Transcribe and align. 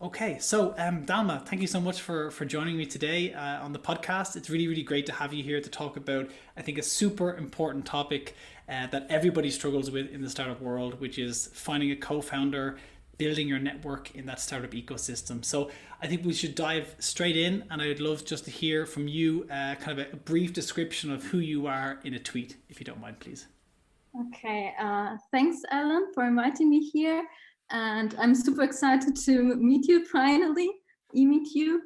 Okay, 0.00 0.38
so 0.38 0.76
um, 0.78 1.04
Damla, 1.04 1.44
thank 1.44 1.60
you 1.60 1.66
so 1.66 1.80
much 1.80 2.00
for 2.00 2.30
for 2.30 2.44
joining 2.44 2.76
me 2.76 2.86
today 2.86 3.34
uh, 3.34 3.64
on 3.64 3.72
the 3.72 3.80
podcast. 3.80 4.36
It's 4.36 4.48
really 4.48 4.68
really 4.68 4.84
great 4.84 5.06
to 5.06 5.12
have 5.12 5.34
you 5.34 5.42
here 5.42 5.60
to 5.60 5.68
talk 5.68 5.96
about 5.96 6.30
I 6.56 6.62
think 6.62 6.78
a 6.78 6.84
super 6.84 7.34
important 7.34 7.84
topic 7.84 8.36
uh, 8.68 8.86
that 8.92 9.08
everybody 9.10 9.50
struggles 9.50 9.90
with 9.90 10.08
in 10.12 10.22
the 10.22 10.30
startup 10.30 10.60
world, 10.60 11.00
which 11.00 11.18
is 11.18 11.48
finding 11.52 11.90
a 11.90 11.96
co-founder, 11.96 12.78
building 13.16 13.48
your 13.48 13.58
network 13.58 14.14
in 14.14 14.24
that 14.26 14.38
startup 14.38 14.70
ecosystem. 14.70 15.44
So 15.44 15.68
I 16.00 16.06
think 16.06 16.24
we 16.24 16.32
should 16.32 16.54
dive 16.54 16.94
straight 17.00 17.36
in, 17.36 17.64
and 17.68 17.82
I 17.82 17.88
would 17.88 18.00
love 18.00 18.24
just 18.24 18.44
to 18.44 18.52
hear 18.52 18.86
from 18.86 19.08
you 19.08 19.48
uh, 19.50 19.74
kind 19.74 19.98
of 19.98 20.12
a 20.12 20.16
brief 20.16 20.52
description 20.52 21.10
of 21.10 21.24
who 21.24 21.38
you 21.38 21.66
are 21.66 21.98
in 22.04 22.14
a 22.14 22.20
tweet, 22.20 22.54
if 22.68 22.78
you 22.78 22.84
don't 22.84 23.00
mind, 23.00 23.18
please. 23.18 23.48
Okay, 24.28 24.74
uh, 24.78 25.16
thanks, 25.32 25.62
Alan, 25.72 26.12
for 26.14 26.24
inviting 26.24 26.70
me 26.70 26.88
here 26.88 27.24
and 27.70 28.14
I'm 28.18 28.34
super 28.34 28.62
excited 28.62 29.16
to 29.16 29.56
meet 29.56 29.88
you 29.88 30.04
finally, 30.06 30.70
e-meet 31.14 31.54
you. 31.54 31.82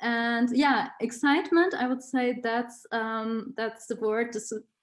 And 0.00 0.54
yeah, 0.56 0.88
excitement. 1.00 1.74
I 1.74 1.86
would 1.86 2.02
say 2.02 2.40
that's 2.42 2.86
um, 2.92 3.54
that's 3.56 3.86
the 3.86 3.96
word 3.96 4.36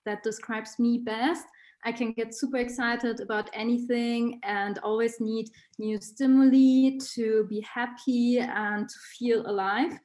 that 0.06 0.24
describes 0.24 0.80
me 0.80 1.00
best. 1.00 1.46
I 1.86 1.92
can 1.92 2.14
get 2.14 2.34
super 2.34 2.58
excited 2.58 3.20
about 3.20 3.50
anything 3.54 4.40
and 4.44 4.80
always 4.80 5.20
need 5.20 5.50
new 5.80 6.00
stimuli 6.00 6.98
to 7.14 7.46
be 7.50 7.62
happy 7.62 8.40
and 8.40 8.88
to 8.88 8.96
feel 9.18 9.46
alive. 9.48 10.00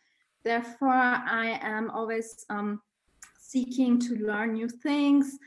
Therefore, 0.44 0.92
I 0.92 1.58
am 1.62 1.90
always 1.90 2.44
um, 2.50 2.80
seeking 3.38 3.98
to 4.00 4.16
learn 4.16 4.54
new 4.54 4.68
things 4.68 5.38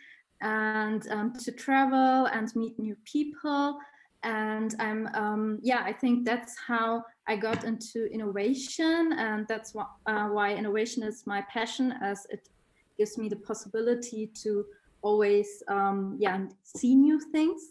and 0.42 1.08
um, 1.10 1.34
to 1.34 1.52
travel 1.52 2.28
and 2.28 2.54
meet 2.56 2.80
new 2.80 2.96
people 3.06 3.78
and 4.24 4.76
i'm 4.80 5.08
um, 5.14 5.60
yeah 5.62 5.82
i 5.84 5.92
think 5.94 6.26
that's 6.26 6.56
how 6.68 7.04
i 7.28 7.36
got 7.36 7.64
into 7.64 8.06
innovation. 8.12 9.14
And 9.18 9.48
that's 9.48 9.74
wh- 9.74 10.10
uh, 10.10 10.28
why 10.28 10.54
innovation 10.54 11.04
is 11.04 11.24
my 11.26 11.44
passion 11.54 11.94
as 12.02 12.26
it 12.30 12.48
gives 12.98 13.18
me 13.18 13.30
the 13.30 13.38
possibility 13.38 14.32
to 14.44 14.66
always 15.02 15.64
um, 15.68 16.18
yeah 16.20 16.46
see 16.64 16.96
new 16.96 17.20
things. 17.32 17.62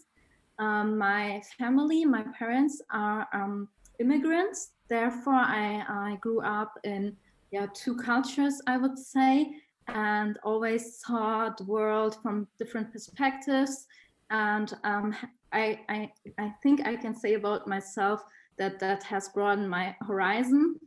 Um, 0.59 0.97
my 0.97 1.41
family 1.57 2.05
my 2.05 2.25
parents 2.37 2.81
are 2.91 3.27
um, 3.33 3.67
immigrants. 3.99 4.71
Therefore 4.89 5.35
I, 5.35 5.83
I 5.87 6.17
grew 6.21 6.41
up 6.41 6.73
in 6.83 7.15
yeah 7.51 7.67
two 7.73 7.95
cultures 7.95 8.61
i 8.65 8.77
would 8.77 8.97
say 8.97 9.53
and 9.87 10.39
always 10.43 10.99
saw 10.99 11.49
the 11.57 11.65
world 11.65 12.17
from 12.21 12.47
different 12.57 12.91
perspectives 12.91 13.85
and 14.31 14.73
um, 14.83 15.15
I, 15.51 15.79
I, 15.89 16.11
I 16.39 16.53
think 16.63 16.87
I 16.87 16.95
can 16.95 17.13
say 17.13 17.33
about 17.33 17.67
myself 17.67 18.23
that 18.57 18.79
that 18.79 19.03
has 19.03 19.29
broadened 19.29 19.69
my 19.69 19.95
horizon 20.07 20.79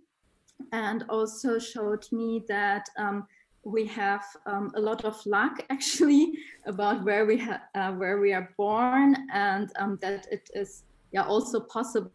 and 0.72 1.04
also 1.08 1.58
showed 1.58 2.06
me 2.10 2.44
that 2.48 2.88
um, 2.96 3.26
we 3.62 3.86
have 3.86 4.24
um, 4.46 4.72
a 4.76 4.80
lot 4.80 5.04
of 5.04 5.24
luck 5.26 5.62
actually 5.70 6.32
about 6.66 7.04
where 7.04 7.26
we 7.26 7.38
ha- 7.38 7.62
uh, 7.74 7.92
where 7.92 8.18
we 8.18 8.32
are 8.32 8.50
born. 8.56 9.16
And 9.32 9.70
um, 9.76 9.98
that 10.00 10.26
it 10.30 10.48
is 10.54 10.84
yeah 11.12 11.24
also 11.24 11.60
possible 11.60 12.10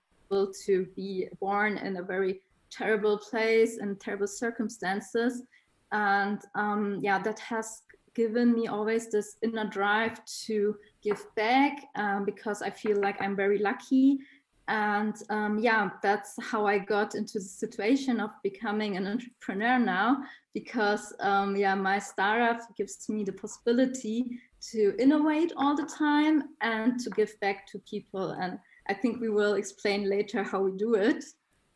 to 0.66 0.88
be 0.96 1.28
born 1.40 1.78
in 1.78 1.98
a 1.98 2.04
very 2.04 2.42
terrible 2.72 3.18
place 3.18 3.78
and 3.78 4.00
terrible 4.00 4.28
circumstances. 4.28 5.44
And 5.92 6.42
um, 6.56 7.00
yeah 7.02 7.20
that 7.20 7.40
has 7.40 7.82
given 8.14 8.54
me 8.54 8.68
always 8.68 9.10
this 9.10 9.38
inner 9.42 9.68
drive 9.68 10.24
to 10.46 10.76
give 11.02 11.24
back 11.36 11.86
um, 11.96 12.26
because 12.26 12.62
I 12.62 12.70
feel 12.70 13.00
like 13.00 13.22
I'm 13.22 13.36
very 13.36 13.60
lucky. 13.60 14.20
And 14.68 15.16
um, 15.30 15.58
yeah, 15.58 15.90
that's 16.04 16.36
how 16.42 16.68
I 16.68 16.78
got 16.78 17.16
into 17.16 17.40
the 17.40 17.46
situation 17.46 18.20
of 18.20 18.30
becoming 18.44 18.98
an 18.98 19.08
entrepreneur 19.08 19.80
now, 19.80 20.24
because 20.54 21.12
um, 21.22 21.56
yeah, 21.56 21.74
my 21.74 21.98
startup 21.98 22.60
gives 22.78 23.10
me 23.10 23.24
the 23.24 23.32
possibility 23.32 24.40
to 24.72 24.96
innovate 25.00 25.54
all 25.58 25.76
the 25.76 25.88
time 25.88 26.50
and 26.62 27.00
to 27.00 27.10
give 27.12 27.40
back 27.40 27.66
to 27.68 27.80
people. 27.80 28.32
And 28.32 28.60
I 28.88 28.94
think 28.94 29.20
we 29.20 29.30
will 29.30 29.56
explain 29.56 30.08
later 30.08 30.44
how 30.44 30.62
we 30.62 30.78
do 30.78 30.94
it. 30.94 31.24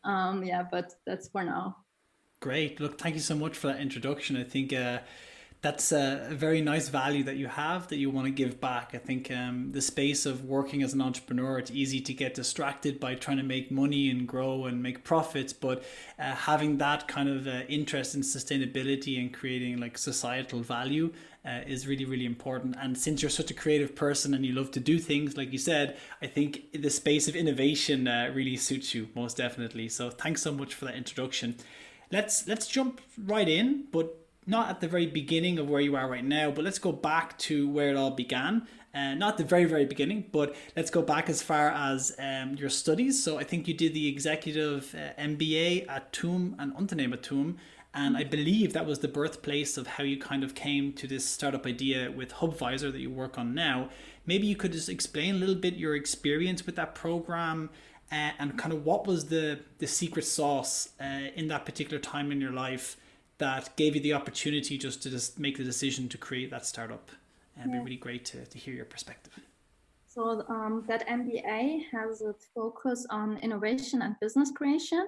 Um, 0.04 0.44
yeah, 0.44 0.62
but 0.70 0.92
that's 1.04 1.28
for 1.28 1.42
now. 1.42 1.78
Great. 2.38 2.78
Look, 2.78 3.00
thank 3.00 3.16
you 3.16 3.22
so 3.22 3.34
much 3.34 3.56
for 3.56 3.68
that 3.68 3.80
introduction. 3.80 4.36
I 4.36 4.44
think. 4.44 4.72
Uh, 4.72 4.98
that's 5.64 5.92
a, 5.92 6.28
very 6.30 6.60
nice 6.60 6.90
value 6.90 7.24
that 7.24 7.36
you 7.36 7.46
have 7.46 7.88
that 7.88 7.96
you 7.96 8.10
want 8.10 8.26
to 8.26 8.30
give 8.30 8.60
back. 8.60 8.90
I 8.92 8.98
think 8.98 9.30
um, 9.30 9.72
the 9.72 9.80
space 9.80 10.26
of 10.26 10.44
working 10.44 10.82
as 10.82 10.92
an 10.92 11.00
entrepreneur, 11.00 11.58
it's 11.58 11.70
easy 11.70 12.02
to 12.02 12.12
get 12.12 12.34
distracted 12.34 13.00
by 13.00 13.14
trying 13.14 13.38
to 13.38 13.42
make 13.42 13.70
money 13.70 14.10
and 14.10 14.28
grow 14.28 14.66
and 14.66 14.82
make 14.82 15.04
profits, 15.04 15.54
but 15.54 15.82
uh, 16.18 16.34
having 16.34 16.76
that 16.78 17.08
kind 17.08 17.30
of 17.30 17.46
uh, 17.46 17.62
interest 17.66 18.14
in 18.14 18.20
sustainability 18.20 19.18
and 19.18 19.32
creating 19.32 19.78
like 19.78 19.96
societal 19.96 20.60
value 20.60 21.10
uh, 21.46 21.60
is 21.66 21.88
really, 21.88 22.04
really 22.04 22.26
important. 22.26 22.76
And 22.78 22.98
since 22.98 23.22
you're 23.22 23.30
such 23.30 23.50
a 23.50 23.54
creative 23.54 23.96
person 23.96 24.34
and 24.34 24.44
you 24.44 24.52
love 24.52 24.70
to 24.72 24.80
do 24.80 24.98
things, 24.98 25.34
like 25.38 25.50
you 25.50 25.58
said, 25.58 25.96
I 26.20 26.26
think 26.26 26.72
the 26.72 26.90
space 26.90 27.26
of 27.26 27.34
innovation 27.34 28.06
uh, 28.06 28.30
really 28.34 28.58
suits 28.58 28.94
you 28.94 29.08
most 29.14 29.38
definitely. 29.38 29.88
So 29.88 30.10
thanks 30.10 30.42
so 30.42 30.52
much 30.52 30.74
for 30.74 30.84
that 30.84 30.94
introduction. 30.94 31.56
Let's 32.12 32.46
let's 32.46 32.66
jump 32.66 33.00
right 33.16 33.48
in, 33.48 33.86
but 33.90 34.23
not 34.46 34.68
at 34.68 34.80
the 34.80 34.88
very 34.88 35.06
beginning 35.06 35.58
of 35.58 35.68
where 35.68 35.80
you 35.80 35.96
are 35.96 36.08
right 36.08 36.24
now, 36.24 36.50
but 36.50 36.64
let's 36.64 36.78
go 36.78 36.92
back 36.92 37.36
to 37.38 37.68
where 37.68 37.90
it 37.90 37.96
all 37.96 38.10
began. 38.10 38.66
Uh, 38.94 39.14
not 39.14 39.38
the 39.38 39.44
very, 39.44 39.64
very 39.64 39.84
beginning, 39.84 40.24
but 40.30 40.54
let's 40.76 40.90
go 40.90 41.02
back 41.02 41.28
as 41.28 41.42
far 41.42 41.70
as 41.70 42.14
um, 42.18 42.54
your 42.54 42.70
studies. 42.70 43.22
So 43.22 43.38
I 43.38 43.44
think 43.44 43.66
you 43.66 43.74
did 43.74 43.92
the 43.92 44.06
executive 44.06 44.94
uh, 44.94 45.20
MBA 45.20 45.88
at 45.88 46.12
TUM 46.12 46.54
and 46.60 46.72
UnternehmerTUM. 46.74 47.56
And 47.92 48.16
I 48.16 48.24
believe 48.24 48.72
that 48.72 48.86
was 48.86 49.00
the 49.00 49.08
birthplace 49.08 49.76
of 49.76 49.86
how 49.86 50.04
you 50.04 50.18
kind 50.18 50.44
of 50.44 50.54
came 50.54 50.92
to 50.94 51.06
this 51.06 51.24
startup 51.24 51.66
idea 51.66 52.10
with 52.10 52.34
Hubviser 52.34 52.90
that 52.92 53.00
you 53.00 53.10
work 53.10 53.38
on 53.38 53.54
now. 53.54 53.88
Maybe 54.26 54.46
you 54.46 54.56
could 54.56 54.72
just 54.72 54.88
explain 54.88 55.36
a 55.36 55.38
little 55.38 55.54
bit 55.54 55.74
your 55.74 55.94
experience 55.94 56.66
with 56.66 56.76
that 56.76 56.94
program 56.94 57.70
uh, 58.12 58.30
and 58.38 58.58
kind 58.58 58.72
of 58.72 58.84
what 58.84 59.06
was 59.06 59.26
the, 59.26 59.60
the 59.78 59.86
secret 59.86 60.24
sauce 60.24 60.90
uh, 61.00 61.30
in 61.34 61.48
that 61.48 61.64
particular 61.64 62.00
time 62.00 62.30
in 62.30 62.40
your 62.40 62.52
life 62.52 62.96
that 63.38 63.76
gave 63.76 63.94
you 63.94 64.00
the 64.00 64.12
opportunity 64.14 64.78
just 64.78 65.02
to 65.02 65.10
just 65.10 65.38
make 65.38 65.56
the 65.56 65.64
decision 65.64 66.08
to 66.08 66.18
create 66.18 66.50
that 66.50 66.66
startup. 66.66 67.10
And 67.56 67.70
yeah. 67.70 67.78
be 67.78 67.84
really 67.84 67.96
great 67.96 68.24
to, 68.26 68.44
to 68.44 68.58
hear 68.58 68.74
your 68.74 68.84
perspective. 68.84 69.38
So 70.08 70.44
um, 70.48 70.84
that 70.86 71.06
MBA 71.08 71.84
has 71.92 72.22
a 72.22 72.34
focus 72.54 73.06
on 73.10 73.38
innovation 73.38 74.02
and 74.02 74.14
business 74.20 74.50
creation. 74.50 75.06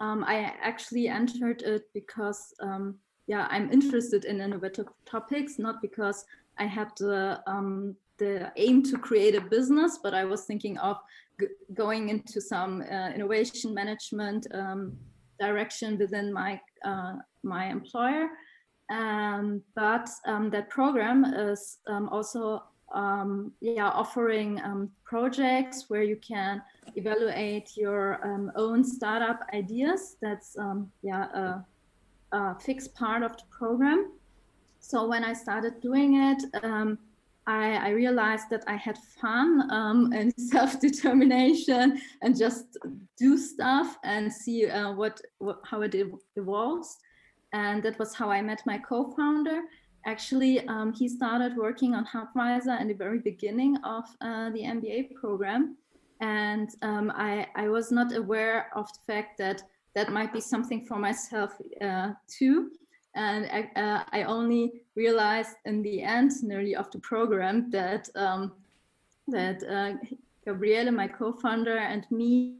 Um, 0.00 0.24
I 0.24 0.54
actually 0.62 1.08
entered 1.08 1.62
it 1.62 1.84
because, 1.94 2.54
um, 2.60 2.96
yeah, 3.26 3.46
I'm 3.50 3.70
interested 3.72 4.24
in 4.24 4.40
innovative 4.40 4.86
topics, 5.04 5.58
not 5.58 5.82
because 5.82 6.24
I 6.58 6.66
had 6.66 6.90
the 6.98 7.42
um, 7.46 7.96
the 8.18 8.52
aim 8.56 8.82
to 8.82 8.98
create 8.98 9.34
a 9.34 9.40
business, 9.40 9.98
but 10.02 10.14
I 10.14 10.24
was 10.24 10.44
thinking 10.44 10.78
of 10.78 10.98
going 11.74 12.10
into 12.10 12.40
some 12.40 12.82
uh, 12.82 13.10
innovation 13.10 13.72
management 13.72 14.46
um, 14.52 14.96
direction 15.38 15.96
within 15.96 16.32
my 16.32 16.60
uh, 16.84 17.16
my 17.42 17.66
employer. 17.66 18.28
Um, 18.90 19.62
but 19.76 20.08
um, 20.26 20.50
that 20.50 20.68
program 20.68 21.24
is 21.24 21.78
um, 21.86 22.08
also 22.08 22.64
um, 22.92 23.52
yeah 23.60 23.88
offering 23.88 24.60
um, 24.64 24.90
projects 25.04 25.84
where 25.88 26.02
you 26.02 26.16
can 26.16 26.60
evaluate 26.96 27.76
your 27.76 28.20
own 28.56 28.82
startup 28.82 29.40
ideas. 29.54 30.16
That's 30.20 30.56
yeah 31.02 31.26
a, 32.32 32.36
a, 32.36 32.58
fixed 32.58 32.94
part 32.94 33.22
of 33.22 33.36
the 33.36 33.44
program. 33.50 34.12
So 34.80 35.06
when 35.06 35.24
I 35.24 35.34
started 35.34 35.80
doing 35.80 36.16
it. 36.16 36.42
I, 37.46 37.88
I, 37.88 37.90
realized 37.90 38.50
that 38.50 38.64
I 38.66 38.76
had 38.76 38.96
fun 39.20 39.70
um, 39.70 40.12
and 40.16 40.32
self-determination 40.36 42.00
and 42.22 42.36
just 42.36 42.78
do 43.18 43.36
stuff 43.36 43.96
and 44.04 44.32
see 44.32 44.68
uh, 44.68 44.92
what, 44.92 45.20
what, 45.38 45.60
how 45.64 45.82
it 45.82 45.94
evolves 46.36 46.98
and 47.52 47.82
that 47.82 47.98
was 47.98 48.14
how 48.14 48.30
I 48.30 48.42
met 48.42 48.62
my 48.66 48.78
co-founder. 48.78 49.62
Actually, 50.06 50.66
um, 50.66 50.92
he 50.92 51.08
started 51.08 51.56
working 51.56 51.94
on 51.94 52.06
Hubviser 52.06 52.80
in 52.80 52.88
the 52.88 52.94
very 52.94 53.18
beginning 53.18 53.76
of 53.84 54.04
uh, 54.20 54.50
the 54.50 54.60
MBA 54.60 55.14
program, 55.14 55.76
and 56.20 56.70
um, 56.82 57.12
I, 57.14 57.46
I 57.54 57.68
was 57.68 57.90
not 57.90 58.14
aware 58.14 58.70
of 58.74 58.86
the 58.92 59.12
fact 59.12 59.36
that 59.38 59.62
that 59.94 60.12
might 60.12 60.32
be 60.32 60.40
something 60.40 60.86
for 60.86 60.96
myself 60.96 61.52
uh, 61.82 62.12
too. 62.28 62.70
And 63.14 63.46
I, 63.46 63.80
uh, 63.80 64.04
I, 64.12 64.22
only 64.22 64.82
realized 64.94 65.56
in 65.64 65.82
the 65.82 66.02
end, 66.02 66.30
nearly 66.42 66.76
of 66.76 66.90
the 66.92 67.00
program, 67.00 67.68
that 67.70 68.08
um, 68.14 68.52
that 69.26 69.62
uh, 69.64 69.94
Gabriele, 70.44 70.92
my 70.92 71.08
co-founder, 71.08 71.76
and 71.76 72.06
me 72.10 72.56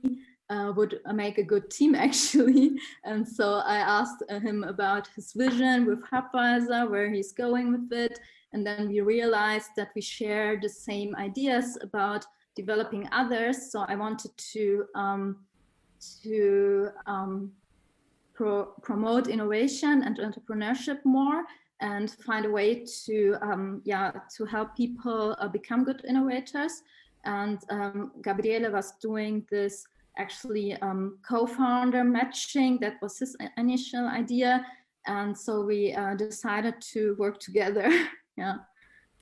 uh, 0.50 0.72
would 0.76 1.00
make 1.14 1.38
a 1.38 1.42
good 1.42 1.70
team 1.70 1.94
actually. 2.08 2.72
And 3.04 3.26
so 3.26 3.62
I 3.64 3.76
asked 3.76 4.22
him 4.28 4.64
about 4.64 5.08
his 5.14 5.32
vision 5.32 5.86
with 5.86 6.02
Hubviser, 6.04 6.90
where 6.90 7.10
he's 7.10 7.32
going 7.32 7.72
with 7.72 7.92
it. 7.92 8.18
And 8.52 8.66
then 8.66 8.88
we 8.88 9.00
realized 9.00 9.70
that 9.76 9.90
we 9.94 10.00
share 10.00 10.58
the 10.60 10.68
same 10.68 11.14
ideas 11.14 11.78
about 11.80 12.24
developing 12.56 13.08
others. 13.12 13.70
So 13.70 13.84
I 13.86 13.94
wanted 13.94 14.36
to 14.52 14.84
um, 14.94 15.36
to 16.22 16.88
um, 17.06 17.52
pro 18.40 18.64
promote 18.82 19.28
innovation 19.28 20.02
and 20.02 20.18
entrepreneurship 20.18 20.98
more 21.04 21.44
and 21.80 22.10
find 22.26 22.46
a 22.46 22.50
way 22.50 22.84
to 23.04 23.36
um, 23.42 23.82
yeah 23.84 24.12
to 24.36 24.44
help 24.46 24.74
people 24.76 25.36
uh, 25.38 25.48
become 25.48 25.84
good 25.84 26.02
innovators. 26.08 26.82
And 27.24 27.58
um, 27.68 28.12
gabriele 28.22 28.72
was 28.72 28.92
doing 29.02 29.44
this 29.50 29.84
actually 30.16 30.74
um, 30.80 31.18
co-founder 31.28 32.02
matching. 32.02 32.78
That 32.80 32.94
was 33.02 33.18
his 33.18 33.36
initial 33.58 34.06
idea. 34.08 34.64
And 35.06 35.36
so 35.36 35.60
we 35.60 35.92
uh, 35.92 36.14
decided 36.14 36.74
to 36.92 37.14
work 37.18 37.38
together. 37.38 37.88
Yeah. 38.36 38.54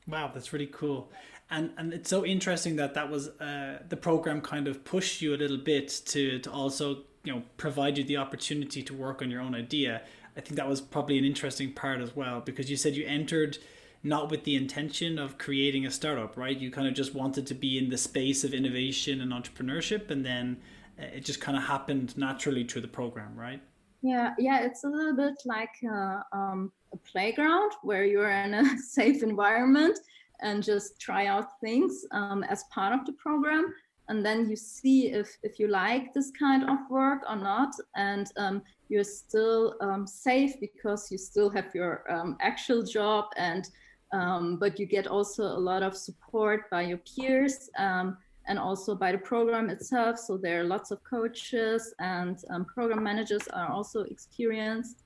Wow 0.06 0.30
that's 0.32 0.52
really 0.52 0.70
cool. 0.80 1.10
And 1.50 1.72
and 1.76 1.92
it's 1.92 2.08
so 2.08 2.24
interesting 2.24 2.76
that 2.76 2.94
that 2.94 3.10
was 3.10 3.28
uh, 3.40 3.78
the 3.88 3.96
program 3.96 4.40
kind 4.40 4.68
of 4.68 4.84
pushed 4.84 5.20
you 5.22 5.34
a 5.34 5.38
little 5.42 5.62
bit 5.72 5.88
to 6.12 6.38
to 6.38 6.50
also 6.52 7.07
you 7.24 7.32
know 7.32 7.42
provide 7.56 7.98
you 7.98 8.04
the 8.04 8.16
opportunity 8.16 8.82
to 8.82 8.94
work 8.94 9.22
on 9.22 9.30
your 9.30 9.40
own 9.40 9.54
idea 9.54 10.02
i 10.36 10.40
think 10.40 10.56
that 10.56 10.68
was 10.68 10.80
probably 10.80 11.18
an 11.18 11.24
interesting 11.24 11.72
part 11.72 12.00
as 12.00 12.14
well 12.14 12.40
because 12.40 12.70
you 12.70 12.76
said 12.76 12.94
you 12.94 13.06
entered 13.06 13.58
not 14.02 14.30
with 14.30 14.44
the 14.44 14.54
intention 14.54 15.18
of 15.18 15.38
creating 15.38 15.86
a 15.86 15.90
startup 15.90 16.36
right? 16.36 16.58
You 16.58 16.70
kind 16.70 16.86
of 16.86 16.94
just 16.94 17.14
wanted 17.14 17.46
to 17.48 17.54
be 17.54 17.78
in 17.78 17.90
the 17.90 17.98
space 17.98 18.44
of 18.44 18.54
innovation 18.54 19.20
and 19.20 19.32
entrepreneurship 19.32 20.10
and 20.10 20.24
then 20.24 20.56
uh, 20.98 21.04
it 21.16 21.24
just 21.24 21.40
kind 21.40 21.56
of 21.56 21.64
happened 21.64 22.16
naturally 22.16 22.64
through 22.64 22.82
the 22.82 22.88
program 22.88 23.34
right? 23.36 23.60
Yeah 24.02 24.34
yeah 24.38 24.60
it's 24.60 24.84
a 24.84 24.88
little 24.88 25.16
bit 25.16 25.34
like 25.44 25.74
a, 25.84 26.24
um, 26.32 26.72
a 26.92 26.96
playground 26.98 27.72
where 27.82 28.04
you're 28.04 28.30
in 28.30 28.54
a 28.54 28.78
safe 28.88 29.22
environment 29.22 29.98
and 30.40 30.62
just 30.62 31.00
try 31.00 31.26
out 31.26 31.60
things 31.60 32.06
um, 32.12 32.44
as 32.44 32.64
part 32.64 32.92
of 32.92 33.04
the 33.04 33.12
program 33.12 33.74
and 34.08 34.24
then 34.24 34.48
you 34.48 34.56
see 34.56 35.12
if 35.12 35.36
if 35.42 35.58
you 35.58 35.68
like 35.68 36.14
this 36.14 36.30
kind 36.30 36.68
of 36.68 36.78
work 36.90 37.22
or 37.28 37.36
not. 37.36 37.74
And 37.94 38.26
um, 38.36 38.62
you're 38.88 39.04
still 39.04 39.74
um, 39.80 40.06
safe 40.06 40.58
because 40.60 41.12
you 41.12 41.18
still 41.18 41.50
have 41.50 41.74
your 41.74 42.10
um, 42.10 42.36
actual 42.40 42.82
job 42.82 43.26
and 43.36 43.68
um, 44.12 44.56
but 44.56 44.80
you 44.80 44.86
get 44.86 45.06
also 45.06 45.42
a 45.44 45.60
lot 45.70 45.82
of 45.82 45.94
support 45.94 46.70
by 46.70 46.82
your 46.82 46.98
peers 46.98 47.68
um, 47.78 48.16
and 48.46 48.58
also 48.58 48.94
by 48.94 49.12
the 49.12 49.18
program 49.18 49.68
itself. 49.68 50.18
So 50.18 50.38
there 50.38 50.62
are 50.62 50.64
lots 50.64 50.90
of 50.90 51.04
coaches 51.04 51.92
and 51.98 52.38
um, 52.48 52.64
program 52.64 53.02
managers 53.02 53.46
are 53.48 53.70
also 53.70 54.00
experienced. 54.04 55.02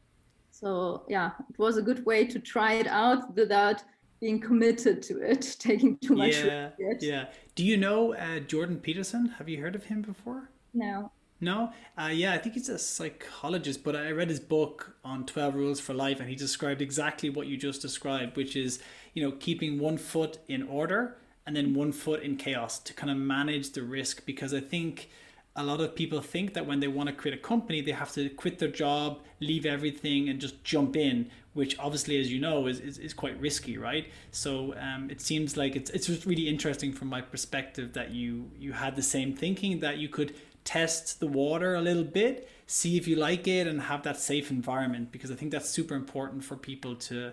So 0.52 1.04
yeah 1.08 1.30
it 1.50 1.58
was 1.58 1.76
a 1.76 1.82
good 1.82 2.06
way 2.06 2.24
to 2.26 2.38
try 2.38 2.74
it 2.74 2.86
out 2.86 3.34
without 3.34 3.82
being 4.22 4.38
committed 4.38 5.02
to 5.02 5.20
it, 5.20 5.56
taking 5.58 5.98
too 5.98 6.14
much 6.14 6.36
yeah, 6.36 6.70
risk. 6.78 7.02
Yeah. 7.02 7.26
Do 7.56 7.64
you 7.64 7.76
know 7.76 8.14
uh, 8.14 8.38
Jordan 8.38 8.78
Peterson? 8.78 9.34
Have 9.38 9.48
you 9.48 9.60
heard 9.60 9.74
of 9.74 9.84
him 9.86 10.00
before? 10.00 10.48
No. 10.72 11.10
No? 11.40 11.72
Uh, 11.98 12.10
yeah, 12.12 12.32
I 12.32 12.38
think 12.38 12.54
he's 12.54 12.68
a 12.68 12.78
psychologist, 12.78 13.82
but 13.82 13.96
I 13.96 14.12
read 14.12 14.30
his 14.30 14.38
book 14.38 14.96
on 15.04 15.26
12 15.26 15.56
Rules 15.56 15.80
for 15.80 15.92
Life 15.92 16.20
and 16.20 16.28
he 16.28 16.36
described 16.36 16.80
exactly 16.80 17.30
what 17.30 17.48
you 17.48 17.56
just 17.56 17.82
described, 17.82 18.36
which 18.36 18.54
is, 18.54 18.78
you 19.12 19.24
know, 19.24 19.32
keeping 19.32 19.80
one 19.80 19.98
foot 19.98 20.38
in 20.46 20.62
order 20.62 21.16
and 21.44 21.56
then 21.56 21.74
one 21.74 21.90
foot 21.90 22.22
in 22.22 22.36
chaos 22.36 22.78
to 22.78 22.94
kind 22.94 23.10
of 23.10 23.16
manage 23.16 23.72
the 23.72 23.82
risk 23.82 24.24
because 24.24 24.54
I 24.54 24.60
think 24.60 25.10
a 25.54 25.62
lot 25.62 25.80
of 25.80 25.94
people 25.94 26.20
think 26.20 26.54
that 26.54 26.66
when 26.66 26.80
they 26.80 26.88
want 26.88 27.08
to 27.08 27.14
create 27.14 27.36
a 27.36 27.40
company, 27.40 27.82
they 27.82 27.92
have 27.92 28.10
to 28.12 28.30
quit 28.30 28.58
their 28.58 28.70
job, 28.70 29.20
leave 29.40 29.66
everything, 29.66 30.30
and 30.30 30.40
just 30.40 30.64
jump 30.64 30.96
in, 30.96 31.30
which 31.52 31.78
obviously, 31.78 32.18
as 32.18 32.32
you 32.32 32.40
know, 32.40 32.66
is, 32.66 32.80
is, 32.80 32.96
is 32.96 33.12
quite 33.12 33.38
risky, 33.38 33.76
right? 33.76 34.08
So 34.30 34.74
um, 34.78 35.10
it 35.10 35.20
seems 35.20 35.56
like 35.58 35.76
it's, 35.76 35.90
it's 35.90 36.06
just 36.06 36.24
really 36.24 36.48
interesting 36.48 36.92
from 36.92 37.08
my 37.08 37.20
perspective 37.20 37.92
that 37.92 38.12
you, 38.12 38.50
you 38.58 38.72
had 38.72 38.96
the 38.96 39.02
same 39.02 39.34
thinking 39.34 39.80
that 39.80 39.98
you 39.98 40.08
could 40.08 40.34
test 40.64 41.20
the 41.20 41.26
water 41.26 41.74
a 41.74 41.82
little 41.82 42.04
bit, 42.04 42.48
see 42.66 42.96
if 42.96 43.06
you 43.06 43.16
like 43.16 43.46
it, 43.46 43.66
and 43.66 43.82
have 43.82 44.04
that 44.04 44.18
safe 44.18 44.50
environment 44.50 45.12
because 45.12 45.30
I 45.30 45.34
think 45.34 45.52
that's 45.52 45.68
super 45.68 45.94
important 45.94 46.44
for 46.44 46.56
people 46.56 46.94
to 46.96 47.32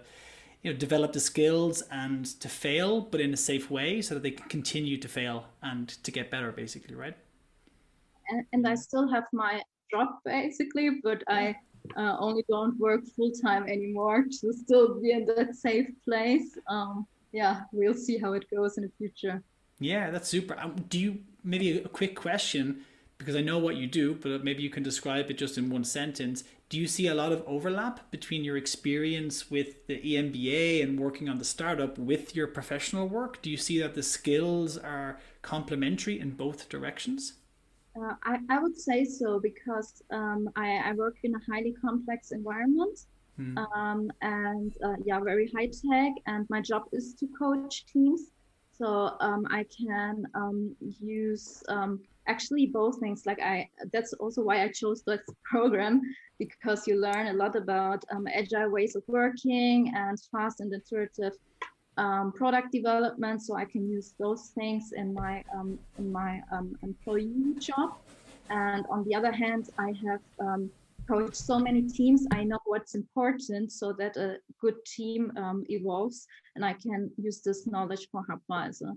you 0.62 0.74
know 0.74 0.78
develop 0.78 1.14
the 1.14 1.20
skills 1.22 1.84
and 1.90 2.26
to 2.42 2.50
fail 2.50 3.00
but 3.00 3.22
in 3.22 3.34
a 3.34 3.38
safe 3.38 3.72
way 3.72 4.02
so 4.02 4.14
that 4.14 4.24
they 4.24 4.32
can 4.32 4.50
continue 4.50 4.98
to 4.98 5.08
fail 5.08 5.46
and 5.62 5.88
to 5.88 6.12
get 6.12 6.30
better 6.30 6.52
basically 6.52 6.96
right 6.96 7.16
and, 8.52 8.68
I 8.68 8.76
still 8.76 9.08
have 9.10 9.26
my 9.34 9.62
job 9.92 10.08
basically, 10.26 11.00
but 11.04 11.24
I 11.28 11.56
uh, 11.98 12.18
only 12.20 12.44
don't 12.50 12.78
work 12.80 13.02
full 13.16 13.32
time 13.32 13.64
anymore 13.64 14.26
to 14.42 14.54
still 14.54 15.00
be 15.02 15.12
in 15.12 15.26
that 15.26 15.56
safe 15.56 15.90
place. 16.06 16.58
Um, 16.68 17.08
yeah, 17.32 17.62
we'll 17.72 17.94
see 17.94 18.18
how 18.18 18.34
it 18.34 18.46
goes 18.54 18.78
in 18.78 18.84
the 18.84 18.92
future. 18.98 19.44
Yeah, 19.80 20.10
that's 20.12 20.28
super. 20.28 20.58
Um, 20.60 20.76
do 20.90 21.00
you 21.00 21.20
maybe 21.44 21.80
a 21.80 21.88
quick 21.88 22.16
question 22.16 22.86
because 23.20 23.36
I 23.36 23.42
know 23.42 23.58
what 23.60 23.76
you 23.76 23.86
do, 23.86 24.16
but 24.16 24.44
maybe 24.44 24.64
you 24.64 24.70
can 24.70 24.82
describe 24.82 25.30
it 25.30 25.38
just 25.38 25.58
in 25.58 25.70
one 25.70 25.84
sentence. 25.84 26.46
Do 26.70 26.80
you 26.80 26.88
see 26.88 27.08
a 27.08 27.14
lot 27.14 27.34
of 27.34 27.44
overlap 27.46 28.10
between 28.12 28.46
your 28.46 28.56
experience 28.56 29.52
with 29.52 29.88
the 29.88 30.00
EMBA 30.00 30.82
and 30.82 31.00
working 31.00 31.28
on 31.28 31.38
the 31.38 31.44
startup 31.44 31.98
with 31.98 32.34
your 32.34 32.48
professional 32.48 33.08
work? 33.08 33.42
Do 33.42 33.50
you 33.50 33.58
see 33.58 33.80
that 33.82 33.94
the 33.94 34.04
skills 34.04 34.78
are 34.78 35.20
complementary 35.42 36.18
in 36.18 36.32
both 36.32 36.70
directions? 36.70 37.34
Uh, 38.00 38.14
I, 38.24 38.40
I 38.50 38.60
would 38.60 38.78
say 38.78 39.04
so 39.04 39.40
because 39.40 40.04
um, 40.12 40.50
I, 40.56 40.82
I 40.86 40.94
work 40.94 41.18
in 41.24 41.34
a 41.36 41.40
highly 41.52 41.74
complex 41.74 42.32
environment 42.32 43.00
mm. 43.40 43.58
um, 43.76 44.12
and 44.22 44.74
uh, 44.84 44.96
yeah, 45.04 45.20
very 45.20 45.52
high 45.56 45.68
tech. 45.68 46.14
And 46.28 46.46
my 46.50 46.62
job 46.62 46.84
is 46.92 47.14
to 47.16 47.28
coach 47.38 47.86
teams. 47.88 48.32
So 48.78 49.18
um, 49.20 49.46
I 49.50 49.66
can 49.66 50.26
um, 50.36 50.76
use 51.02 51.64
um, 51.68 52.00
actually 52.28 52.68
both 52.68 53.00
things. 53.00 53.26
Like 53.26 53.42
I, 53.42 53.68
that's 53.92 54.14
also 54.14 54.42
why 54.42 54.64
I 54.64 54.70
chose 54.70 55.04
this 55.04 55.22
program 55.44 56.02
because 56.38 56.88
you 56.88 57.02
learn 57.02 57.28
a 57.28 57.34
lot 57.34 57.56
about 57.58 58.06
um, 58.12 58.26
agile 58.34 58.70
ways 58.70 58.96
of 58.96 59.04
working 59.08 59.92
and 59.96 60.18
fast 60.32 60.62
and 60.62 60.74
iterative 60.74 61.34
um, 62.00 62.32
product 62.32 62.72
development, 62.72 63.42
so 63.46 63.56
I 63.56 63.66
can 63.66 63.84
use 63.88 64.14
those 64.18 64.52
things 64.58 64.94
in 64.96 65.14
my 65.14 65.44
um, 65.56 65.78
in 66.00 66.12
my 66.12 66.42
um, 66.52 66.68
employee 66.82 67.54
job. 67.60 67.90
And 68.50 68.86
on 68.90 69.04
the 69.04 69.14
other 69.14 69.32
hand, 69.32 69.70
I 69.78 69.90
have 70.08 70.24
um, 70.40 70.72
coached 71.08 71.36
so 71.36 71.60
many 71.60 71.82
teams. 71.82 72.26
I 72.32 72.44
know 72.44 72.60
what's 72.66 72.96
important 72.96 73.72
so 73.72 73.94
that 74.00 74.16
a 74.18 74.38
good 74.64 74.78
team 74.86 75.32
um, 75.38 75.66
evolves, 75.70 76.26
and 76.56 76.64
I 76.66 76.74
can 76.74 77.12
use 77.18 77.42
this 77.42 77.68
knowledge 77.68 78.08
for 78.12 78.24
Hubviser. 78.30 78.94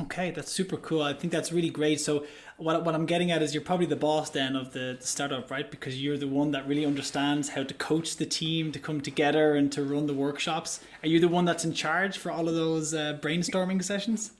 Okay, 0.00 0.30
that's 0.30 0.52
super 0.52 0.76
cool. 0.76 1.02
I 1.02 1.12
think 1.12 1.32
that's 1.32 1.52
really 1.52 1.70
great. 1.70 2.00
So, 2.00 2.24
what, 2.56 2.84
what 2.84 2.94
I'm 2.94 3.06
getting 3.06 3.32
at 3.32 3.42
is 3.42 3.54
you're 3.54 3.62
probably 3.62 3.86
the 3.86 3.96
boss 3.96 4.30
then 4.30 4.54
of 4.54 4.72
the, 4.72 4.96
the 5.00 5.06
startup, 5.06 5.50
right? 5.50 5.68
Because 5.68 6.00
you're 6.00 6.16
the 6.16 6.28
one 6.28 6.52
that 6.52 6.66
really 6.68 6.86
understands 6.86 7.50
how 7.50 7.64
to 7.64 7.74
coach 7.74 8.16
the 8.16 8.26
team 8.26 8.70
to 8.72 8.78
come 8.78 9.00
together 9.00 9.54
and 9.54 9.72
to 9.72 9.82
run 9.82 10.06
the 10.06 10.14
workshops. 10.14 10.80
Are 11.02 11.08
you 11.08 11.18
the 11.18 11.28
one 11.28 11.44
that's 11.44 11.64
in 11.64 11.72
charge 11.72 12.18
for 12.18 12.30
all 12.30 12.48
of 12.48 12.54
those 12.54 12.94
uh, 12.94 13.18
brainstorming 13.20 13.82
sessions? 13.82 14.32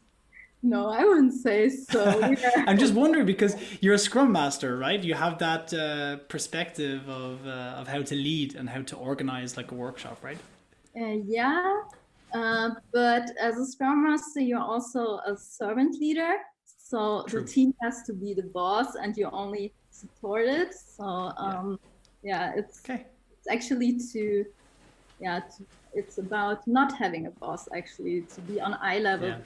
No, 0.62 0.88
I 0.88 1.04
wouldn't 1.04 1.34
say 1.34 1.68
so. 1.68 2.20
I'm 2.66 2.78
just 2.78 2.94
wondering 2.94 3.26
because 3.26 3.56
you're 3.80 3.94
a 3.94 3.98
scrum 3.98 4.32
master, 4.32 4.76
right? 4.78 5.02
You 5.02 5.14
have 5.14 5.38
that 5.38 5.74
uh, 5.74 6.16
perspective 6.28 7.08
of 7.08 7.46
uh, 7.46 7.80
of 7.80 7.86
how 7.86 8.02
to 8.02 8.14
lead 8.14 8.54
and 8.54 8.70
how 8.70 8.82
to 8.82 8.96
organize 8.96 9.56
like 9.56 9.72
a 9.72 9.74
workshop, 9.74 10.18
right? 10.22 10.38
Uh, 10.96 11.18
yeah, 11.26 11.82
uh, 12.34 12.70
but 12.92 13.30
as 13.40 13.56
a 13.58 13.64
scrum 13.64 14.04
master, 14.04 14.40
you're 14.40 14.58
also 14.60 15.18
a 15.26 15.36
servant 15.36 15.96
leader. 16.00 16.34
So 16.66 17.24
True. 17.28 17.40
the 17.40 17.46
team 17.46 17.74
has 17.82 18.02
to 18.02 18.12
be 18.12 18.34
the 18.34 18.42
boss, 18.42 18.96
and 18.96 19.16
you 19.16 19.30
only 19.30 19.72
support 19.90 20.46
it. 20.46 20.74
So 20.74 21.04
um, 21.36 21.78
yeah. 22.22 22.52
yeah, 22.52 22.58
it's 22.58 22.80
okay. 22.84 23.06
it's 23.32 23.48
actually 23.50 23.98
to 24.12 24.44
yeah, 25.20 25.40
to, 25.40 25.64
it's 25.94 26.18
about 26.18 26.66
not 26.66 26.96
having 26.96 27.26
a 27.26 27.30
boss. 27.30 27.68
Actually, 27.74 28.22
to 28.22 28.40
be 28.42 28.60
on 28.60 28.74
eye 28.80 28.98
level 28.98 29.28
yeah. 29.28 29.38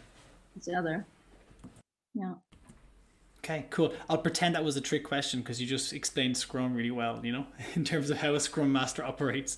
with 0.55 0.69
each 0.69 0.75
other. 0.75 1.07
Yeah. 2.15 2.35
Okay, 3.49 3.65
cool. 3.71 3.95
I'll 4.11 4.19
pretend 4.19 4.55
that 4.57 4.65
was 4.65 4.77
a 4.77 4.81
trick 4.83 5.05
question 5.05 5.41
because 5.41 5.59
you 5.59 5.67
just 5.67 5.95
explained 5.95 6.37
Scrum 6.37 6.75
really 6.75 6.91
well, 6.91 7.25
you 7.25 7.33
know, 7.33 7.47
in 7.75 7.83
terms 7.83 8.11
of 8.11 8.19
how 8.19 8.35
a 8.35 8.41
Scrum 8.41 8.71
Master 8.71 9.03
operates. 9.13 9.57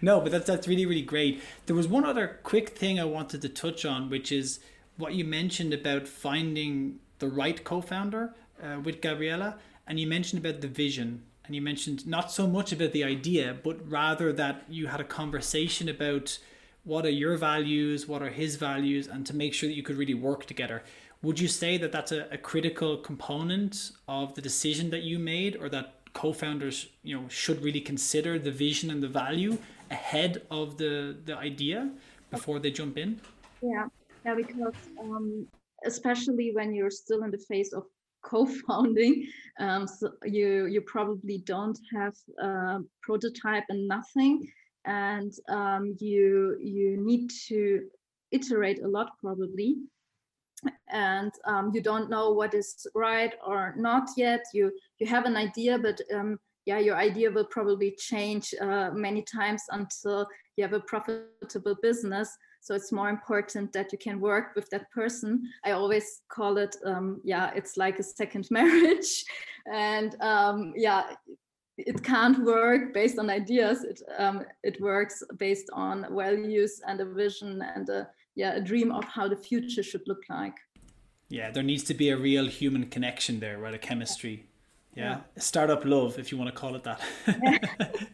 No, 0.00 0.20
but 0.20 0.30
that's 0.30 0.46
that's 0.46 0.68
really 0.68 0.86
really 0.86 1.02
great. 1.02 1.42
There 1.66 1.74
was 1.74 1.88
one 1.88 2.04
other 2.04 2.38
quick 2.44 2.68
thing 2.68 3.00
I 3.00 3.04
wanted 3.04 3.42
to 3.42 3.48
touch 3.48 3.84
on, 3.84 4.10
which 4.10 4.30
is 4.30 4.60
what 4.96 5.14
you 5.14 5.24
mentioned 5.24 5.74
about 5.74 6.06
finding 6.06 7.00
the 7.18 7.26
right 7.26 7.64
co-founder 7.64 8.32
uh, 8.62 8.78
with 8.84 9.00
Gabriella, 9.00 9.58
and 9.88 9.98
you 9.98 10.06
mentioned 10.06 10.44
about 10.44 10.60
the 10.60 10.68
vision, 10.68 11.24
and 11.44 11.56
you 11.56 11.62
mentioned 11.62 12.06
not 12.06 12.30
so 12.30 12.46
much 12.46 12.70
about 12.70 12.92
the 12.92 13.02
idea, 13.02 13.56
but 13.60 13.90
rather 13.90 14.32
that 14.34 14.62
you 14.68 14.86
had 14.86 15.00
a 15.00 15.04
conversation 15.04 15.88
about 15.88 16.38
what 16.84 17.04
are 17.04 17.10
your 17.10 17.36
values, 17.36 18.06
what 18.06 18.22
are 18.22 18.30
his 18.30 18.54
values, 18.54 19.08
and 19.08 19.26
to 19.26 19.34
make 19.34 19.52
sure 19.52 19.68
that 19.68 19.74
you 19.74 19.82
could 19.82 19.96
really 19.96 20.14
work 20.14 20.46
together 20.46 20.84
would 21.22 21.38
you 21.38 21.48
say 21.48 21.78
that 21.78 21.92
that's 21.92 22.12
a, 22.12 22.26
a 22.30 22.38
critical 22.38 22.96
component 22.96 23.92
of 24.08 24.34
the 24.34 24.42
decision 24.42 24.90
that 24.90 25.02
you 25.02 25.18
made, 25.18 25.56
or 25.56 25.68
that 25.68 25.94
co-founders, 26.14 26.88
you 27.02 27.18
know, 27.18 27.28
should 27.28 27.62
really 27.62 27.80
consider 27.80 28.38
the 28.38 28.50
vision 28.50 28.90
and 28.90 29.02
the 29.02 29.08
value 29.08 29.56
ahead 29.90 30.42
of 30.50 30.78
the 30.78 31.16
the 31.24 31.36
idea 31.36 31.90
before 32.30 32.58
they 32.58 32.70
jump 32.70 32.98
in? 32.98 33.20
Yeah, 33.62 33.86
yeah, 34.24 34.34
because 34.34 34.74
um, 35.00 35.46
especially 35.84 36.50
when 36.54 36.74
you're 36.74 36.90
still 36.90 37.22
in 37.22 37.30
the 37.30 37.44
phase 37.48 37.72
of 37.72 37.84
co-founding. 38.22 39.26
Um, 39.58 39.86
so 39.86 40.12
you 40.24 40.66
you 40.66 40.80
probably 40.82 41.38
don't 41.38 41.78
have 41.96 42.14
a 42.40 42.78
prototype 43.02 43.64
and 43.68 43.86
nothing, 43.86 44.50
and 44.84 45.32
um, 45.48 45.96
you 45.98 46.56
you 46.60 46.96
need 47.00 47.30
to 47.48 47.88
iterate 48.30 48.82
a 48.82 48.88
lot 48.88 49.10
probably 49.20 49.76
and 50.88 51.32
um, 51.44 51.70
you 51.74 51.80
don't 51.80 52.10
know 52.10 52.30
what 52.30 52.54
is 52.54 52.86
right 52.94 53.34
or 53.44 53.74
not 53.76 54.10
yet. 54.16 54.44
You 54.52 54.72
you 54.98 55.06
have 55.06 55.24
an 55.24 55.36
idea 55.36 55.78
but 55.78 56.00
um, 56.14 56.38
yeah 56.66 56.78
your 56.78 56.96
idea 56.96 57.30
will 57.30 57.46
probably 57.46 57.92
change 57.98 58.54
uh, 58.60 58.90
many 58.92 59.22
times 59.22 59.62
until 59.70 60.26
you 60.56 60.64
have 60.64 60.72
a 60.72 60.80
profitable 60.80 61.76
business. 61.82 62.36
So 62.60 62.76
it's 62.76 62.92
more 62.92 63.08
important 63.08 63.72
that 63.72 63.90
you 63.90 63.98
can 63.98 64.20
work 64.20 64.54
with 64.54 64.70
that 64.70 64.88
person. 64.92 65.42
I 65.64 65.72
always 65.72 66.22
call 66.28 66.58
it 66.58 66.76
um, 66.84 67.20
yeah 67.24 67.50
it's 67.54 67.76
like 67.76 67.98
a 67.98 68.04
second 68.04 68.48
marriage. 68.50 69.24
And 69.66 70.20
um, 70.20 70.72
yeah 70.76 71.14
it 71.78 72.02
can't 72.02 72.44
work 72.44 72.92
based 72.92 73.18
on 73.18 73.30
ideas. 73.30 73.84
It 73.84 74.02
um, 74.18 74.44
it 74.62 74.80
works 74.80 75.22
based 75.38 75.70
on 75.72 76.06
values 76.10 76.80
and 76.86 77.00
a 77.00 77.04
vision 77.04 77.62
and 77.62 77.88
a 77.88 78.08
yeah 78.34 78.54
a 78.54 78.60
dream 78.60 78.92
of 78.92 79.04
how 79.04 79.28
the 79.28 79.36
future 79.36 79.82
should 79.82 80.06
look 80.06 80.22
like. 80.28 80.56
Yeah 81.28 81.50
there 81.50 81.62
needs 81.62 81.84
to 81.84 81.94
be 81.94 82.10
a 82.10 82.16
real 82.16 82.46
human 82.46 82.86
connection 82.86 83.40
there 83.40 83.58
right? 83.58 83.74
A 83.74 83.78
chemistry. 83.78 84.46
Yeah, 84.94 85.20
yeah. 85.36 85.42
startup 85.42 85.86
love 85.86 86.18
if 86.18 86.30
you 86.30 86.36
want 86.36 86.50
to 86.54 86.56
call 86.56 86.74
it 86.76 86.84
that. 86.84 87.00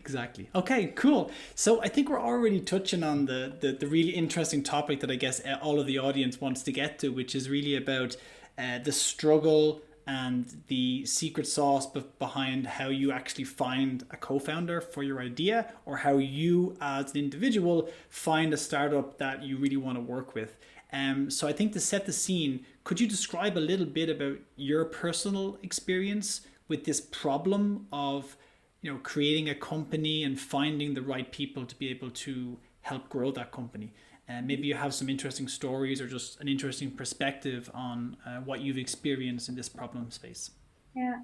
Exactly. 0.00 0.48
Okay 0.54 0.86
cool. 0.96 1.30
So 1.54 1.82
i 1.82 1.88
think 1.88 2.08
we're 2.08 2.20
already 2.20 2.60
touching 2.60 3.02
on 3.02 3.26
the, 3.26 3.52
the, 3.60 3.72
the 3.72 3.86
really 3.86 4.10
interesting 4.10 4.62
topic 4.62 5.00
that 5.00 5.10
i 5.10 5.14
guess 5.16 5.44
uh, 5.44 5.58
all 5.62 5.78
of 5.78 5.86
the 5.86 5.98
audience 5.98 6.40
wants 6.40 6.62
to 6.64 6.72
get 6.72 6.98
to 7.00 7.10
which 7.10 7.34
is 7.34 7.48
really 7.50 7.76
about 7.76 8.16
uh, 8.58 8.78
the 8.78 8.92
struggle 8.92 9.82
and 10.10 10.62
the 10.66 11.06
secret 11.06 11.46
sauce 11.46 11.86
behind 12.18 12.66
how 12.66 12.88
you 12.88 13.12
actually 13.12 13.44
find 13.44 14.04
a 14.10 14.16
co-founder 14.16 14.80
for 14.80 15.04
your 15.04 15.20
idea 15.20 15.72
or 15.86 15.98
how 15.98 16.16
you 16.16 16.76
as 16.80 17.12
an 17.12 17.18
individual 17.18 17.88
find 18.08 18.52
a 18.52 18.56
startup 18.56 19.18
that 19.18 19.44
you 19.44 19.56
really 19.56 19.76
want 19.76 19.96
to 19.96 20.00
work 20.00 20.34
with. 20.34 20.56
Um, 20.92 21.30
so 21.30 21.46
i 21.46 21.52
think 21.52 21.72
to 21.74 21.80
set 21.92 22.04
the 22.04 22.12
scene 22.24 22.66
could 22.82 22.98
you 23.00 23.06
describe 23.06 23.56
a 23.56 23.66
little 23.70 23.86
bit 23.86 24.08
about 24.16 24.38
your 24.56 24.84
personal 24.84 25.46
experience 25.62 26.28
with 26.66 26.84
this 26.84 27.00
problem 27.00 27.86
of 27.92 28.36
you 28.82 28.90
know 28.90 28.98
creating 29.12 29.48
a 29.48 29.54
company 29.54 30.24
and 30.24 30.34
finding 30.40 30.94
the 30.94 31.02
right 31.12 31.30
people 31.30 31.64
to 31.64 31.76
be 31.82 31.88
able 31.94 32.10
to 32.26 32.58
help 32.80 33.08
grow 33.08 33.30
that 33.30 33.52
company 33.52 33.92
and 34.30 34.46
maybe 34.46 34.66
you 34.66 34.74
have 34.74 34.94
some 34.94 35.08
interesting 35.08 35.48
stories 35.48 36.00
or 36.00 36.06
just 36.06 36.40
an 36.40 36.48
interesting 36.48 36.90
perspective 36.90 37.70
on 37.74 38.16
uh, 38.26 38.38
what 38.48 38.60
you've 38.60 38.78
experienced 38.78 39.48
in 39.48 39.54
this 39.54 39.68
problem 39.68 40.10
space. 40.10 40.52
Yeah. 40.94 41.18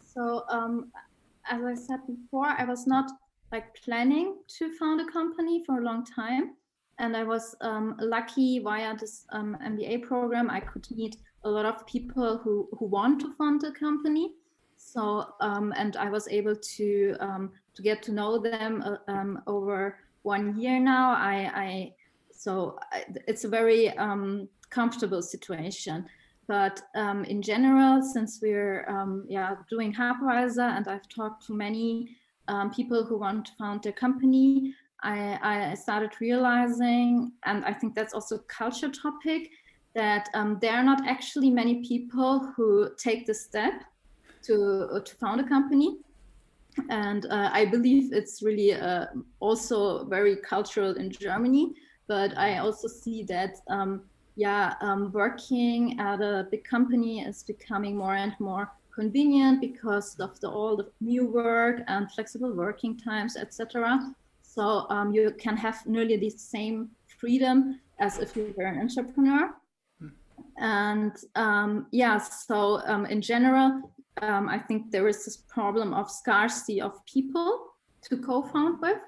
So 0.00 0.44
um, 0.48 0.90
as 1.48 1.62
i 1.64 1.74
said 1.74 2.00
before 2.06 2.48
i 2.58 2.64
was 2.64 2.86
not 2.86 3.10
like 3.52 3.66
planning 3.84 4.36
to 4.48 4.72
found 4.76 5.00
a 5.00 5.12
company 5.12 5.62
for 5.64 5.78
a 5.78 5.84
long 5.84 6.04
time. 6.04 6.54
And 6.98 7.16
i 7.16 7.22
was 7.22 7.54
um, 7.60 7.96
lucky 8.00 8.58
via 8.58 8.96
this 8.96 9.24
um, 9.30 9.56
mba 9.72 10.02
program 10.02 10.50
i 10.50 10.60
could 10.60 10.86
meet 10.90 11.16
a 11.44 11.50
lot 11.56 11.66
of 11.66 11.86
people 11.86 12.38
who 12.38 12.68
who 12.76 12.86
want 12.86 13.20
to 13.20 13.34
found 13.38 13.62
a 13.64 13.72
company. 13.72 14.34
So 14.76 15.02
um, 15.40 15.72
and 15.76 15.96
i 15.96 16.08
was 16.10 16.26
able 16.28 16.56
to 16.76 17.16
um, 17.20 17.52
to 17.74 17.82
get 17.82 18.02
to 18.04 18.12
know 18.12 18.38
them 18.38 18.82
uh, 18.82 19.12
um, 19.12 19.42
over 19.46 19.98
one 20.22 20.58
year 20.60 20.80
now. 20.80 21.10
I 21.10 21.36
i 21.66 21.92
so 22.36 22.78
it's 23.26 23.44
a 23.44 23.48
very 23.48 23.96
um, 23.98 24.48
comfortable 24.70 25.22
situation. 25.22 26.06
But 26.48 26.80
um, 26.94 27.24
in 27.24 27.42
general, 27.42 28.02
since 28.02 28.40
we're 28.40 28.88
um, 28.88 29.24
yeah 29.28 29.56
doing 29.68 29.92
Hubviser 29.92 30.76
and 30.76 30.86
I've 30.86 31.08
talked 31.08 31.46
to 31.46 31.54
many 31.54 32.16
um, 32.48 32.70
people 32.70 33.04
who 33.04 33.18
want 33.18 33.46
to 33.46 33.52
found 33.58 33.82
their 33.82 33.92
company, 33.92 34.74
I, 35.02 35.70
I, 35.70 35.74
started 35.74 36.12
realizing, 36.20 37.32
and 37.44 37.64
I 37.64 37.72
think 37.72 37.96
that's 37.96 38.14
also 38.14 38.36
a 38.36 38.44
culture 38.44 38.88
topic, 38.88 39.50
that 39.94 40.28
um, 40.34 40.58
there 40.60 40.74
are 40.74 40.84
not 40.84 41.04
actually 41.06 41.50
many 41.50 41.82
people 41.82 42.52
who 42.54 42.90
take 42.96 43.26
the 43.26 43.34
step 43.34 43.82
to 44.42 45.00
to 45.04 45.14
found 45.16 45.40
a 45.40 45.48
company 45.48 45.98
and 46.90 47.26
uh, 47.26 47.50
I 47.52 47.64
believe 47.64 48.12
it's 48.12 48.42
really 48.42 48.74
uh, 48.74 49.06
also 49.40 50.04
very 50.04 50.36
cultural 50.36 50.94
in 50.96 51.10
Germany 51.10 51.74
but 52.08 52.36
I 52.36 52.58
also 52.58 52.88
see 52.88 53.22
that 53.24 53.56
um, 53.68 54.02
yeah, 54.36 54.74
um, 54.82 55.10
working 55.12 55.98
at 55.98 56.20
a 56.20 56.46
big 56.50 56.64
company 56.64 57.20
is 57.20 57.42
becoming 57.42 57.96
more 57.96 58.14
and 58.14 58.34
more 58.38 58.70
convenient 58.94 59.60
because 59.60 60.18
of 60.20 60.38
the 60.40 60.48
all 60.48 60.76
the 60.76 60.90
new 61.00 61.26
work 61.26 61.80
and 61.88 62.10
flexible 62.12 62.52
working 62.52 62.96
times, 62.98 63.36
etc. 63.36 64.14
So 64.42 64.86
um, 64.90 65.12
you 65.12 65.32
can 65.38 65.56
have 65.56 65.86
nearly 65.86 66.16
the 66.16 66.30
same 66.30 66.90
freedom 67.18 67.80
as 67.98 68.18
if 68.18 68.36
you 68.36 68.54
were 68.56 68.64
an 68.64 68.80
entrepreneur. 68.80 69.54
And 70.58 71.12
um, 71.34 71.86
yeah, 71.90 72.18
so 72.18 72.80
um, 72.86 73.06
in 73.06 73.20
general, 73.20 73.90
um, 74.22 74.48
I 74.48 74.58
think 74.58 74.90
there 74.90 75.08
is 75.08 75.24
this 75.24 75.36
problem 75.36 75.92
of 75.92 76.10
scarcity 76.10 76.80
of 76.80 77.04
people 77.06 77.68
to 78.02 78.16
co-found 78.16 78.80
with 78.80 78.98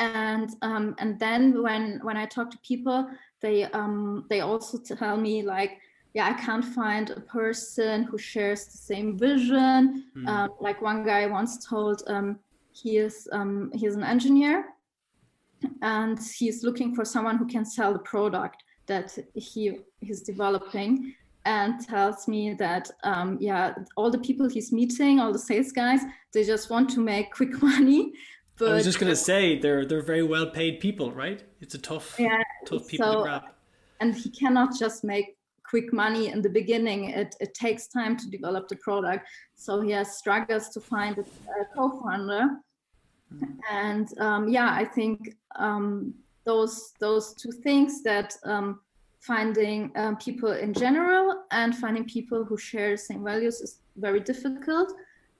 and 0.00 0.56
um, 0.62 0.94
and 0.98 1.18
then 1.20 1.62
when 1.62 2.00
when 2.02 2.16
I 2.16 2.24
talk 2.24 2.50
to 2.50 2.58
people, 2.66 3.08
they 3.40 3.64
um, 3.64 4.24
they 4.30 4.40
also 4.40 4.78
tell 4.78 5.16
me 5.18 5.42
like, 5.42 5.72
yeah, 6.14 6.26
I 6.26 6.32
can't 6.32 6.64
find 6.64 7.10
a 7.10 7.20
person 7.20 8.04
who 8.04 8.16
shares 8.16 8.64
the 8.64 8.78
same 8.78 9.18
vision. 9.18 10.06
Mm. 10.16 10.28
Um, 10.28 10.50
like 10.58 10.80
one 10.80 11.04
guy 11.04 11.26
once 11.26 11.66
told, 11.66 12.02
um, 12.06 12.38
he 12.72 12.96
is 12.96 13.28
um, 13.32 13.70
he 13.74 13.86
is 13.86 13.94
an 13.94 14.02
engineer, 14.02 14.64
and 15.82 16.18
he's 16.18 16.64
looking 16.64 16.94
for 16.94 17.04
someone 17.04 17.36
who 17.36 17.46
can 17.46 17.66
sell 17.66 17.92
the 17.92 17.98
product 17.98 18.64
that 18.86 19.16
he 19.34 19.80
he's 20.00 20.22
developing 20.22 21.14
and 21.44 21.80
tells 21.86 22.26
me 22.26 22.54
that 22.54 22.90
um, 23.04 23.36
yeah 23.40 23.74
all 23.96 24.10
the 24.10 24.18
people 24.18 24.48
he's 24.48 24.72
meeting 24.72 25.20
all 25.20 25.32
the 25.32 25.38
sales 25.38 25.72
guys 25.72 26.00
they 26.32 26.44
just 26.44 26.68
want 26.70 26.88
to 26.90 27.00
make 27.00 27.32
quick 27.32 27.62
money 27.70 28.12
but 28.60 28.72
I 28.72 28.74
was 28.74 28.84
just 28.84 29.00
gonna 29.00 29.16
say 29.16 29.58
they're 29.58 29.84
they're 29.84 30.02
very 30.02 30.22
well 30.22 30.46
paid 30.46 30.80
people, 30.80 31.10
right? 31.12 31.42
It's 31.60 31.74
a 31.74 31.78
tough 31.78 32.16
yeah, 32.18 32.42
tough 32.66 32.86
people 32.86 33.06
so, 33.06 33.18
to 33.18 33.22
grab. 33.22 33.42
And 34.00 34.14
he 34.14 34.30
cannot 34.30 34.78
just 34.78 35.02
make 35.02 35.36
quick 35.62 35.92
money 35.92 36.28
in 36.28 36.42
the 36.42 36.48
beginning. 36.48 37.10
It 37.10 37.34
it 37.40 37.54
takes 37.54 37.86
time 37.88 38.16
to 38.18 38.30
develop 38.30 38.68
the 38.68 38.76
product. 38.76 39.26
So 39.54 39.80
he 39.80 39.90
has 39.92 40.18
struggles 40.18 40.68
to 40.70 40.80
find 40.80 41.18
a, 41.18 41.22
a 41.22 41.64
co-founder. 41.74 42.44
Mm. 43.34 43.56
And 43.70 44.18
um, 44.18 44.48
yeah, 44.48 44.70
I 44.74 44.84
think 44.84 45.36
um, 45.56 46.14
those 46.44 46.92
those 47.00 47.34
two 47.34 47.52
things 47.52 48.02
that 48.02 48.36
um, 48.44 48.80
finding 49.20 49.92
um, 49.96 50.16
people 50.16 50.52
in 50.52 50.72
general 50.74 51.44
and 51.50 51.76
finding 51.76 52.04
people 52.04 52.44
who 52.44 52.56
share 52.56 52.92
the 52.92 52.98
same 52.98 53.22
values 53.24 53.60
is 53.60 53.78
very 53.96 54.20
difficult. 54.20 54.92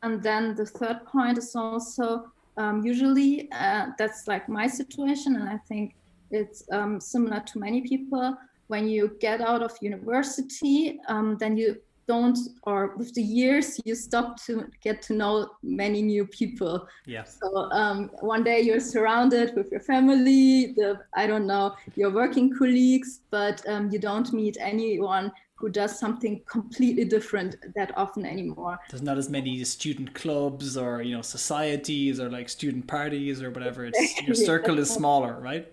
And 0.03 0.23
then 0.23 0.55
the 0.55 0.67
third 0.67 1.05
point 1.07 1.39
is 1.39 1.55
also 1.55 2.31
um, 2.61 2.77
usually 2.93 3.33
uh, 3.53 3.87
that's 3.99 4.21
like 4.33 4.45
my 4.49 4.67
situation 4.81 5.31
and 5.39 5.49
i 5.57 5.59
think 5.69 5.95
it's 6.31 6.63
um, 6.71 7.01
similar 7.01 7.41
to 7.41 7.59
many 7.59 7.83
people. 7.83 8.37
When 8.69 8.89
you 8.89 9.17
get 9.21 9.41
out 9.41 9.63
of 9.63 9.73
university 9.81 11.01
um, 11.09 11.37
then 11.39 11.57
you 11.57 11.81
don't 12.07 12.39
or 12.65 12.97
with 12.97 13.15
the 13.15 13.23
years 13.23 13.79
you 13.85 13.95
stop 13.95 14.41
to 14.45 14.67
get 14.83 15.01
to 15.03 15.13
know 15.13 15.51
many 15.63 16.03
new 16.03 16.25
people. 16.27 16.87
Yeah 17.07 17.25
so 17.25 17.47
um, 17.73 18.11
one 18.21 18.45
day 18.45 18.61
you're 18.61 18.87
surrounded 18.95 19.55
with 19.57 19.71
your 19.73 19.81
family 19.81 20.73
the 20.77 21.01
i 21.17 21.27
don't 21.27 21.47
know 21.47 21.75
your 21.97 22.11
working 22.11 22.49
colleagues 22.57 23.21
but 23.31 23.57
um, 23.69 23.91
you 23.93 23.99
don't 23.99 24.33
meet 24.33 24.57
anyone 24.61 25.33
who 25.61 25.69
does 25.69 25.99
something 25.99 26.41
completely 26.47 27.05
different 27.05 27.57
that 27.75 27.97
often 27.97 28.25
anymore. 28.25 28.81
There's 28.89 29.03
not 29.03 29.19
as 29.19 29.29
many 29.29 29.63
student 29.65 30.15
clubs 30.15 30.77
or 30.77 31.03
you 31.03 31.15
know 31.15 31.23
societies 31.23 32.19
or 32.19 32.31
like 32.31 32.49
student 32.49 32.87
parties 32.87 33.43
or 33.43 33.51
whatever. 33.51 33.85
It's 33.85 34.23
your 34.23 34.35
circle 34.35 34.79
is 34.79 34.91
smaller, 35.01 35.39
right? 35.41 35.71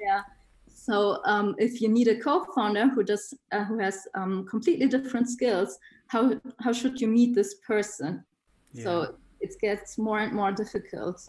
Yeah. 0.00 0.22
So 0.72 1.20
um, 1.26 1.54
if 1.58 1.82
you 1.82 1.88
need 1.88 2.08
a 2.08 2.18
co-founder 2.18 2.88
who 2.88 3.02
does 3.04 3.34
uh, 3.52 3.64
who 3.64 3.78
has 3.78 4.08
um, 4.14 4.46
completely 4.46 4.88
different 4.88 5.28
skills, 5.28 5.78
how 6.06 6.40
how 6.58 6.72
should 6.72 6.98
you 7.00 7.08
meet 7.08 7.34
this 7.34 7.54
person? 7.66 8.24
Yeah. 8.72 8.84
So 8.84 9.14
it 9.40 9.54
gets 9.60 9.98
more 9.98 10.20
and 10.20 10.32
more 10.32 10.52
difficult. 10.52 11.28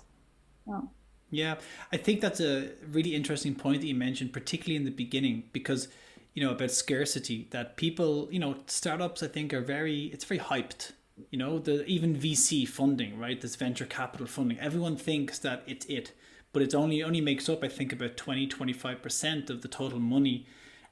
Oh. 0.70 0.89
Yeah, 1.32 1.56
I 1.91 1.98
think 1.98 2.22
that's 2.22 2.39
a 2.39 2.70
really 2.91 3.13
interesting 3.13 3.53
point 3.53 3.82
that 3.82 3.88
you 3.88 3.94
mentioned, 3.94 4.34
particularly 4.34 4.77
in 4.77 4.86
the 4.86 4.91
beginning, 4.91 5.44
because 5.53 5.89
you 6.34 6.44
know 6.44 6.52
about 6.52 6.72
scarcity 6.72 7.48
that 7.52 7.78
people 7.78 8.28
you 8.32 8.40
know 8.40 8.56
startups 8.68 9.24
i 9.24 9.28
think 9.28 9.54
are 9.54 9.62
very 9.62 10.06
it's 10.06 10.24
very 10.24 10.40
hyped 10.40 10.94
you 11.32 11.38
know 11.38 11.60
the 11.60 11.86
even 11.86 12.16
vc 12.16 12.68
funding 12.68 13.18
right 13.18 13.42
this 13.42 13.56
venture 13.56 13.86
capital 13.86 14.28
funding 14.28 14.60
everyone 14.60 14.96
thinks 14.96 15.40
that 15.40 15.64
it's 15.68 15.86
it 15.88 16.14
but 16.54 16.62
it 16.62 16.74
only 16.74 17.04
only 17.04 17.22
makes 17.22 17.50
up 17.50 17.64
i 17.64 17.68
think 17.68 17.92
about 17.92 18.16
20 18.16 18.48
25% 18.48 19.50
of 19.50 19.62
the 19.62 19.68
total 19.68 20.00
money 20.00 20.46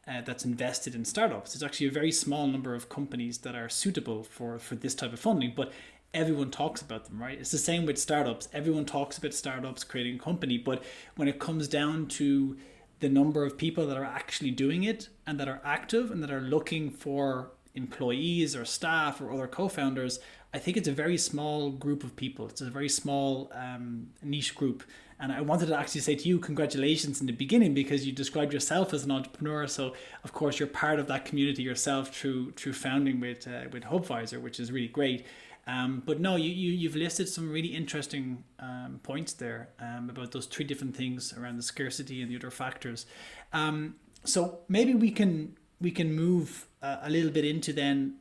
uh, 0.07 0.21
that's 0.21 0.45
invested 0.45 0.95
in 0.95 1.03
startups. 1.03 1.53
It's 1.53 1.63
actually 1.63 1.87
a 1.87 1.91
very 1.91 2.11
small 2.11 2.47
number 2.47 2.73
of 2.73 2.87
companies 2.87 3.39
that 3.39 3.55
are 3.55 3.67
suitable 3.67 4.23
for 4.23 4.57
for 4.57 4.75
this 4.75 4.95
type 4.95 5.13
of 5.13 5.19
funding, 5.19 5.53
but 5.55 5.73
everyone 6.13 6.49
talks 6.49 6.81
about 6.81 7.05
them, 7.05 7.21
right? 7.21 7.37
It's 7.37 7.51
the 7.51 7.57
same 7.57 7.85
with 7.85 7.97
startups. 7.97 8.47
Everyone 8.53 8.85
talks 8.85 9.17
about 9.17 9.33
startups 9.33 9.83
creating 9.83 10.15
a 10.15 10.19
company, 10.19 10.57
but 10.57 10.83
when 11.15 11.27
it 11.27 11.39
comes 11.39 11.67
down 11.67 12.07
to 12.07 12.57
the 12.99 13.09
number 13.09 13.43
of 13.45 13.57
people 13.57 13.85
that 13.87 13.97
are 13.97 14.03
actually 14.03 14.51
doing 14.51 14.83
it 14.83 15.09
and 15.25 15.39
that 15.39 15.47
are 15.47 15.61
active 15.63 16.11
and 16.11 16.23
that 16.23 16.31
are 16.31 16.41
looking 16.41 16.89
for 16.89 17.51
employees 17.75 18.55
or 18.55 18.65
staff 18.65 19.21
or 19.21 19.31
other 19.31 19.47
co-founders, 19.47 20.19
I 20.53 20.59
think 20.59 20.77
it's 20.77 20.87
a 20.87 20.93
very 20.93 21.17
small 21.17 21.69
group 21.69 22.03
of 22.03 22.15
people. 22.15 22.47
It's 22.47 22.61
a 22.61 22.69
very 22.69 22.89
small 22.89 23.51
um, 23.53 24.07
niche 24.23 24.55
group. 24.55 24.83
And 25.19 25.31
I 25.31 25.41
wanted 25.41 25.67
to 25.67 25.77
actually 25.77 26.01
say 26.01 26.15
to 26.15 26.29
you, 26.29 26.39
congratulations 26.39 27.21
in 27.21 27.27
the 27.27 27.33
beginning 27.33 27.73
because 27.73 28.05
you 28.05 28.11
described 28.11 28.53
yourself 28.53 28.93
as 28.93 29.03
an 29.03 29.11
entrepreneur. 29.11 29.67
So 29.67 29.93
of 30.23 30.33
course 30.33 30.59
you're 30.59 30.67
part 30.67 30.99
of 30.99 31.07
that 31.07 31.25
community 31.25 31.63
yourself 31.63 32.15
through 32.15 32.51
through 32.51 32.73
founding 32.73 33.19
with 33.19 33.47
uh, 33.47 33.67
with 33.71 33.83
Hubviser, 33.83 34.39
which 34.39 34.59
is 34.59 34.71
really 34.71 34.87
great. 34.87 35.25
Um, 35.67 36.01
but 36.05 36.19
no, 36.21 36.37
you, 36.37 36.49
you 36.49 36.71
you've 36.71 36.95
listed 36.95 37.27
some 37.27 37.51
really 37.51 37.67
interesting 37.67 38.43
um, 38.59 39.01
points 39.03 39.33
there 39.33 39.69
um, 39.79 40.09
about 40.09 40.31
those 40.31 40.45
three 40.45 40.65
different 40.65 40.95
things 40.95 41.33
around 41.37 41.57
the 41.57 41.63
scarcity 41.63 42.21
and 42.21 42.31
the 42.31 42.37
other 42.37 42.51
factors. 42.51 43.05
Um, 43.51 43.95
so 44.23 44.59
maybe 44.69 44.93
we 44.93 45.11
can 45.11 45.57
we 45.81 45.91
can 45.91 46.13
move 46.13 46.67
uh, 46.81 46.97
a 47.03 47.09
little 47.09 47.31
bit 47.31 47.45
into 47.45 47.73
then 47.73 48.15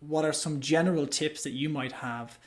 what 0.00 0.24
are 0.24 0.32
some 0.32 0.60
general 0.60 1.06
tips 1.06 1.42
that 1.42 1.50
you 1.50 1.68
might 1.68 1.92
have 1.92 2.38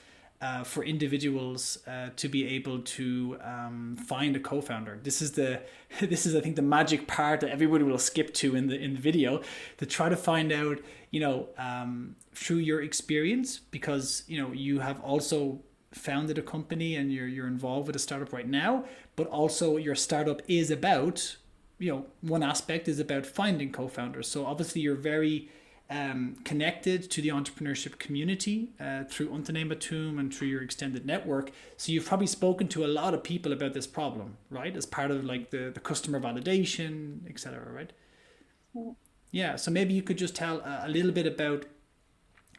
uh, 0.42 0.64
for 0.64 0.84
individuals 0.84 1.80
uh, 1.88 2.10
to 2.16 2.28
be 2.28 2.48
able 2.48 2.80
to 2.80 3.38
um, 3.42 3.96
find 3.96 4.36
a 4.36 4.40
co-founder. 4.40 5.00
This 5.02 5.22
is 5.22 5.32
the 5.34 5.62
this 6.00 6.26
is 6.26 6.36
I 6.36 6.42
think 6.42 6.56
the 6.56 6.62
magic 6.62 7.08
part 7.08 7.42
that 7.42 7.50
everybody 7.50 7.84
will 7.84 7.98
skip 7.98 8.34
to 8.36 8.56
in 8.56 8.68
the 8.68 8.80
in 8.80 8.94
the 8.94 9.00
video 9.00 9.42
to 9.78 9.86
try 9.86 10.10
to 10.10 10.18
find 10.18 10.52
out 10.52 10.80
you 11.12 11.20
know 11.20 11.50
um, 11.58 12.16
through 12.36 12.58
your 12.58 12.82
experience 12.82 13.60
because 13.60 14.24
you 14.28 14.42
know 14.42 14.52
you 14.52 14.80
have 14.80 15.00
also 15.02 15.62
founded 15.92 16.38
a 16.38 16.42
company 16.42 16.96
and 16.96 17.12
you're 17.12 17.28
you're 17.28 17.48
involved 17.48 17.88
with 17.88 17.96
a 17.96 18.00
startup 18.00 18.34
right 18.34 18.48
now, 18.48 18.86
but 19.16 19.28
also 19.28 19.78
your 19.78 19.96
startup 19.96 20.42
is 20.48 20.70
about 20.70 21.38
you 21.80 21.92
know 21.92 22.06
one 22.22 22.44
aspect 22.44 22.88
is 22.88 23.00
about 23.00 23.26
finding 23.26 23.72
co-founders. 23.72 24.28
So 24.28 24.46
obviously 24.46 24.82
you're 24.82 24.96
very 24.96 25.50
um, 25.90 26.36
connected 26.44 27.10
to 27.12 27.22
the 27.22 27.30
entrepreneurship 27.30 28.00
community 28.00 28.72
uh, 28.80 29.04
through 29.04 29.30
UnternehmerTUM 29.30 30.20
and 30.20 30.34
through 30.34 30.48
your 30.48 30.64
extended 30.64 31.06
network. 31.06 31.52
So 31.78 31.92
you've 31.92 32.06
probably 32.06 32.28
spoken 32.28 32.68
to 32.70 32.86
a 32.86 32.88
lot 32.88 33.14
of 33.14 33.24
people 33.24 33.54
about 33.54 33.74
this 33.74 33.86
problem, 33.86 34.38
right? 34.50 34.76
As 34.76 34.86
part 34.86 35.12
of 35.12 35.24
like 35.24 35.52
the, 35.52 35.72
the 35.74 35.80
customer 35.80 36.20
validation, 36.20 37.30
etc. 37.30 37.72
Right? 37.72 37.94
Yeah. 38.74 38.92
yeah. 39.32 39.56
So 39.58 39.70
maybe 39.70 39.94
you 39.94 40.02
could 40.02 40.18
just 40.18 40.36
tell 40.36 40.60
a, 40.62 40.86
a 40.86 40.90
little 40.90 41.12
bit 41.12 41.28
about 41.28 41.66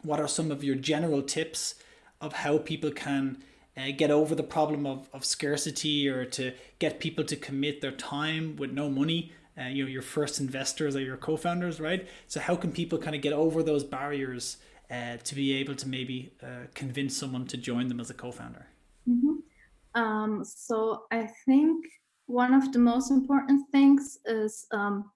what 0.07 0.21
are 0.21 0.29
some 0.29 0.51
of 0.51 0.63
your 0.63 0.77
general 0.77 1.23
tips 1.23 1.75
of 2.21 2.33
how 2.33 2.59
people 2.59 2.91
can 2.91 3.43
uh, 3.77 3.91
get 3.97 4.11
over 4.11 4.35
the 4.35 4.43
problem 4.43 4.87
of, 4.87 5.09
of 5.13 5.25
scarcity 5.25 6.09
or 6.09 6.25
to 6.25 6.53
get 6.79 6.99
people 7.01 7.25
to 7.25 7.37
commit 7.37 7.81
their 7.81 7.93
time 7.93 8.57
with 8.57 8.71
no 8.71 8.89
money 8.89 9.33
uh, 9.59 9.65
you 9.65 9.85
know 9.85 9.91
your 9.91 10.03
first 10.03 10.41
investors 10.41 10.95
or 10.97 11.01
your 11.01 11.17
co-founders 11.17 11.81
right 11.81 12.09
so 12.27 12.41
how 12.41 12.55
can 12.57 12.73
people 12.73 12.99
kind 12.99 13.17
of 13.17 13.23
get 13.23 13.33
over 13.33 13.63
those 13.63 13.85
barriers 13.85 14.59
uh, 14.91 15.17
to 15.25 15.35
be 15.35 15.53
able 15.55 15.75
to 15.75 15.89
maybe 15.89 16.33
uh, 16.43 16.67
convince 16.75 17.17
someone 17.17 17.45
to 17.47 17.57
join 17.57 17.89
them 17.89 18.01
as 18.01 18.11
a 18.11 18.15
co-founder 18.15 18.67
mm-hmm. 19.09 20.01
um, 20.01 20.45
so 20.45 21.05
i 21.11 21.27
think 21.45 21.85
one 22.27 22.53
of 22.55 22.73
the 22.73 22.79
most 22.79 23.11
important 23.11 23.63
things 23.71 24.19
is 24.27 24.67
um, 24.73 25.11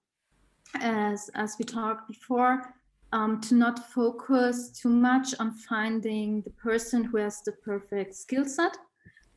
as 0.75 1.29
as 1.35 1.55
we 1.59 1.65
talked 1.65 2.07
before 2.07 2.73
um, 3.13 3.41
to 3.41 3.55
not 3.55 3.91
focus 3.91 4.69
too 4.69 4.89
much 4.89 5.33
on 5.39 5.51
finding 5.51 6.41
the 6.41 6.49
person 6.51 7.03
who 7.03 7.17
has 7.17 7.41
the 7.41 7.51
perfect 7.51 8.15
skill 8.15 8.45
set. 8.45 8.77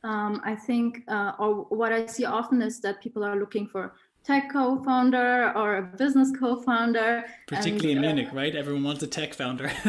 Um, 0.03 0.41
I 0.43 0.55
think, 0.55 1.01
uh, 1.07 1.31
or 1.39 1.65
what 1.65 1.91
I 1.91 2.05
see 2.05 2.25
often 2.25 2.61
is 2.61 2.79
that 2.81 3.01
people 3.01 3.23
are 3.23 3.35
looking 3.35 3.67
for 3.67 3.93
tech 4.25 4.51
co-founder 4.51 5.53
or 5.55 5.77
a 5.77 5.83
business 5.83 6.31
co-founder. 6.37 7.25
Particularly 7.47 7.91
and, 7.91 8.05
in 8.05 8.11
uh, 8.11 8.15
munich 8.15 8.33
right? 8.33 8.55
Everyone 8.55 8.83
wants 8.83 9.03
a 9.03 9.07
tech 9.07 9.33
founder. 9.33 9.71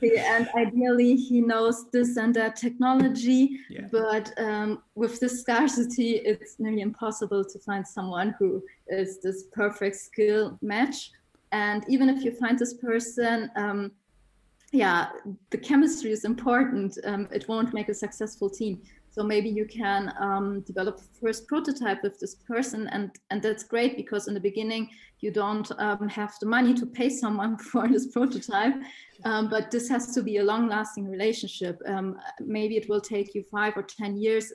Exactly. 0.00 0.18
and 0.18 0.48
ideally 0.56 1.16
he 1.16 1.40
knows 1.40 1.90
this 1.90 2.16
and 2.18 2.32
that 2.34 2.54
technology. 2.54 3.58
Yeah. 3.68 3.88
but 3.90 4.32
um, 4.38 4.82
with 4.94 5.18
this 5.18 5.40
scarcity 5.40 6.16
it's 6.16 6.60
nearly 6.60 6.82
impossible 6.82 7.44
to 7.44 7.58
find 7.58 7.86
someone 7.86 8.34
who 8.38 8.62
is 8.86 9.20
this 9.20 9.44
perfect 9.52 9.96
skill 9.96 10.56
match 10.62 11.10
and 11.52 11.84
even 11.88 12.08
if 12.08 12.24
you 12.24 12.32
find 12.32 12.58
this 12.58 12.74
person 12.74 13.50
um, 13.56 13.90
yeah 14.72 15.08
the 15.50 15.58
chemistry 15.58 16.10
is 16.10 16.24
important 16.24 16.98
um, 17.04 17.28
it 17.32 17.48
won't 17.48 17.72
make 17.72 17.88
a 17.88 17.94
successful 17.94 18.50
team 18.50 18.80
so 19.18 19.24
maybe 19.24 19.48
you 19.48 19.66
can 19.66 20.14
um, 20.20 20.60
develop 20.60 21.00
first 21.20 21.48
prototype 21.48 22.04
with 22.04 22.20
this 22.20 22.36
person, 22.36 22.86
and 22.92 23.10
and 23.30 23.42
that's 23.42 23.64
great 23.64 23.96
because 23.96 24.28
in 24.28 24.34
the 24.34 24.40
beginning 24.40 24.90
you 25.18 25.32
don't 25.32 25.68
um, 25.78 26.08
have 26.08 26.34
the 26.40 26.46
money 26.46 26.72
to 26.74 26.86
pay 26.86 27.10
someone 27.10 27.58
for 27.70 27.88
this 27.88 28.06
prototype. 28.06 28.74
Um, 29.24 29.48
but 29.48 29.72
this 29.72 29.88
has 29.88 30.14
to 30.14 30.22
be 30.22 30.36
a 30.36 30.44
long-lasting 30.44 31.10
relationship. 31.10 31.80
Um, 31.86 32.20
maybe 32.38 32.76
it 32.76 32.88
will 32.88 33.00
take 33.00 33.34
you 33.34 33.42
five 33.50 33.76
or 33.76 33.82
ten 33.82 34.16
years 34.16 34.52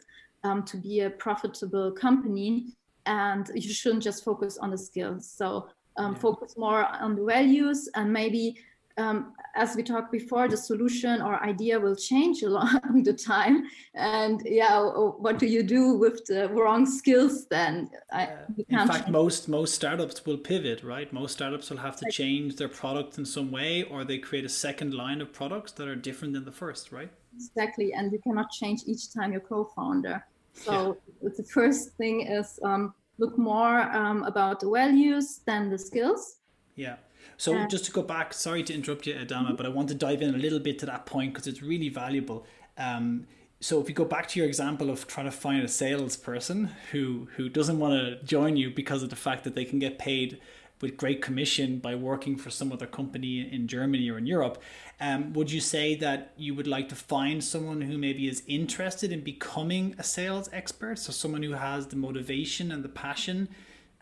to 0.65 0.77
be 0.77 1.01
a 1.01 1.09
profitable 1.09 1.91
company, 1.91 2.67
and 3.05 3.49
you 3.55 3.73
shouldn't 3.73 4.03
just 4.03 4.23
focus 4.23 4.57
on 4.57 4.71
the 4.71 4.77
skills. 4.77 5.29
So 5.29 5.67
um, 5.97 6.15
focus 6.15 6.57
more 6.57 6.85
on 6.85 7.15
the 7.15 7.23
values 7.23 7.89
and 7.95 8.11
maybe 8.11 8.57
um, 8.97 9.33
as 9.55 9.75
we 9.75 9.83
talked 9.83 10.11
before, 10.11 10.47
the 10.47 10.57
solution 10.57 11.21
or 11.21 11.41
idea 11.43 11.79
will 11.79 11.95
change 11.95 12.43
along 12.49 13.03
the 13.03 13.13
time. 13.13 13.63
And 13.93 14.41
yeah, 14.45 14.79
what 14.79 15.39
do 15.39 15.45
you 15.45 15.63
do 15.63 15.93
with 15.93 16.25
the 16.25 16.49
wrong 16.49 16.85
skills 16.85 17.47
then? 17.47 17.89
I, 18.11 18.29
in 18.69 18.87
fact, 18.87 19.09
most 19.09 19.47
most 19.49 19.73
startups 19.73 20.25
will 20.25 20.37
pivot, 20.37 20.83
right? 20.83 21.11
Most 21.11 21.33
startups 21.33 21.69
will 21.69 21.77
have 21.77 21.95
to 21.97 22.11
change 22.11 22.55
their 22.55 22.69
product 22.69 23.17
in 23.17 23.25
some 23.25 23.51
way, 23.51 23.83
or 23.83 24.03
they 24.03 24.17
create 24.17 24.45
a 24.45 24.49
second 24.49 24.93
line 24.93 25.21
of 25.21 25.33
products 25.33 25.71
that 25.73 25.87
are 25.87 25.95
different 25.95 26.33
than 26.33 26.45
the 26.45 26.51
first, 26.51 26.91
right? 26.91 27.09
Exactly, 27.35 27.93
and 27.93 28.11
you 28.11 28.19
cannot 28.19 28.51
change 28.51 28.81
each 28.85 29.11
time 29.11 29.31
you're 29.31 29.41
co-founder. 29.41 30.23
So 30.53 30.97
yeah. 31.21 31.29
the 31.35 31.43
first 31.43 31.93
thing 31.93 32.27
is 32.27 32.59
um, 32.63 32.93
look 33.17 33.37
more 33.37 33.81
um, 33.81 34.23
about 34.23 34.59
the 34.59 34.69
values 34.69 35.41
than 35.45 35.69
the 35.69 35.77
skills. 35.77 36.37
Yeah. 36.75 36.95
So 37.37 37.65
just 37.67 37.85
to 37.85 37.91
go 37.91 38.01
back, 38.01 38.33
sorry 38.33 38.63
to 38.63 38.73
interrupt 38.73 39.07
you, 39.07 39.13
Adama, 39.15 39.47
mm-hmm. 39.47 39.55
but 39.55 39.65
I 39.65 39.69
want 39.69 39.89
to 39.89 39.95
dive 39.95 40.21
in 40.21 40.33
a 40.33 40.37
little 40.37 40.59
bit 40.59 40.79
to 40.79 40.85
that 40.85 41.05
point 41.05 41.33
because 41.33 41.47
it's 41.47 41.61
really 41.61 41.89
valuable. 41.89 42.45
Um, 42.77 43.27
so 43.59 43.79
if 43.79 43.87
you 43.87 43.95
go 43.95 44.05
back 44.05 44.27
to 44.29 44.39
your 44.39 44.47
example 44.47 44.89
of 44.89 45.07
trying 45.07 45.25
to 45.25 45.31
find 45.31 45.63
a 45.63 45.67
salesperson 45.67 46.69
who 46.91 47.29
who 47.35 47.47
doesn't 47.47 47.79
want 47.79 47.93
to 47.93 48.23
join 48.25 48.57
you 48.57 48.69
because 48.69 49.03
of 49.03 49.09
the 49.09 49.15
fact 49.15 49.45
that 49.45 49.55
they 49.55 49.65
can 49.65 49.79
get 49.79 49.97
paid 49.97 50.39
with 50.83 50.97
great 50.97 51.19
commission 51.19 51.79
by 51.79 51.95
working 51.95 52.35
for 52.37 52.51
some 52.51 52.71
other 52.71 52.85
company 52.85 53.51
in 53.51 53.67
Germany 53.67 54.07
or 54.11 54.19
in 54.19 54.27
Europe, 54.27 54.61
um, 54.99 55.33
would 55.33 55.51
you 55.51 55.59
say 55.59 55.95
that 55.95 56.33
you 56.37 56.53
would 56.53 56.67
like 56.67 56.87
to 56.89 56.95
find 56.95 57.43
someone 57.43 57.81
who 57.81 57.97
maybe 57.97 58.27
is 58.27 58.43
interested 58.47 59.11
in 59.11 59.21
becoming 59.21 59.95
a 59.97 60.03
sales 60.03 60.47
expert? 60.53 60.99
So 60.99 61.11
someone 61.11 61.41
who 61.41 61.53
has 61.53 61.87
the 61.87 61.95
motivation 61.95 62.71
and 62.71 62.83
the 62.83 62.89
passion 62.89 63.49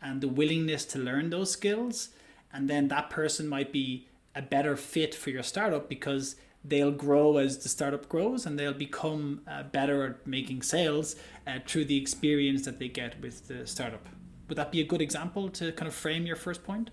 and 0.02 0.20
the 0.20 0.28
willingness 0.28 0.84
to 0.86 1.00
learn 1.00 1.30
those 1.30 1.52
skills? 1.52 2.10
and 2.54 2.70
then 2.70 2.88
that 2.89 3.10
person 3.10 3.48
might 3.48 3.72
be 3.72 4.08
a 4.36 4.41
better 4.41 4.76
fit 4.76 5.13
for 5.13 5.30
your 5.30 5.44
startup 5.44 5.89
because 5.89 6.36
they'll 6.63 6.91
grow 6.91 7.38
as 7.38 7.58
the 7.60 7.70
startup 7.70 8.08
grows 8.08 8.46
and 8.46 8.58
they'll 8.58 8.74
become 8.74 9.41
uh, 9.48 9.63
better 9.63 10.06
at 10.06 10.28
making 10.28 10.62
sales 10.62 11.15
uh, 11.48 11.60
through 11.65 11.86
the 11.86 11.98
experience 11.98 12.65
that 12.65 12.80
they 12.80 12.88
get 12.88 13.20
with 13.22 13.48
the 13.48 13.65
startup. 13.65 14.08
Would 14.52 14.58
that 14.58 14.70
be 14.70 14.82
a 14.82 14.84
good 14.84 15.02
example 15.02 15.48
to 15.52 15.72
kind 15.72 15.88
of 15.88 15.94
frame 15.94 16.26
your 16.26 16.36
first 16.36 16.62
point? 16.62 16.90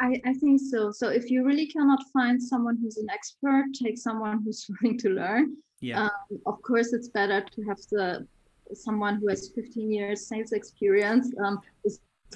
I, 0.00 0.20
I 0.24 0.34
think 0.34 0.60
so. 0.60 0.90
So 0.90 1.06
if 1.06 1.30
you 1.30 1.44
really 1.44 1.68
cannot 1.68 2.00
find 2.12 2.42
someone 2.42 2.76
who's 2.82 2.96
an 2.96 3.06
expert, 3.10 3.66
take 3.80 3.96
someone 3.96 4.42
who's 4.44 4.68
willing 4.82 4.98
to 4.98 5.10
learn. 5.10 5.56
Yeah. 5.80 6.02
Um, 6.02 6.10
of 6.46 6.60
course, 6.62 6.92
it's 6.92 7.06
better 7.06 7.42
to 7.42 7.62
have 7.68 7.78
the 7.92 8.26
someone 8.74 9.20
who 9.20 9.28
has 9.28 9.52
15 9.54 9.92
years 9.92 10.26
sales 10.26 10.50
experience. 10.50 11.32
Um, 11.44 11.60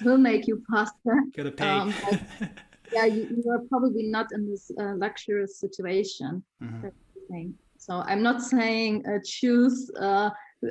will 0.03 0.17
make 0.17 0.47
you 0.47 0.63
faster. 0.71 1.15
Gotta 1.35 1.51
pay. 1.51 1.67
Um, 1.67 1.93
yeah, 2.93 3.07
you, 3.07 3.27
you, 3.43 3.51
are 3.51 3.63
probably 3.67 4.03
not 4.03 4.27
in 4.31 4.49
this 4.49 4.71
uh, 4.79 4.93
luxurious 4.95 5.59
situation. 5.59 6.41
Mm-hmm. 6.63 7.49
So 7.77 7.95
I'm 8.05 8.23
not 8.23 8.41
saying 8.41 9.05
uh, 9.05 9.19
choose 9.25 9.91
uh, 9.99 10.29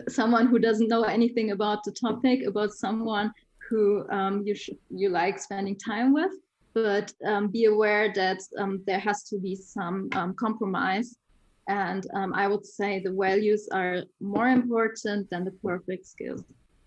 someone 0.09 0.47
who 0.47 0.59
doesn't 0.59 0.89
know 0.89 1.03
anything 1.03 1.51
about 1.51 1.85
the 1.85 1.93
topic, 1.93 2.47
about 2.47 2.73
someone 2.73 3.35
who 3.71 4.07
um, 4.11 4.43
you 4.45 4.55
should 4.55 4.79
you 4.91 5.09
like 5.09 5.39
spending 5.39 5.77
time 5.79 6.13
with, 6.13 6.33
but 6.75 7.13
um, 7.25 7.49
be 7.49 7.65
aware 7.67 8.13
that 8.15 8.41
um, 8.59 8.83
there 8.87 8.99
has 8.99 9.23
to 9.31 9.39
be 9.39 9.55
some 9.55 10.09
um, 10.13 10.35
compromise. 10.35 11.17
And 11.69 12.05
um, 12.15 12.35
I 12.35 12.49
would 12.49 12.67
say 12.67 12.99
the 12.99 13.13
values 13.13 13.69
are 13.73 14.03
more 14.21 14.49
important 14.49 15.31
than 15.31 15.45
the 15.45 15.53
perfect 15.53 16.05
skills 16.05 16.43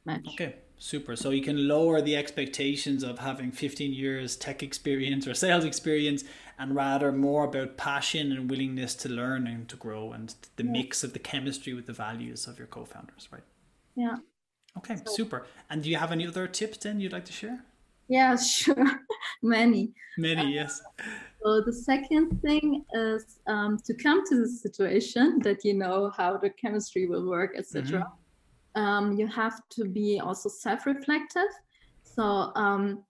match. 0.05 0.25
Okay, 0.33 0.55
super. 0.77 1.15
So 1.15 1.29
you 1.29 1.41
can 1.41 1.69
lower 1.69 2.01
the 2.01 2.17
expectations 2.17 3.01
of 3.01 3.19
having 3.19 3.53
15 3.53 3.93
years 3.93 4.35
tech 4.35 4.61
experience 4.61 5.25
or 5.25 5.33
sales 5.33 5.63
experience 5.63 6.25
and 6.59 6.75
rather 6.75 7.13
more 7.13 7.45
about 7.45 7.77
passion 7.77 8.33
and 8.33 8.49
willingness 8.49 8.93
to 8.95 9.09
learn 9.09 9.47
and 9.47 9.69
to 9.69 9.77
grow 9.77 10.11
and 10.11 10.35
the 10.57 10.65
yeah. 10.65 10.71
mix 10.71 11.03
of 11.03 11.13
the 11.13 11.19
chemistry 11.19 11.73
with 11.73 11.85
the 11.85 11.93
values 11.93 12.45
of 12.45 12.57
your 12.57 12.67
co-founders, 12.67 13.29
right? 13.31 13.43
Yeah. 13.95 14.17
Okay, 14.77 14.97
so, 15.05 15.13
super. 15.13 15.45
And 15.69 15.83
do 15.83 15.89
you 15.89 15.97
have 15.97 16.11
any 16.11 16.27
other 16.27 16.47
tips 16.47 16.77
then 16.77 16.99
you'd 16.99 17.13
like 17.13 17.25
to 17.25 17.33
share? 17.33 17.63
Yeah, 18.07 18.35
sure. 18.57 19.01
Many. 19.41 19.93
Many, 20.17 20.53
yes. 20.53 20.81
So 21.43 21.61
the 21.61 21.73
second 21.73 22.41
thing 22.41 22.85
is 22.93 23.39
um, 23.47 23.77
to 23.85 23.93
come 23.93 24.25
to 24.27 24.41
the 24.41 24.47
situation 24.47 25.39
that 25.43 25.65
you 25.65 25.73
know 25.73 26.11
how 26.15 26.37
the 26.37 26.49
chemistry 26.49 27.05
will 27.07 27.27
work, 27.27 27.51
etc. 27.57 27.83
Mm-hmm. 27.83 28.81
Um, 28.81 29.11
you 29.13 29.27
have 29.27 29.61
to 29.71 29.85
be 29.85 30.19
also 30.19 30.49
self-reflective. 30.49 31.51
So 32.03 32.51
um, 32.55 33.03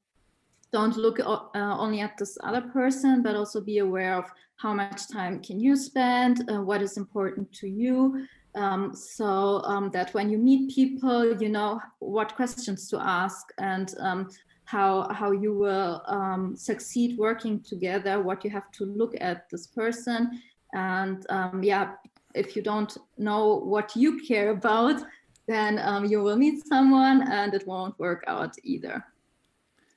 don't 0.71 0.97
look 0.97 1.19
uh, 1.19 1.47
only 1.53 2.01
at 2.01 2.17
this 2.17 2.37
other 2.43 2.61
person, 2.61 3.21
but 3.21 3.35
also 3.35 3.61
be 3.61 3.77
aware 3.77 4.15
of 4.15 4.25
how 4.55 4.73
much 4.73 5.07
time 5.07 5.41
can 5.41 5.59
you 5.59 5.75
spend, 5.75 6.49
uh, 6.49 6.61
what 6.61 6.81
is 6.81 6.97
important 6.97 7.51
to 7.53 7.67
you, 7.67 8.25
um, 8.55 8.95
so 8.95 9.61
um, 9.63 9.89
that 9.91 10.13
when 10.13 10.29
you 10.29 10.37
meet 10.37 10.73
people, 10.73 11.41
you 11.41 11.49
know 11.49 11.81
what 11.99 12.35
questions 12.35 12.89
to 12.89 12.99
ask 12.99 13.51
and 13.57 13.93
um, 13.99 14.29
how 14.65 15.11
how 15.11 15.31
you 15.31 15.53
will 15.53 16.01
um, 16.07 16.55
succeed 16.55 17.17
working 17.17 17.59
together. 17.61 18.21
What 18.21 18.43
you 18.43 18.49
have 18.51 18.71
to 18.73 18.85
look 18.85 19.15
at 19.19 19.49
this 19.49 19.67
person, 19.67 20.41
and 20.73 21.25
um, 21.29 21.63
yeah, 21.63 21.93
if 22.35 22.55
you 22.55 22.61
don't 22.61 22.95
know 23.17 23.55
what 23.55 23.95
you 23.95 24.19
care 24.21 24.51
about, 24.51 25.01
then 25.47 25.79
um, 25.79 26.05
you 26.05 26.21
will 26.21 26.37
meet 26.37 26.65
someone 26.65 27.31
and 27.31 27.53
it 27.53 27.67
won't 27.67 27.97
work 27.99 28.23
out 28.27 28.55
either. 28.63 29.03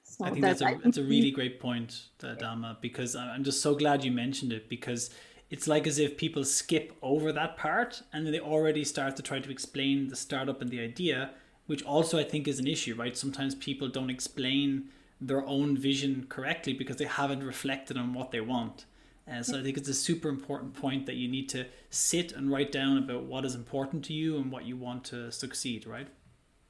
So 0.03 0.25
I 0.25 0.31
think 0.31 0.42
that's, 0.42 0.61
that's 0.61 0.77
a, 0.77 0.81
that's 0.83 0.99
a 0.99 1.03
really 1.03 1.31
great 1.31 1.61
point, 1.61 2.05
Damla, 2.21 2.81
because 2.81 3.16
I'm 3.16 3.45
just 3.45 3.61
so 3.61 3.75
glad 3.75 4.05
you 4.05 4.12
mentioned 4.12 4.53
it 4.53 4.69
because 4.69 5.11
it's 5.51 5.69
like 5.69 5.87
as 5.87 5.99
if 5.99 6.17
people 6.17 6.45
skip 6.45 6.97
over 7.03 7.33
that 7.33 7.57
part 7.57 8.03
and 8.13 8.27
then 8.27 8.33
they 8.33 8.41
already 8.41 8.85
start 8.85 9.17
to 9.17 9.23
try 9.23 9.39
to 9.39 9.51
explain 9.51 10.09
the 10.09 10.17
startup 10.17 10.61
and 10.61 10.71
the 10.71 10.81
idea, 10.81 11.31
which 11.67 11.85
also 11.85 12.19
I 12.19 12.25
think 12.25 12.49
is 12.49 12.59
an 12.59 12.67
issue, 12.67 12.95
right? 12.95 13.17
Sometimes 13.17 13.55
people 13.55 13.89
don't 13.89 14.11
explain 14.11 14.89
their 15.21 15.47
own 15.47 15.77
vision 15.77 16.27
correctly 16.29 16.73
because 16.73 16.97
they 16.97 17.05
haven't 17.05 17.43
reflected 17.43 17.97
on 17.97 18.13
what 18.13 18.33
they 18.33 18.41
want. 18.41 18.85
And 19.29 19.45
so 19.45 19.59
I 19.59 19.63
think 19.63 19.77
it's 19.77 19.89
a 19.89 19.95
super 19.95 20.29
important 20.29 20.75
point 20.75 21.07
that 21.07 21.17
you 21.17 21.27
need 21.27 21.49
to 21.49 21.67
sit 21.91 22.31
and 22.31 22.51
write 22.51 22.71
down 22.71 22.97
about 22.99 23.25
what 23.25 23.45
is 23.45 23.57
important 23.57 24.05
to 24.05 24.13
you 24.13 24.37
and 24.37 24.53
what 24.53 24.65
you 24.65 24.77
want 24.77 25.03
to 25.07 25.33
succeed, 25.33 25.85
right? 25.85 26.07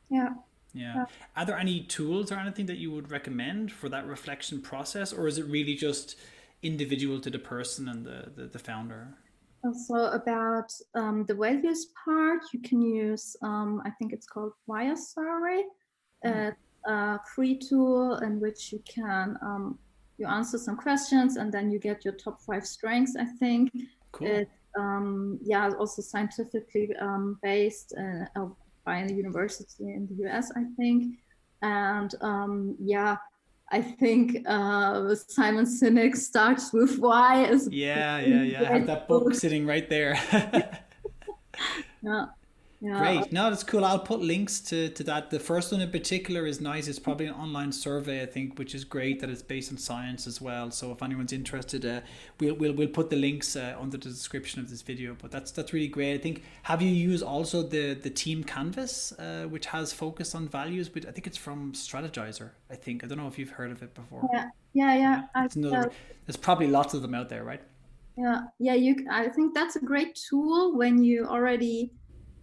Yeah. 0.08 0.34
Yeah. 0.72 1.06
Are 1.36 1.44
there 1.44 1.58
any 1.58 1.80
tools 1.80 2.32
or 2.32 2.36
anything 2.36 2.66
that 2.66 2.78
you 2.78 2.90
would 2.92 3.10
recommend 3.10 3.72
for 3.72 3.88
that 3.88 4.06
reflection 4.06 4.60
process, 4.60 5.12
or 5.12 5.26
is 5.26 5.38
it 5.38 5.46
really 5.46 5.74
just 5.74 6.16
individual 6.62 7.20
to 7.20 7.30
the 7.30 7.38
person 7.38 7.88
and 7.88 8.04
the, 8.04 8.32
the, 8.34 8.46
the 8.46 8.58
founder? 8.58 9.14
Also 9.64 9.94
about 10.12 10.72
um, 10.94 11.24
the 11.24 11.34
values 11.34 11.88
part, 12.04 12.42
you 12.52 12.60
can 12.60 12.80
use, 12.80 13.36
um, 13.42 13.82
I 13.84 13.90
think 13.90 14.12
it's 14.12 14.26
called 14.26 14.52
VIA 14.68 14.96
Survey, 14.96 15.64
mm. 16.24 16.54
a 16.86 17.20
free 17.34 17.58
tool 17.58 18.16
in 18.18 18.40
which 18.40 18.72
you 18.72 18.80
can 18.86 19.36
um, 19.42 19.78
you 20.18 20.26
answer 20.26 20.58
some 20.58 20.76
questions 20.76 21.36
and 21.36 21.52
then 21.52 21.70
you 21.70 21.78
get 21.78 22.04
your 22.04 22.14
top 22.14 22.40
five 22.40 22.66
strengths. 22.66 23.16
I 23.16 23.24
think 23.24 23.72
cool. 24.12 24.26
it 24.26 24.48
um, 24.78 25.38
yeah 25.42 25.70
also 25.78 26.02
scientifically 26.02 26.94
um, 27.00 27.38
based 27.42 27.94
uh, 27.98 28.46
by 28.84 28.98
a 28.98 29.12
university 29.12 29.92
in 29.92 30.06
the 30.06 30.28
US, 30.28 30.52
I 30.54 30.64
think, 30.76 31.16
and 31.62 32.14
um, 32.20 32.76
yeah 32.78 33.16
I 33.70 33.82
think 33.82 34.44
uh, 34.46 35.14
Simon 35.14 35.64
Sinek 35.64 36.16
starts 36.16 36.72
with 36.72 36.98
why. 36.98 37.44
Is 37.46 37.68
yeah, 37.70 38.18
yeah, 38.20 38.42
yeah. 38.42 38.60
I 38.60 38.78
have 38.78 38.86
that 38.86 39.08
book, 39.08 39.24
book 39.24 39.34
sitting 39.34 39.66
right 39.66 39.88
there. 39.88 40.14
yeah. 42.02 42.26
Yeah. 42.80 42.98
Great. 42.98 43.32
No, 43.32 43.48
that's 43.48 43.64
cool. 43.64 43.84
I'll 43.84 43.98
put 43.98 44.20
links 44.20 44.60
to, 44.60 44.90
to 44.90 45.04
that. 45.04 45.30
The 45.30 45.40
first 45.40 45.72
one 45.72 45.80
in 45.80 45.90
particular 45.90 46.46
is 46.46 46.60
nice. 46.60 46.88
It's 46.88 46.98
probably 46.98 47.26
an 47.26 47.34
online 47.34 47.72
survey, 47.72 48.22
I 48.22 48.26
think, 48.26 48.58
which 48.58 48.74
is 48.74 48.84
great 48.84 49.20
that 49.20 49.30
it's 49.30 49.42
based 49.42 49.72
on 49.72 49.78
science 49.78 50.26
as 50.26 50.40
well. 50.42 50.70
So 50.70 50.92
if 50.92 51.02
anyone's 51.02 51.32
interested, 51.32 51.86
uh, 51.86 52.00
we'll, 52.38 52.54
we'll 52.54 52.74
we'll 52.74 52.88
put 52.88 53.08
the 53.08 53.16
links 53.16 53.56
uh, 53.56 53.76
under 53.80 53.96
the 53.96 54.10
description 54.10 54.60
of 54.60 54.68
this 54.68 54.82
video. 54.82 55.16
But 55.20 55.30
that's 55.30 55.52
that's 55.52 55.72
really 55.72 55.88
great. 55.88 56.14
I 56.14 56.18
think 56.18 56.42
have 56.64 56.82
you 56.82 56.90
used 56.90 57.24
also 57.24 57.62
the 57.62 57.94
the 57.94 58.10
team 58.10 58.44
canvas, 58.44 59.12
uh, 59.12 59.46
which 59.48 59.66
has 59.66 59.92
focus 59.92 60.34
on 60.34 60.46
values? 60.46 60.88
But 60.90 61.06
I 61.06 61.12
think 61.12 61.26
it's 61.26 61.38
from 61.38 61.72
Strategyzer. 61.72 62.50
I 62.70 62.74
think 62.74 63.04
I 63.04 63.06
don't 63.06 63.18
know 63.18 63.28
if 63.28 63.38
you've 63.38 63.50
heard 63.50 63.70
of 63.70 63.82
it 63.82 63.94
before. 63.94 64.28
Yeah, 64.32 64.50
yeah, 64.74 64.94
yeah. 64.94 65.22
yeah. 65.34 65.48
Another, 65.54 65.90
there's 66.26 66.36
probably 66.36 66.66
lots 66.66 66.92
of 66.92 67.00
them 67.00 67.14
out 67.14 67.30
there, 67.30 67.42
right? 67.42 67.62
Yeah, 68.18 68.42
yeah. 68.58 68.74
You. 68.74 69.06
I 69.10 69.28
think 69.28 69.54
that's 69.54 69.76
a 69.76 69.80
great 69.80 70.14
tool 70.28 70.76
when 70.76 71.02
you 71.02 71.26
already 71.26 71.90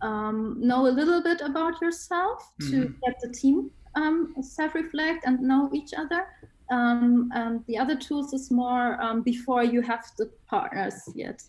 um, 0.04 0.58
know 0.60 0.88
a 0.88 0.94
little 1.00 1.24
bit 1.24 1.42
about 1.42 1.82
yourself 1.82 2.52
mm-hmm. 2.62 2.72
to 2.72 2.96
get 3.04 3.16
the 3.22 3.30
team 3.30 3.72
um, 3.96 4.36
self-reflect 4.42 5.26
and 5.26 5.40
know 5.40 5.70
each 5.74 5.94
other. 5.98 6.28
Um, 6.72 7.30
and 7.34 7.64
the 7.68 7.78
other 7.78 7.96
tools 7.96 8.34
is 8.34 8.52
more 8.52 9.02
um, 9.02 9.22
before 9.22 9.64
you 9.64 9.82
have 9.82 10.06
the 10.18 10.32
partners 10.48 11.02
yet. 11.16 11.44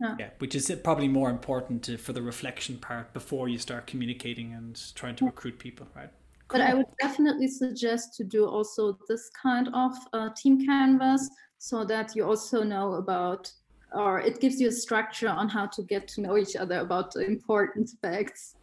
Yeah. 0.00 0.16
yeah, 0.18 0.30
which 0.38 0.54
is 0.56 0.70
probably 0.82 1.06
more 1.06 1.30
important 1.30 1.84
to, 1.84 1.96
for 1.96 2.12
the 2.12 2.20
reflection 2.20 2.78
part 2.78 3.12
before 3.14 3.48
you 3.48 3.58
start 3.58 3.86
communicating 3.86 4.52
and 4.52 4.80
trying 4.96 5.14
to 5.16 5.24
recruit 5.24 5.58
people, 5.58 5.86
right? 5.94 6.10
Cool. 6.48 6.60
But 6.60 6.68
I 6.68 6.74
would 6.74 6.86
definitely 7.00 7.48
suggest 7.48 8.16
to 8.16 8.24
do 8.24 8.46
also 8.46 8.98
this 9.08 9.30
kind 9.40 9.68
of 9.72 9.92
uh, 10.12 10.30
team 10.36 10.66
canvas 10.66 11.30
so 11.58 11.84
that 11.84 12.16
you 12.16 12.26
also 12.26 12.64
know 12.64 12.94
about 12.94 13.50
or 13.94 14.20
it 14.20 14.40
gives 14.40 14.60
you 14.60 14.68
a 14.68 14.72
structure 14.72 15.28
on 15.28 15.48
how 15.48 15.66
to 15.66 15.82
get 15.82 16.08
to 16.08 16.20
know 16.20 16.36
each 16.36 16.56
other 16.56 16.80
about 16.80 17.14
important 17.16 17.90
facts. 18.02 18.56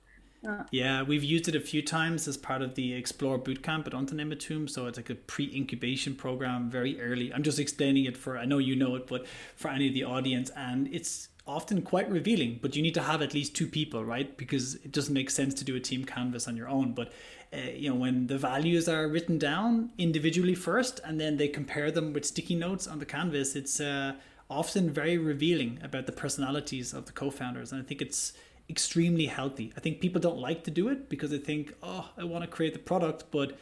Uh, 0.47 0.63
yeah, 0.71 1.03
we've 1.03 1.23
used 1.23 1.47
it 1.47 1.55
a 1.55 1.59
few 1.59 1.83
times 1.83 2.27
as 2.27 2.35
part 2.35 2.63
of 2.63 2.73
the 2.73 2.93
Explore 2.93 3.37
Bootcamp 3.37 3.85
at 3.85 3.93
UnternehmerTUM. 3.93 4.69
So 4.69 4.87
it's 4.87 4.97
like 4.97 5.11
a 5.11 5.15
pre-incubation 5.15 6.15
program, 6.15 6.69
very 6.69 6.99
early. 6.99 7.31
I'm 7.31 7.43
just 7.43 7.59
explaining 7.59 8.05
it 8.05 8.17
for 8.17 8.37
I 8.37 8.45
know 8.45 8.57
you 8.57 8.75
know 8.75 8.95
it, 8.95 9.05
but 9.05 9.27
for 9.55 9.69
any 9.69 9.87
of 9.87 9.93
the 9.93 10.03
audience, 10.03 10.49
and 10.55 10.87
it's 10.91 11.29
often 11.45 11.83
quite 11.83 12.09
revealing. 12.09 12.59
But 12.59 12.75
you 12.75 12.81
need 12.81 12.95
to 12.95 13.03
have 13.03 13.21
at 13.21 13.35
least 13.35 13.55
two 13.55 13.67
people, 13.67 14.03
right? 14.03 14.35
Because 14.35 14.75
it 14.75 14.91
doesn't 14.91 15.13
make 15.13 15.29
sense 15.29 15.53
to 15.55 15.63
do 15.63 15.75
a 15.75 15.79
team 15.79 16.05
canvas 16.05 16.47
on 16.47 16.57
your 16.57 16.69
own. 16.69 16.93
But 16.93 17.11
uh, 17.53 17.57
you 17.75 17.89
know, 17.89 17.95
when 17.95 18.25
the 18.25 18.37
values 18.37 18.89
are 18.89 19.07
written 19.07 19.37
down 19.37 19.91
individually 19.99 20.55
first, 20.55 21.01
and 21.03 21.19
then 21.19 21.37
they 21.37 21.49
compare 21.49 21.91
them 21.91 22.13
with 22.13 22.25
sticky 22.25 22.55
notes 22.55 22.87
on 22.87 22.97
the 22.97 23.05
canvas, 23.05 23.55
it's 23.55 23.79
uh, 23.79 24.13
often 24.51 24.89
very 24.89 25.17
revealing 25.17 25.79
about 25.81 26.05
the 26.05 26.11
personalities 26.11 26.93
of 26.93 27.05
the 27.05 27.11
co-founders 27.11 27.71
and 27.71 27.81
i 27.81 27.85
think 27.85 28.01
it's 28.01 28.33
extremely 28.69 29.25
healthy. 29.25 29.73
I 29.75 29.81
think 29.81 29.99
people 29.99 30.21
don't 30.21 30.37
like 30.37 30.63
to 30.63 30.71
do 30.71 30.87
it 30.87 31.09
because 31.09 31.31
they 31.31 31.43
think 31.51 31.73
oh 31.83 32.09
i 32.17 32.23
want 32.23 32.43
to 32.43 32.49
create 32.49 32.73
the 32.73 32.85
product 32.91 33.25
but 33.31 33.57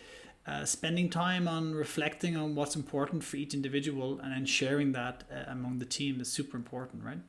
uh, 0.47 0.65
spending 0.65 1.09
time 1.09 1.47
on 1.47 1.75
reflecting 1.75 2.35
on 2.35 2.55
what's 2.55 2.75
important 2.75 3.23
for 3.23 3.37
each 3.37 3.53
individual 3.53 4.19
and 4.21 4.31
then 4.33 4.45
sharing 4.45 4.91
that 4.93 5.23
uh, 5.31 5.51
among 5.51 5.79
the 5.79 5.85
team 5.85 6.21
is 6.21 6.31
super 6.31 6.57
important 6.57 7.03
right? 7.03 7.21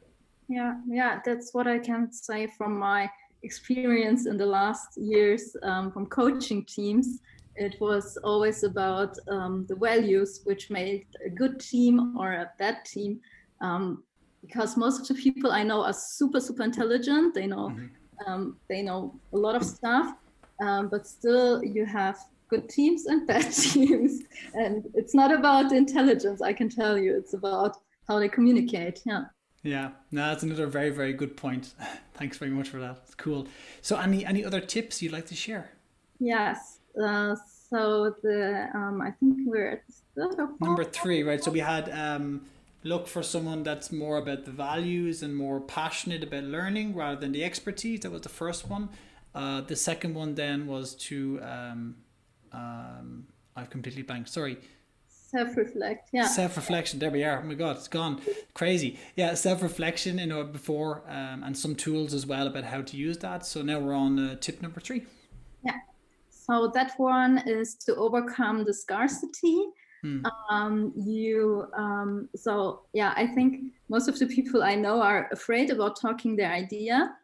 Yeah 0.49 0.75
yeah 0.89 1.21
that's 1.25 1.49
what 1.55 1.67
i 1.67 1.79
can 1.79 2.13
say 2.13 2.47
from 2.59 2.79
my 2.79 3.11
experience 3.43 4.27
in 4.27 4.37
the 4.37 4.47
last 4.47 4.97
years 4.97 5.57
um, 5.63 5.91
from 5.91 6.07
coaching 6.07 6.65
teams. 6.65 7.21
It 7.57 7.77
was 7.81 8.17
always 8.23 8.63
about 8.63 9.17
um, 9.29 9.67
the 9.69 9.77
values 9.77 10.41
which 10.45 10.71
made 10.71 11.07
a 11.25 11.31
good 11.31 11.61
team 11.61 12.17
or 12.19 12.33
a 12.33 12.51
bad 12.59 12.85
team 12.85 13.21
um, 13.61 14.03
because 14.43 14.77
most 14.77 15.01
of 15.01 15.09
the 15.09 15.23
people 15.23 15.53
I 15.53 15.63
know 15.63 15.85
are 15.85 15.93
super 15.93 16.41
super 16.41 16.63
intelligent. 16.63 17.35
They 17.35 17.47
know 17.47 17.69
mm-hmm. 17.69 18.31
um, 18.31 18.57
they 18.69 18.83
know 18.83 19.15
a 19.33 19.37
lot 19.37 19.55
of 19.55 19.65
stuff, 19.65 20.15
um, 20.61 20.89
but 20.89 21.07
still 21.07 21.63
you 21.65 21.85
have 21.87 22.19
good 22.49 22.69
teams 22.69 23.07
and 23.07 23.27
bad 23.31 23.53
teams, 23.53 24.23
and 24.55 24.87
it's 24.95 25.15
not 25.15 25.33
about 25.33 25.73
intelligence. 25.73 26.43
I 26.43 26.53
can 26.53 26.69
tell 26.69 26.99
you, 26.99 27.17
it's 27.17 27.35
about 27.35 27.77
how 28.09 28.19
they 28.19 28.29
communicate. 28.29 29.03
Yeah. 29.05 29.25
Yeah, 29.63 29.91
no, 30.11 30.29
that's 30.29 30.43
another 30.43 30.67
very, 30.67 30.89
very 30.89 31.13
good 31.13 31.37
point. 31.37 31.75
Thanks 32.15 32.39
very 32.39 32.51
much 32.51 32.71
for 32.71 32.79
that. 32.79 33.03
It's 33.05 33.15
cool. 33.15 33.47
So, 33.83 33.99
any 33.99 34.25
any 34.25 34.43
other 34.43 34.59
tips 34.61 35.03
you'd 35.03 35.13
like 35.13 35.27
to 35.27 35.35
share? 35.35 35.73
Yes. 36.19 36.79
Uh, 37.01 37.37
so 37.71 38.15
the 38.23 38.69
um, 38.75 39.01
I 39.01 39.11
think 39.13 39.39
we're 39.45 39.71
at 39.71 40.61
number 40.61 40.85
three, 40.85 41.23
right? 41.23 41.43
So 41.43 41.51
we 41.51 41.61
had 41.61 41.89
um, 41.91 42.47
look 42.83 43.07
for 43.07 43.23
someone 43.23 43.63
that's 43.63 43.93
more 43.93 44.19
about 44.19 44.45
the 44.45 44.51
values 44.51 45.23
and 45.23 45.37
more 45.37 45.61
passionate 45.61 46.23
about 46.23 46.45
learning 46.45 46.95
rather 46.95 47.21
than 47.21 47.33
the 47.33 47.45
expertise. 47.45 48.01
That 48.01 48.13
was 48.13 48.23
the 48.23 48.29
first 48.29 48.69
one. 48.69 48.89
Uh, 49.35 49.61
the 49.61 49.77
second 49.77 50.15
one 50.15 50.35
then 50.35 50.67
was 50.67 50.95
to 50.95 51.41
um, 51.43 51.97
um, 52.53 53.27
I've 53.57 53.71
completely 53.71 54.03
blanked. 54.03 54.29
Sorry. 54.29 54.59
Self-reflect. 55.09 56.09
Yeah. 56.13 56.27
Self-reflection. 56.27 56.99
There 56.99 57.11
we 57.11 57.23
are. 57.23 57.41
Oh 57.41 57.47
my 57.47 57.55
God, 57.55 57.77
it's 57.77 57.87
gone. 57.87 58.21
Crazy. 58.55 58.99
Yeah, 59.15 59.35
self-reflection. 59.35 60.19
You 60.19 60.27
know, 60.27 60.43
before 60.43 61.03
um, 61.09 61.45
and 61.45 61.57
some 61.57 61.77
tools 61.77 62.15
as 62.15 62.27
well 62.27 62.49
about 62.49 62.65
how 62.65 62.83
to 62.83 62.97
use 62.97 63.19
that. 63.19 63.47
So 63.47 63.63
now 63.63 63.79
we're 63.79 63.95
on 63.95 64.19
uh, 64.19 64.37
tip 64.41 64.61
number 64.61 64.81
three. 64.81 65.07
Yeah. 65.65 65.77
so 66.31 66.73
that 66.75 66.95
one 66.97 67.43
is 67.47 67.75
to 67.87 67.95
overcome 67.95 68.65
the 68.65 68.75
scarcity. 68.75 69.67
Hmm. 70.03 70.23
Um, 70.51 70.93
you 70.97 71.67
um, 71.77 72.29
so 72.35 72.83
yeah, 72.93 73.13
I 73.17 73.27
think 73.27 73.73
most 73.89 74.09
of 74.09 74.19
the 74.19 74.27
people 74.27 74.63
I 74.63 74.75
know 74.75 75.03
are 75.03 75.29
afraid 75.33 75.71
about 75.71 76.01
talking 76.01 76.37
their 76.37 76.51
idea. 76.53 77.15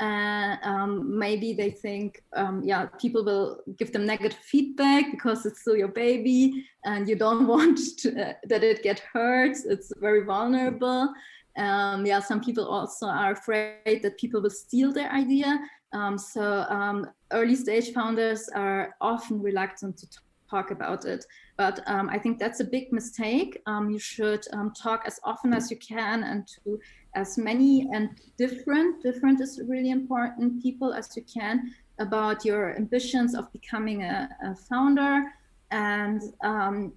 Uh, 0.00 0.56
um, 0.62 1.18
maybe 1.18 1.52
they 1.52 1.70
think, 1.70 2.22
um, 2.36 2.62
yeah, 2.64 2.86
people 3.00 3.24
will 3.24 3.60
give 3.76 3.92
them 3.92 4.06
negative 4.06 4.38
feedback 4.38 5.10
because 5.10 5.44
it's 5.44 5.60
still 5.60 5.76
your 5.76 5.88
baby 5.88 6.64
and 6.84 7.08
you 7.08 7.16
don't 7.16 7.46
want 7.54 7.78
to, 7.98 8.28
uh, 8.28 8.32
that 8.44 8.62
it 8.62 8.82
get 8.82 9.00
hurt. 9.12 9.56
It's 9.66 9.92
very 10.00 10.24
vulnerable. 10.24 11.12
Um, 11.58 12.06
yeah, 12.06 12.20
some 12.20 12.40
people 12.40 12.66
also 12.66 13.06
are 13.06 13.32
afraid 13.32 14.00
that 14.02 14.16
people 14.16 14.40
will 14.40 14.50
steal 14.50 14.92
their 14.92 15.10
idea. 15.10 15.58
Um, 15.92 16.16
so 16.16 17.04
early 17.32 17.56
stage 17.56 17.92
founders 17.92 18.48
are 18.54 18.94
often 19.00 19.42
reluctant 19.42 19.98
to 19.98 20.08
talk 20.08 20.22
about 20.70 21.04
it. 21.04 21.24
But 21.56 21.80
um, 21.86 22.08
I 22.08 22.18
think 22.18 22.38
that's 22.38 22.60
a 22.60 22.64
big 22.64 22.92
mistake. 22.92 23.60
Um, 23.66 23.90
you 23.90 23.98
should 23.98 24.44
um, 24.52 24.72
talk 24.72 25.02
as 25.06 25.20
often 25.24 25.52
as 25.54 25.70
you 25.70 25.76
can 25.76 26.24
and 26.24 26.46
to 26.48 26.80
as 27.14 27.36
many 27.36 27.88
and 27.92 28.10
different, 28.38 29.02
different 29.02 29.40
is 29.40 29.60
really 29.66 29.90
important, 29.90 30.62
people 30.62 30.92
as 30.92 31.16
you 31.16 31.22
can 31.22 31.74
about 31.98 32.44
your 32.44 32.76
ambitions 32.76 33.34
of 33.34 33.52
becoming 33.52 34.02
a, 34.02 34.28
a 34.42 34.54
founder 34.54 35.24
and 35.70 36.22
um, 36.42 36.92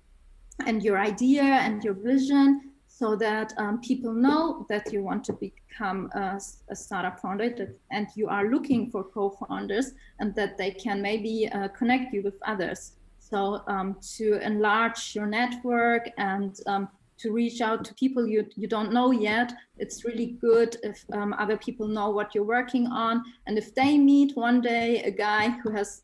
and 0.65 0.83
your 0.83 0.97
idea 0.99 1.43
and 1.43 1.83
your 1.83 1.93
vision 1.93 2.71
so 2.87 3.15
that 3.15 3.53
um, 3.57 3.81
people 3.81 4.13
know 4.13 4.65
that 4.69 4.93
you 4.93 5.01
want 5.03 5.23
to 5.25 5.33
become 5.33 6.09
a, 6.13 6.39
a 6.69 6.75
startup 6.75 7.19
founder 7.19 7.73
and 7.91 8.07
you 8.15 8.27
are 8.27 8.49
looking 8.49 8.89
for 8.91 9.03
co-founders 9.03 9.93
and 10.19 10.33
that 10.35 10.57
they 10.57 10.71
can 10.71 11.01
maybe 11.01 11.49
uh, 11.49 11.67
connect 11.69 12.13
you 12.13 12.21
with 12.21 12.35
others 12.45 12.93
so 13.33 13.63
um, 13.67 13.95
to 14.17 14.25
enlarge 14.51 15.15
your 15.15 15.25
network 15.25 16.03
and 16.17 16.59
um, 16.67 16.87
to 17.17 17.31
reach 17.31 17.61
out 17.61 17.83
to 17.85 17.93
people 17.95 18.27
you, 18.27 18.45
you 18.55 18.67
don't 18.67 18.91
know 18.93 19.09
yet 19.11 19.53
it's 19.77 20.05
really 20.05 20.37
good 20.47 20.77
if 20.83 21.03
um, 21.13 21.33
other 21.43 21.57
people 21.57 21.87
know 21.87 22.09
what 22.17 22.35
you're 22.35 22.51
working 22.57 22.85
on 22.87 23.23
and 23.47 23.57
if 23.57 23.73
they 23.73 23.97
meet 23.97 24.35
one 24.35 24.59
day 24.61 25.01
a 25.03 25.11
guy 25.11 25.49
who 25.61 25.69
has 25.71 26.03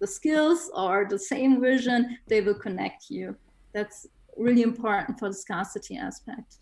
the 0.00 0.06
skills 0.06 0.70
or 0.74 1.06
the 1.10 1.18
same 1.18 1.60
vision 1.60 2.18
they 2.28 2.40
will 2.40 2.60
connect 2.66 3.10
you 3.10 3.36
that's 3.72 4.06
really 4.38 4.62
important 4.62 5.18
for 5.18 5.28
the 5.28 5.34
scarcity 5.34 5.96
aspect. 5.96 6.58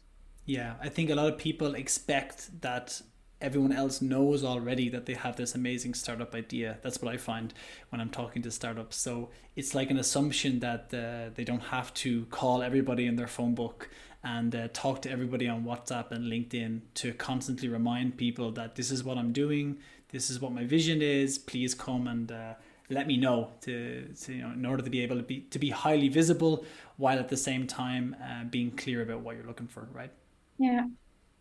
Yeah, 0.46 0.74
I 0.81 0.88
think 0.88 1.11
a 1.11 1.14
lot 1.14 1.33
of 1.33 1.38
people 1.38 1.74
expect 1.74 2.61
that 2.62 3.00
everyone 3.40 3.72
else 3.72 4.01
knows 4.01 4.42
already 4.42 4.88
that 4.88 5.07
they 5.07 5.14
have 5.14 5.37
this 5.37 5.55
amazing 5.55 5.94
startup 5.94 6.35
idea. 6.35 6.79
That's 6.83 7.03
what 7.03 7.12
I 7.12 7.16
find 7.18 7.53
when 7.90 8.01
I'm 8.01 8.11
talking 8.11 8.42
to 8.42 8.51
startups. 8.51 8.96
So 8.96 9.31
it's 9.57 9.75
like 9.75 9.90
an 9.90 9.99
assumption 9.99 10.61
that 10.61 10.92
uh, 10.94 11.31
they 11.35 11.44
don't 11.44 11.61
have 11.61 11.92
to 11.94 12.25
call 12.27 12.62
everybody 12.62 13.07
in 13.07 13.16
their 13.16 13.27
phone 13.27 13.55
book 13.55 13.90
and 14.25 14.55
uh, 14.55 14.68
talk 14.72 15.03
to 15.03 15.11
everybody 15.11 15.49
on 15.49 15.64
WhatsApp 15.64 16.11
and 16.11 16.25
LinkedIn 16.25 16.81
to 16.94 17.12
constantly 17.12 17.68
remind 17.68 18.16
people 18.16 18.51
that 18.53 18.75
this 18.75 18.90
is 18.90 19.05
what 19.05 19.18
I'm 19.18 19.33
doing, 19.33 19.79
this 20.09 20.31
is 20.31 20.40
what 20.40 20.53
my 20.53 20.64
vision 20.64 21.03
is. 21.03 21.38
Please 21.38 21.75
come 21.75 22.09
and 22.09 22.33
uh, 22.33 22.55
let 22.88 23.07
me 23.07 23.16
know 23.16 23.51
to, 23.62 24.07
to, 24.22 24.33
you 24.33 24.42
know 24.42 24.53
in 24.53 24.64
order 24.64 24.83
to 24.83 24.90
be 24.90 25.01
able 25.01 25.16
to 25.16 25.22
be 25.22 25.40
to 25.40 25.59
be 25.59 25.70
highly 25.70 26.09
visible 26.09 26.64
while 26.96 27.18
at 27.18 27.29
the 27.29 27.37
same 27.37 27.66
time 27.66 28.16
uh, 28.22 28.44
being 28.44 28.70
clear 28.70 29.03
about 29.03 29.20
what 29.20 29.37
you're 29.37 29.46
looking 29.46 29.66
for 29.66 29.88
right 29.92 30.12
yeah 30.59 30.87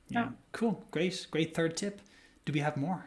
yeah. 0.10 0.30
Cool. 0.52 0.84
Great. 0.92 1.28
Great 1.32 1.56
third 1.56 1.76
tip. 1.78 2.02
Do 2.46 2.54
we 2.54 2.60
have 2.60 2.78
more? 2.78 3.06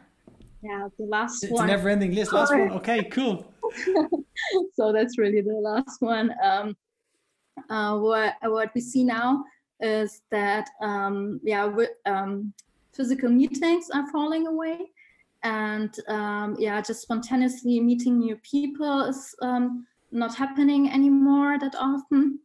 Yeah 0.61 0.89
the 0.97 1.05
last 1.05 1.43
it's 1.43 1.53
one 1.53 1.65
It's 1.65 1.73
a 1.73 1.77
never 1.77 1.89
ending 1.89 2.13
list. 2.13 2.33
Last 2.33 2.51
one. 2.51 2.71
Okay 2.71 3.03
cool. 3.05 3.51
So 4.73 4.91
that's 4.91 5.17
really 5.17 5.41
the 5.41 5.53
last 5.53 6.01
one. 6.01 6.33
Um 6.43 6.75
uh 7.69 7.97
what 7.97 8.35
what 8.43 8.71
we 8.73 8.81
see 8.81 9.03
now 9.03 9.43
is 9.79 10.21
that 10.31 10.69
um 10.81 11.39
yeah 11.43 11.69
um 12.05 12.53
physical 12.93 13.29
meetings 13.29 13.89
are 13.93 14.09
falling 14.11 14.47
away 14.47 14.91
and 15.43 15.95
um, 16.07 16.55
yeah 16.59 16.81
just 16.81 17.01
spontaneously 17.01 17.79
meeting 17.79 18.19
new 18.19 18.35
people 18.37 19.03
is 19.03 19.35
um, 19.41 19.85
not 20.11 20.35
happening 20.35 20.89
anymore 20.91 21.57
that 21.59 21.75
often. 21.75 22.39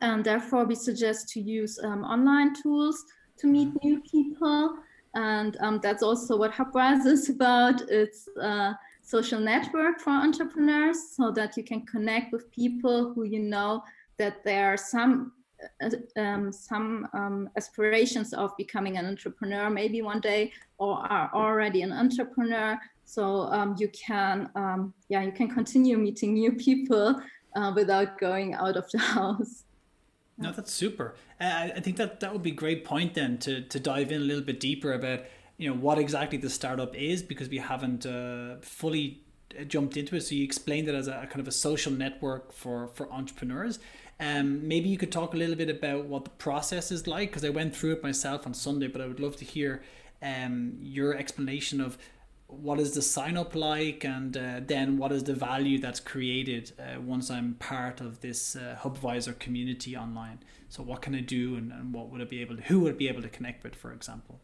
And 0.00 0.24
therefore 0.24 0.64
we 0.64 0.74
suggest 0.74 1.28
to 1.30 1.40
use 1.40 1.78
um, 1.82 2.02
online 2.04 2.54
tools 2.54 3.04
to 3.38 3.46
meet 3.46 3.68
new 3.82 4.00
people. 4.00 4.76
And 5.14 5.56
um, 5.60 5.80
that's 5.82 6.02
also 6.02 6.36
what 6.36 6.52
Hubviser 6.52 7.06
is 7.06 7.28
about. 7.30 7.80
It's 7.88 8.28
a 8.40 8.78
social 9.02 9.40
network 9.40 10.00
for 10.00 10.10
entrepreneurs 10.10 11.10
so 11.16 11.30
that 11.30 11.56
you 11.56 11.62
can 11.62 11.86
connect 11.86 12.32
with 12.32 12.50
people 12.50 13.14
who 13.14 13.22
you 13.22 13.38
know 13.38 13.82
that 14.18 14.44
there 14.44 14.72
are 14.72 14.76
some 14.76 15.32
uh, 15.82 16.20
um, 16.20 16.52
some 16.52 17.08
um, 17.14 17.48
aspirations 17.56 18.34
of 18.34 18.54
becoming 18.58 18.98
an 18.98 19.06
entrepreneur 19.06 19.70
maybe 19.70 20.02
one 20.02 20.20
day 20.20 20.52
or 20.76 20.98
are 21.10 21.30
already 21.32 21.82
an 21.82 21.92
entrepreneur. 21.92 22.78
So 23.04 23.42
um, 23.52 23.76
you 23.78 23.88
can 23.88 24.50
um, 24.54 24.92
yeah 25.08 25.22
you 25.22 25.32
can 25.32 25.48
continue 25.48 25.96
meeting 25.96 26.34
new 26.34 26.52
people 26.52 27.20
uh, 27.54 27.72
without 27.74 28.18
going 28.18 28.54
out 28.54 28.76
of 28.76 28.90
the 28.90 28.98
house 29.16 29.65
no 30.38 30.52
that's 30.52 30.72
super. 30.72 31.14
Uh, 31.40 31.68
i 31.76 31.80
think 31.80 31.96
that 31.96 32.20
that 32.20 32.32
would 32.32 32.42
be 32.42 32.50
a 32.50 32.54
great 32.54 32.84
point 32.84 33.14
then 33.14 33.38
to 33.38 33.62
to 33.62 33.78
dive 33.80 34.10
in 34.10 34.20
a 34.20 34.24
little 34.24 34.44
bit 34.44 34.60
deeper 34.60 34.92
about 34.92 35.20
you 35.56 35.68
know 35.68 35.76
what 35.76 35.98
exactly 35.98 36.38
the 36.38 36.50
startup 36.50 36.94
is 36.94 37.22
because 37.22 37.48
we 37.48 37.58
haven't 37.58 38.04
uh, 38.04 38.56
fully 38.60 39.20
jumped 39.64 39.96
into 39.96 40.16
it. 40.16 40.22
So 40.22 40.34
you 40.34 40.44
explained 40.44 40.88
it 40.88 40.94
as 40.94 41.08
a, 41.08 41.22
a 41.22 41.26
kind 41.26 41.40
of 41.40 41.48
a 41.48 41.52
social 41.52 41.92
network 41.92 42.52
for 42.52 42.88
for 42.88 43.10
entrepreneurs. 43.12 43.78
Um, 44.18 44.66
maybe 44.66 44.88
you 44.88 44.96
could 44.96 45.12
talk 45.12 45.34
a 45.34 45.36
little 45.36 45.56
bit 45.56 45.68
about 45.68 46.06
what 46.06 46.24
the 46.24 46.30
process 46.30 46.90
is 46.90 47.06
like 47.06 47.30
because 47.30 47.44
I 47.44 47.50
went 47.50 47.76
through 47.76 47.92
it 47.92 48.02
myself 48.02 48.46
on 48.46 48.54
Sunday, 48.54 48.86
but 48.86 49.02
I 49.02 49.06
would 49.06 49.20
love 49.20 49.36
to 49.36 49.44
hear 49.44 49.82
um, 50.22 50.78
your 50.80 51.14
explanation 51.14 51.80
of 51.82 51.98
what 52.48 52.78
is 52.78 52.92
the 52.92 53.02
sign 53.02 53.36
up 53.36 53.54
like 53.54 54.04
and 54.04 54.36
uh, 54.36 54.60
then 54.64 54.98
what 54.98 55.10
is 55.12 55.24
the 55.24 55.34
value 55.34 55.78
that's 55.78 55.98
created 56.00 56.72
uh, 56.78 57.00
once 57.00 57.30
I'm 57.30 57.54
part 57.54 58.00
of 58.00 58.20
this 58.20 58.54
uh, 58.54 58.76
Hubviser 58.80 59.36
community 59.38 59.96
online. 59.96 60.38
So 60.68 60.82
what 60.82 61.02
can 61.02 61.14
I 61.14 61.20
do 61.20 61.56
and, 61.56 61.72
and 61.72 61.92
what 61.92 62.10
would 62.10 62.20
I 62.20 62.24
be 62.24 62.40
able 62.40 62.56
to, 62.56 62.62
who 62.62 62.80
would 62.80 62.94
I 62.94 62.96
be 62.96 63.08
able 63.08 63.22
to 63.22 63.28
connect 63.28 63.64
with, 63.64 63.74
for 63.74 63.92
example? 63.92 64.40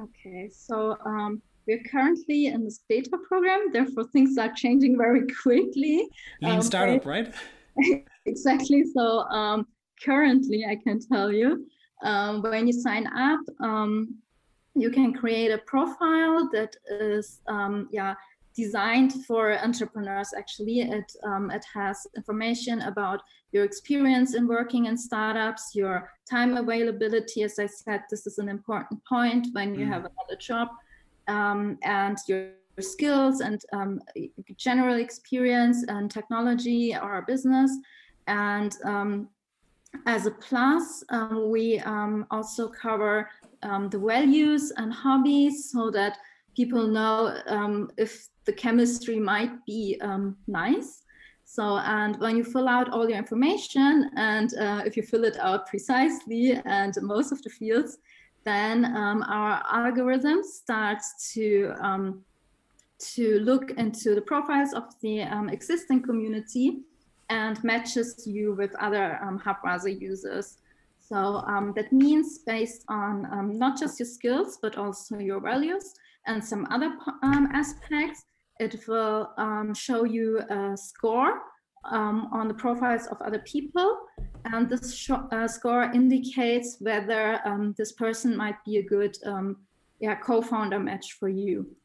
Okay, 0.00 0.48
so 0.48 0.96
um, 1.04 1.42
we're 1.66 1.82
currently 1.90 2.46
in 2.46 2.64
this 2.64 2.80
beta 2.88 3.10
program, 3.28 3.70
therefore 3.72 4.04
things 4.04 4.38
are 4.38 4.52
changing 4.54 4.96
very 4.96 5.26
quickly. 5.42 6.08
Lean 6.40 6.52
um, 6.52 6.62
startup, 6.62 7.04
right? 7.04 7.32
exactly. 8.26 8.84
So 8.94 9.20
um, 9.24 9.66
currently, 10.02 10.64
I 10.68 10.76
can 10.76 11.00
tell 11.00 11.30
you, 11.30 11.66
um, 12.02 12.42
when 12.42 12.66
you 12.66 12.72
sign 12.72 13.06
up, 13.06 13.40
um, 13.60 14.21
you 14.74 14.90
can 14.90 15.12
create 15.12 15.50
a 15.50 15.58
profile 15.58 16.48
that 16.52 16.76
is, 16.88 17.40
um, 17.46 17.88
yeah, 17.92 18.14
designed 18.54 19.24
for 19.26 19.58
entrepreneurs. 19.58 20.30
Actually, 20.36 20.80
it 20.80 21.12
um, 21.24 21.50
it 21.50 21.64
has 21.74 22.06
information 22.16 22.82
about 22.82 23.22
your 23.52 23.64
experience 23.64 24.34
in 24.34 24.46
working 24.46 24.86
in 24.86 24.96
startups, 24.96 25.74
your 25.74 26.10
time 26.30 26.56
availability. 26.56 27.42
As 27.42 27.58
I 27.58 27.66
said, 27.66 28.02
this 28.10 28.26
is 28.26 28.38
an 28.38 28.48
important 28.48 29.00
point 29.04 29.48
when 29.52 29.74
you 29.74 29.86
mm. 29.86 29.92
have 29.92 30.02
another 30.02 30.38
job, 30.38 30.68
um, 31.28 31.78
and 31.82 32.16
your 32.28 32.50
skills 32.80 33.40
and 33.40 33.60
um, 33.72 34.00
general 34.56 34.96
experience 34.96 35.84
and 35.88 36.10
technology 36.10 36.96
or 36.96 37.22
business. 37.22 37.70
And 38.26 38.74
um, 38.84 39.28
as 40.06 40.26
a 40.26 40.30
plus, 40.30 41.04
um, 41.10 41.50
we 41.50 41.78
um, 41.80 42.26
also 42.30 42.68
cover 42.68 43.28
um, 43.62 43.88
the 43.88 43.98
values 43.98 44.72
and 44.76 44.92
hobbies 44.92 45.70
so 45.70 45.90
that 45.90 46.18
people 46.56 46.86
know 46.86 47.38
um, 47.46 47.90
if 47.96 48.28
the 48.44 48.52
chemistry 48.52 49.18
might 49.18 49.64
be 49.66 50.00
nice. 50.46 51.02
So, 51.44 51.76
and 51.78 52.18
when 52.18 52.36
you 52.36 52.44
fill 52.44 52.66
out 52.66 52.88
all 52.88 53.08
your 53.08 53.18
information 53.18 54.10
and 54.16 54.54
uh, 54.54 54.82
if 54.86 54.96
you 54.96 55.02
fill 55.02 55.24
it 55.24 55.36
out 55.38 55.66
precisely 55.66 56.52
and 56.64 56.94
most 57.02 57.30
of 57.30 57.42
the 57.42 57.50
fields, 57.50 57.98
then 58.44 58.84
um, 58.96 59.22
our 59.28 59.62
algorithm 59.70 60.42
starts 60.42 61.32
to 61.34 61.74
um, 61.80 62.24
to 62.98 63.40
look 63.40 63.72
into 63.72 64.14
the 64.14 64.20
profiles 64.20 64.72
of 64.72 64.84
the 65.00 65.22
um, 65.22 65.48
existing 65.48 66.02
community 66.02 66.78
and 67.30 67.62
matches 67.64 68.26
you 68.26 68.54
with 68.54 68.74
other 68.76 69.18
um, 69.22 69.38
Hubviser 69.38 70.00
users. 70.00 70.58
So 71.12 71.44
um, 71.46 71.74
that 71.76 71.92
means 71.92 72.38
based 72.38 72.86
on 72.88 73.26
um, 73.30 73.58
not 73.58 73.78
just 73.78 74.00
your 74.00 74.06
skills, 74.06 74.58
but 74.62 74.78
also 74.78 75.18
your 75.18 75.40
values 75.40 75.92
and 76.26 76.42
some 76.42 76.66
other 76.70 76.90
um, 77.22 77.50
aspects, 77.52 78.24
it 78.58 78.88
will 78.88 79.30
um, 79.36 79.74
show 79.74 80.04
you 80.04 80.38
a 80.48 80.74
score 80.74 81.42
um, 81.84 82.30
on 82.32 82.48
the 82.48 82.54
profiles 82.54 83.08
of 83.08 83.20
other 83.20 83.40
people. 83.40 83.98
And 84.46 84.70
this 84.70 85.10
uh, 85.10 85.46
score 85.48 85.82
indicates 85.92 86.78
whether 86.80 87.38
this 87.76 87.92
person 87.92 88.34
might 88.34 88.64
be 88.64 88.78
a 88.78 88.82
good 88.82 89.14
yeah, 90.00 90.14
co-founder 90.14 90.78
match 90.78 91.12
for 91.20 91.28
you. 91.28 91.76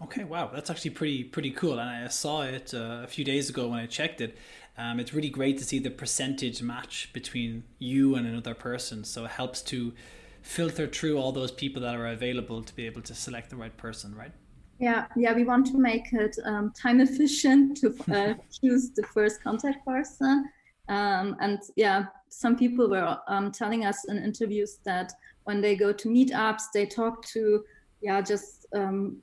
Okay, 0.00 0.22
wow, 0.22 0.48
that's 0.54 0.70
actually 0.70 0.92
pretty 0.92 1.24
pretty 1.24 1.50
cool, 1.50 1.80
and 1.80 1.90
I 1.90 2.06
saw 2.06 2.42
it 2.42 2.72
uh, 2.72 3.00
a 3.02 3.08
few 3.08 3.24
days 3.24 3.50
ago 3.50 3.66
when 3.66 3.80
I 3.80 3.86
checked 3.86 4.20
it. 4.20 4.38
Um, 4.78 5.00
it's 5.00 5.12
really 5.12 5.28
great 5.28 5.58
to 5.58 5.64
see 5.64 5.80
the 5.80 5.90
percentage 5.90 6.62
match 6.62 7.10
between 7.12 7.64
you 7.80 8.14
and 8.14 8.26
another 8.26 8.54
person, 8.54 9.02
so 9.02 9.24
it 9.24 9.32
helps 9.32 9.60
to 9.62 9.92
filter 10.40 10.86
through 10.86 11.18
all 11.18 11.32
those 11.32 11.50
people 11.50 11.82
that 11.82 11.96
are 11.96 12.06
available 12.06 12.62
to 12.62 12.74
be 12.74 12.86
able 12.86 13.02
to 13.02 13.14
select 13.14 13.50
the 13.50 13.56
right 13.56 13.76
person, 13.76 14.14
right? 14.14 14.32
Yeah, 14.78 15.06
yeah, 15.16 15.32
we 15.34 15.44
want 15.44 15.66
to 15.66 15.78
make 15.78 16.12
it 16.12 16.36
um, 16.44 16.72
time 16.80 17.00
efficient 17.00 17.76
to 17.78 17.94
uh, 18.12 18.34
choose 18.60 18.90
the 18.90 19.02
first 19.02 19.42
contact 19.42 19.84
person. 19.84 20.48
Um, 20.88 21.36
and 21.40 21.58
yeah, 21.74 22.06
some 22.28 22.56
people 22.56 22.88
were 22.88 23.18
um, 23.26 23.50
telling 23.50 23.84
us 23.84 24.04
in 24.04 24.16
interviews 24.18 24.78
that 24.84 25.12
when 25.44 25.60
they 25.60 25.74
go 25.74 25.92
to 25.92 26.08
meetups, 26.08 26.62
they 26.72 26.86
talk 26.86 27.24
to 27.26 27.64
yeah 28.00 28.20
just 28.20 28.66
um, 28.74 29.16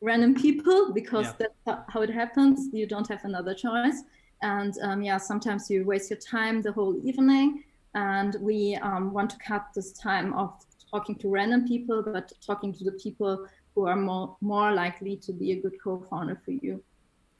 random 0.00 0.34
people 0.34 0.92
because 0.92 1.26
yeah. 1.26 1.46
that's 1.66 1.82
how 1.88 2.02
it 2.02 2.10
happens. 2.10 2.68
You 2.72 2.86
don't 2.86 3.08
have 3.08 3.24
another 3.24 3.54
choice, 3.54 4.02
and 4.44 4.76
um, 4.82 5.02
yeah, 5.02 5.16
sometimes 5.16 5.70
you 5.70 5.84
waste 5.84 6.10
your 6.10 6.18
time 6.18 6.60
the 6.60 6.70
whole 6.70 6.94
evening. 7.02 7.64
And 7.94 8.36
we 8.40 8.76
um, 8.76 9.12
want 9.12 9.30
to 9.30 9.38
cut 9.38 9.68
this 9.74 9.92
time 9.92 10.34
of 10.34 10.52
talking 10.90 11.14
to 11.16 11.28
random 11.28 11.66
people, 11.66 12.02
but 12.02 12.32
talking 12.44 12.72
to 12.74 12.84
the 12.84 12.92
people 12.92 13.46
who 13.74 13.86
are 13.86 13.96
more 13.96 14.36
more 14.40 14.72
likely 14.72 15.16
to 15.16 15.32
be 15.32 15.52
a 15.52 15.60
good 15.60 15.76
co-founder 15.82 16.40
for 16.44 16.52
you. 16.52 16.82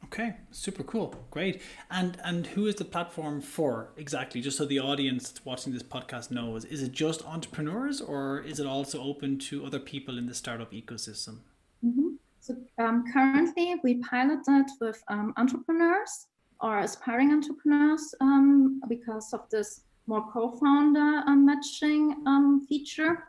Okay, 0.05 0.37
super 0.51 0.83
cool, 0.85 1.15
great. 1.31 1.61
And 1.91 2.17
and 2.25 2.47
who 2.47 2.67
is 2.67 2.77
the 2.77 2.85
platform 2.85 3.41
for 3.41 3.91
exactly? 3.97 4.41
Just 4.41 4.59
so 4.59 4.65
the 4.65 4.81
audience 4.81 5.29
that's 5.29 5.45
watching 5.45 5.73
this 5.73 5.83
podcast 5.83 6.31
knows, 6.31 6.65
is 6.65 6.83
it 6.83 6.93
just 6.93 7.27
entrepreneurs 7.27 8.01
or 8.01 8.41
is 8.41 8.61
it 8.61 8.67
also 8.67 9.03
open 9.03 9.39
to 9.51 9.67
other 9.67 9.81
people 9.81 10.19
in 10.19 10.27
the 10.27 10.35
startup 10.35 10.73
ecosystem? 10.73 11.41
Mm-hmm. 11.85 12.11
So 12.41 12.57
um, 12.79 13.05
currently, 13.13 13.75
we 13.83 13.95
pilot 13.97 14.41
that 14.47 14.71
with 14.81 15.03
um, 15.09 15.35
entrepreneurs 15.37 16.27
or 16.65 16.79
aspiring 16.79 17.31
entrepreneurs 17.31 18.15
um, 18.23 18.81
because 18.89 19.35
of 19.35 19.43
this 19.51 19.83
more 20.07 20.25
co-founder 20.33 21.23
um, 21.27 21.45
matching 21.45 22.17
um, 22.27 22.65
feature. 22.67 23.25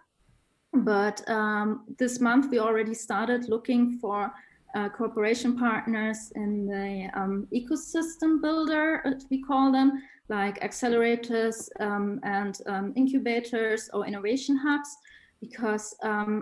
But 0.72 1.18
um, 1.30 1.84
this 2.00 2.22
month, 2.22 2.50
we 2.50 2.60
already 2.60 2.94
started 2.94 3.50
looking 3.50 4.00
for 4.00 4.32
uh, 4.74 4.88
cooperation 4.90 5.58
partners 5.58 6.32
in 6.36 6.66
the 6.66 7.10
um, 7.20 7.48
ecosystem 7.54 8.42
builder, 8.42 9.02
as 9.06 9.26
we 9.30 9.42
call 9.44 9.70
them, 9.72 10.02
like 10.30 10.62
accelerators 10.62 11.70
um, 11.82 12.22
and 12.24 12.62
incubators 12.96 13.90
or 13.94 14.06
innovation 14.06 14.56
hubs, 14.58 14.98
because 15.42 15.96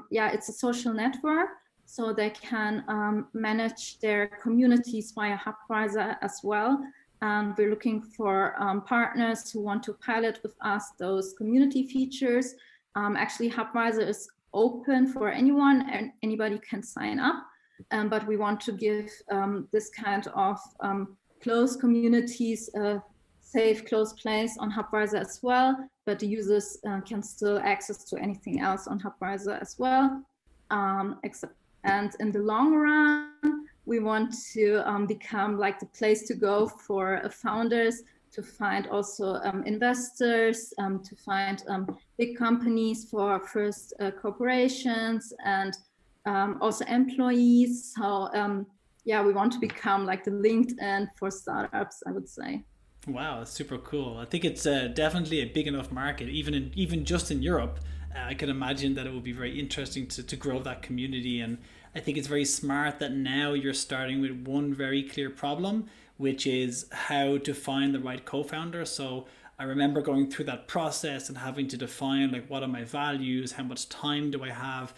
yeah, 0.09 0.31
it's 0.31 0.49
a 0.49 0.53
social 0.53 0.93
network, 0.93 1.49
so 1.95 2.13
they 2.13 2.31
can 2.31 2.83
um, 2.87 3.27
manage 3.33 3.99
their 3.99 4.27
communities 4.41 5.11
via 5.11 5.37
Hubviser 5.37 6.17
as 6.21 6.39
well. 6.43 6.71
And 7.21 7.55
we're 7.57 7.69
looking 7.69 8.01
for 8.01 8.55
um, 8.61 8.81
partners 8.81 9.51
who 9.51 9.61
want 9.61 9.83
to 9.83 9.93
pilot 9.93 10.39
with 10.43 10.55
us 10.61 10.91
those 10.97 11.33
community 11.37 11.87
features. 11.87 12.55
actually, 12.95 13.49
Hubviser 13.49 14.07
is 14.07 14.27
open 14.53 15.07
for 15.07 15.29
anyone 15.29 15.89
and 15.89 16.11
anybody 16.21 16.59
can 16.69 16.81
sign 16.83 17.19
up 17.19 17.43
um, 17.91 18.09
but 18.09 18.25
we 18.27 18.37
want 18.37 18.59
to 18.61 18.71
give 18.71 19.09
um, 19.31 19.67
this 19.71 19.89
kind 19.89 20.27
of 20.35 20.59
um, 20.79 21.17
close 21.41 21.75
communities 21.75 22.69
a 22.75 23.01
safe, 23.41 23.85
close 23.85 24.13
place 24.13 24.57
on 24.59 24.71
Hubviser 24.71 25.19
as 25.19 25.39
well, 25.43 25.77
but 26.05 26.19
the 26.19 26.27
users 26.27 26.77
uh, 26.87 27.01
can 27.01 27.21
still 27.21 27.59
access 27.59 28.03
to 28.05 28.17
anything 28.17 28.61
else 28.61 28.87
on 28.87 28.99
Hubviser 28.99 29.61
as 29.61 29.75
well. 29.77 30.23
Um, 30.71 31.19
except, 31.23 31.53
and 31.83 32.15
in 32.19 32.31
the 32.31 32.39
long 32.39 32.73
run, 32.75 33.67
we 33.85 33.99
want 33.99 34.33
to 34.53 34.87
um, 34.89 35.05
become 35.05 35.57
like 35.57 35.79
the 35.79 35.85
place 35.87 36.23
to 36.27 36.35
go 36.35 36.67
for 36.67 37.21
uh, 37.23 37.29
founders 37.29 38.03
to 38.31 38.41
find 38.41 38.87
also 38.87 39.35
um, 39.43 39.63
investors, 39.65 40.73
um, 40.79 41.03
to 41.03 41.15
find 41.15 41.63
um, 41.67 41.97
big 42.17 42.35
companies 42.35 43.05
for 43.09 43.39
first 43.39 43.93
uh, 43.99 44.09
corporations 44.09 45.33
and 45.45 45.77
um, 46.25 46.57
also 46.61 46.83
employees. 46.85 47.93
So 47.95 48.29
um, 48.33 48.65
yeah, 49.05 49.21
we 49.23 49.33
want 49.33 49.51
to 49.53 49.59
become 49.59 50.05
like 50.05 50.23
the 50.23 50.31
LinkedIn 50.31 51.09
for 51.17 51.29
startups, 51.29 52.01
I 52.07 52.11
would 52.11 52.27
say. 52.27 52.63
Wow, 53.05 53.43
super 53.43 53.77
cool. 53.77 54.17
I 54.17 54.25
think 54.25 54.45
it's 54.45 54.65
uh, 54.65 54.87
definitely 54.87 55.41
a 55.41 55.45
big 55.45 55.67
enough 55.67 55.91
market, 55.91 56.29
even 56.29 56.53
in 56.53 56.71
even 56.73 57.03
just 57.03 57.31
in 57.31 57.41
Europe. 57.43 57.79
Uh, 58.15 58.19
I 58.25 58.33
can 58.33 58.49
imagine 58.49 58.95
that 58.95 59.07
it 59.07 59.13
would 59.13 59.23
be 59.23 59.31
very 59.31 59.59
interesting 59.59 60.07
to, 60.07 60.23
to 60.23 60.35
grow 60.35 60.59
that 60.59 60.81
community. 60.81 61.39
And 61.39 61.57
I 61.95 61.99
think 61.99 62.17
it's 62.17 62.27
very 62.27 62.45
smart 62.45 62.99
that 62.99 63.13
now 63.13 63.53
you're 63.53 63.73
starting 63.73 64.21
with 64.21 64.31
one 64.45 64.73
very 64.73 65.03
clear 65.03 65.29
problem, 65.29 65.87
which 66.17 66.45
is 66.45 66.87
how 66.91 67.37
to 67.39 67.53
find 67.53 67.93
the 67.93 67.99
right 67.99 68.23
co-founder. 68.23 68.85
So 68.85 69.25
I 69.57 69.63
remember 69.63 70.01
going 70.01 70.29
through 70.29 70.45
that 70.45 70.67
process 70.67 71.29
and 71.29 71.37
having 71.37 71.67
to 71.69 71.77
define 71.77 72.31
like 72.31 72.49
what 72.49 72.63
are 72.63 72.67
my 72.67 72.83
values, 72.83 73.53
how 73.53 73.63
much 73.63 73.89
time 73.89 74.31
do 74.31 74.43
I 74.43 74.49
have 74.49 74.93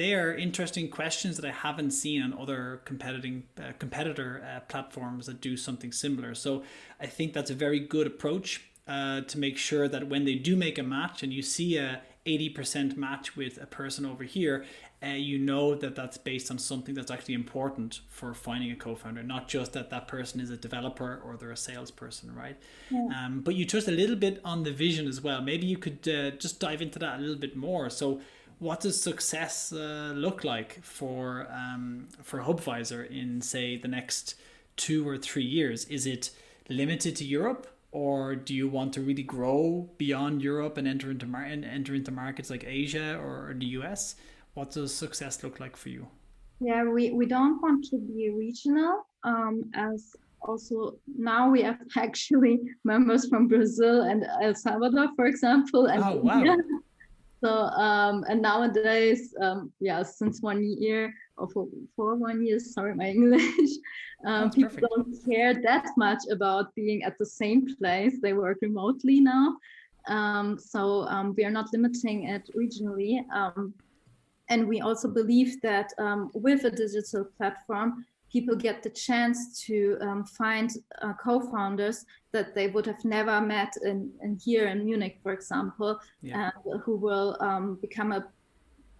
they 0.00 0.14
are 0.14 0.34
interesting 0.34 0.88
questions 0.88 1.36
that 1.36 1.44
I 1.44 1.52
haven't 1.52 1.90
seen 1.90 2.22
on 2.22 2.32
other 2.32 2.80
competing 2.86 3.42
uh, 3.58 3.72
competitor 3.78 4.42
uh, 4.42 4.60
platforms 4.60 5.26
that 5.26 5.42
do 5.42 5.58
something 5.58 5.92
similar. 5.92 6.34
So 6.34 6.62
I 6.98 7.06
think 7.06 7.34
that's 7.34 7.50
a 7.50 7.54
very 7.54 7.80
good 7.80 8.06
approach 8.06 8.62
uh, 8.88 9.20
to 9.20 9.38
make 9.38 9.58
sure 9.58 9.88
that 9.88 10.08
when 10.08 10.24
they 10.24 10.36
do 10.36 10.56
make 10.56 10.78
a 10.78 10.82
match 10.82 11.22
and 11.22 11.34
you 11.34 11.42
see 11.42 11.76
a 11.76 12.00
80% 12.38 12.96
match 12.96 13.36
with 13.36 13.60
a 13.60 13.66
person 13.66 14.06
over 14.06 14.24
here, 14.24 14.64
uh, 15.02 15.08
you 15.08 15.38
know 15.38 15.74
that 15.74 15.94
that's 15.94 16.18
based 16.18 16.50
on 16.50 16.58
something 16.58 16.94
that's 16.94 17.10
actually 17.10 17.34
important 17.34 18.00
for 18.08 18.34
finding 18.34 18.70
a 18.70 18.76
co-founder, 18.76 19.22
not 19.22 19.48
just 19.48 19.72
that 19.72 19.90
that 19.90 20.08
person 20.08 20.40
is 20.40 20.50
a 20.50 20.56
developer 20.56 21.20
or 21.24 21.36
they're 21.36 21.50
a 21.50 21.56
salesperson, 21.56 22.34
right? 22.34 22.56
Yeah. 22.90 23.08
Um, 23.16 23.40
but 23.40 23.54
you 23.54 23.64
touched 23.66 23.88
a 23.88 23.92
little 23.92 24.16
bit 24.16 24.40
on 24.44 24.62
the 24.62 24.72
vision 24.72 25.08
as 25.08 25.20
well. 25.20 25.40
Maybe 25.40 25.66
you 25.66 25.78
could 25.78 26.06
uh, 26.08 26.30
just 26.32 26.60
dive 26.60 26.82
into 26.82 26.98
that 26.98 27.18
a 27.18 27.20
little 27.20 27.40
bit 27.40 27.56
more. 27.56 27.90
So 27.90 28.20
what 28.58 28.80
does 28.80 29.02
success 29.02 29.72
uh, 29.72 30.12
look 30.14 30.44
like 30.44 30.84
for 30.84 31.48
um, 31.50 32.08
for 32.22 32.40
Hubviser 32.40 33.10
in 33.10 33.40
say 33.40 33.76
the 33.76 33.88
next 33.88 34.34
two 34.76 35.08
or 35.08 35.16
three 35.16 35.44
years? 35.44 35.86
Is 35.86 36.06
it 36.06 36.30
limited 36.68 37.16
to 37.16 37.24
Europe, 37.24 37.66
or 37.92 38.36
do 38.36 38.54
you 38.54 38.68
want 38.68 38.92
to 38.94 39.00
really 39.00 39.22
grow 39.22 39.90
beyond 39.98 40.42
Europe 40.42 40.76
and 40.78 40.86
enter 40.86 41.10
into 41.10 41.26
mar- 41.26 41.42
and 41.44 41.64
enter 41.64 41.94
into 41.94 42.10
markets 42.10 42.50
like 42.50 42.64
Asia 42.64 43.16
or 43.18 43.54
the 43.58 43.66
US? 43.66 44.16
What 44.54 44.70
does 44.70 44.94
success 44.94 45.42
look 45.42 45.60
like 45.60 45.76
for 45.76 45.88
you? 45.88 46.06
Yeah, 46.60 46.84
we, 46.84 47.10
we 47.10 47.26
don't 47.26 47.60
want 47.62 47.84
to 47.86 47.98
be 47.98 48.30
regional. 48.30 49.06
Um, 49.24 49.70
as 49.74 50.14
also 50.42 50.96
now 51.06 51.50
we 51.50 51.62
have 51.62 51.78
actually 51.96 52.60
members 52.84 53.28
from 53.28 53.48
Brazil 53.48 54.02
and 54.02 54.24
El 54.42 54.54
Salvador, 54.54 55.08
for 55.16 55.26
example, 55.26 55.86
and 55.86 56.02
oh, 56.02 56.16
wow. 56.16 56.38
India. 56.38 56.56
So 57.42 57.48
um, 57.48 58.22
and 58.28 58.42
nowadays, 58.42 59.34
um, 59.40 59.72
yeah, 59.80 60.02
since 60.02 60.42
one 60.42 60.62
year 60.62 61.14
for, 61.48 61.66
for 61.96 62.16
one 62.16 62.44
year, 62.44 62.58
sorry, 62.58 62.94
my 62.94 63.08
English, 63.16 63.70
um, 64.24 64.50
people 64.50 64.70
perfect. 64.70 64.86
don't 64.94 65.24
care 65.28 65.54
that 65.62 65.86
much 65.96 66.22
about 66.30 66.74
being 66.74 67.02
at 67.02 67.18
the 67.18 67.26
same 67.26 67.66
place. 67.76 68.14
They 68.20 68.32
work 68.32 68.58
remotely 68.62 69.20
now. 69.20 69.56
Um, 70.08 70.58
so 70.58 71.02
um, 71.08 71.34
we 71.36 71.44
are 71.44 71.50
not 71.50 71.72
limiting 71.72 72.28
it 72.28 72.48
regionally. 72.56 73.20
Um, 73.32 73.74
and 74.48 74.66
we 74.66 74.80
also 74.80 75.08
believe 75.08 75.60
that 75.62 75.92
um, 75.98 76.30
with 76.34 76.64
a 76.64 76.70
digital 76.70 77.24
platform, 77.36 78.04
people 78.30 78.54
get 78.54 78.82
the 78.82 78.90
chance 78.90 79.60
to 79.66 79.96
um, 80.00 80.24
find 80.24 80.70
uh, 81.02 81.12
co-founders 81.14 82.04
that 82.32 82.54
they 82.54 82.68
would 82.68 82.86
have 82.86 83.04
never 83.04 83.40
met 83.40 83.72
in, 83.84 84.10
in 84.22 84.38
here 84.42 84.68
in 84.68 84.84
Munich, 84.84 85.18
for 85.22 85.32
example, 85.32 85.98
yeah. 86.22 86.50
and 86.66 86.82
who 86.82 86.96
will 86.96 87.36
um, 87.40 87.76
become 87.80 88.12
a, 88.12 88.24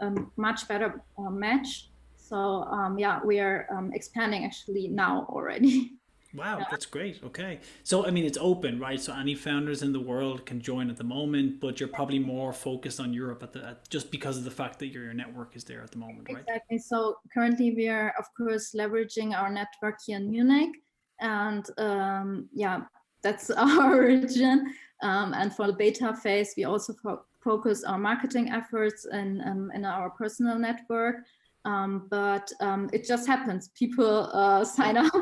a, 0.01 0.13
much 0.37 0.67
better 0.69 1.03
uh, 1.19 1.31
match. 1.31 1.90
So 2.31 2.37
um, 2.37 2.99
yeah, 2.99 3.19
we 3.25 3.41
are 3.41 3.67
um, 3.77 3.93
expanding 3.93 4.45
actually 4.45 4.89
now 4.89 5.27
already. 5.29 5.93
Wow, 6.33 6.59
yeah. 6.59 6.67
that's 6.71 6.87
great. 6.87 7.19
Okay. 7.25 7.59
So, 7.83 8.07
I 8.07 8.13
mean, 8.13 8.25
it's 8.25 8.39
open, 8.41 8.79
right? 8.79 9.01
So, 9.01 9.13
any 9.13 9.35
founders 9.35 9.83
in 9.83 9.93
the 9.93 9.99
world 9.99 10.47
can 10.47 10.61
join 10.61 10.89
at 10.89 10.97
the 10.97 11.03
moment, 11.03 11.59
but 11.59 11.81
you're 11.81 11.89
probably 11.89 12.21
more 12.21 12.53
focused 12.53 13.01
on 13.01 13.13
Europe 13.13 13.43
at 13.43 13.53
the 13.53 13.67
at, 13.67 13.91
just 13.91 14.13
because 14.13 14.39
of 14.39 14.45
the 14.45 14.51
fact 14.53 14.79
that 14.79 14.89
your, 14.93 15.03
your 15.03 15.13
network 15.13 15.57
is 15.57 15.65
there 15.65 15.83
at 15.83 15.91
the 15.91 15.99
moment, 15.99 16.29
right? 16.33 16.45
Exactly. 16.47 16.79
So, 16.79 17.17
currently, 17.35 17.75
we 17.75 17.89
are, 17.89 18.15
of 18.17 18.27
course, 18.37 18.77
leveraging 18.79 19.35
our 19.37 19.51
network 19.51 19.97
here 20.07 20.19
in 20.19 20.31
Munich. 20.31 20.77
And 21.19 21.67
um, 21.79 22.49
yeah, 22.55 22.83
that's 23.23 23.51
our 23.51 23.97
origin. 23.97 24.73
Um, 25.03 25.35
and 25.35 25.53
for 25.53 25.67
the 25.67 25.73
beta 25.73 26.15
phase, 26.15 26.55
we 26.57 26.63
also 26.63 26.93
fo- 27.03 27.25
focus 27.43 27.85
our 27.85 27.99
marketing 27.99 28.51
efforts 28.51 29.07
in, 29.13 29.43
um, 29.45 29.73
in 29.75 29.85
our 29.85 30.11
personal 30.11 30.59
network. 30.59 31.17
Um, 31.65 32.07
but 32.11 32.51
um, 32.61 32.89
it 32.93 33.07
just 33.07 33.27
happens. 33.27 33.69
People 33.69 34.31
uh, 34.33 34.65
sign 34.77 34.97
up 34.97 35.13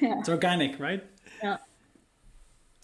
yeah. 0.00 0.18
It's 0.18 0.28
organic, 0.28 0.78
right? 0.78 1.04
Yeah. 1.42 1.58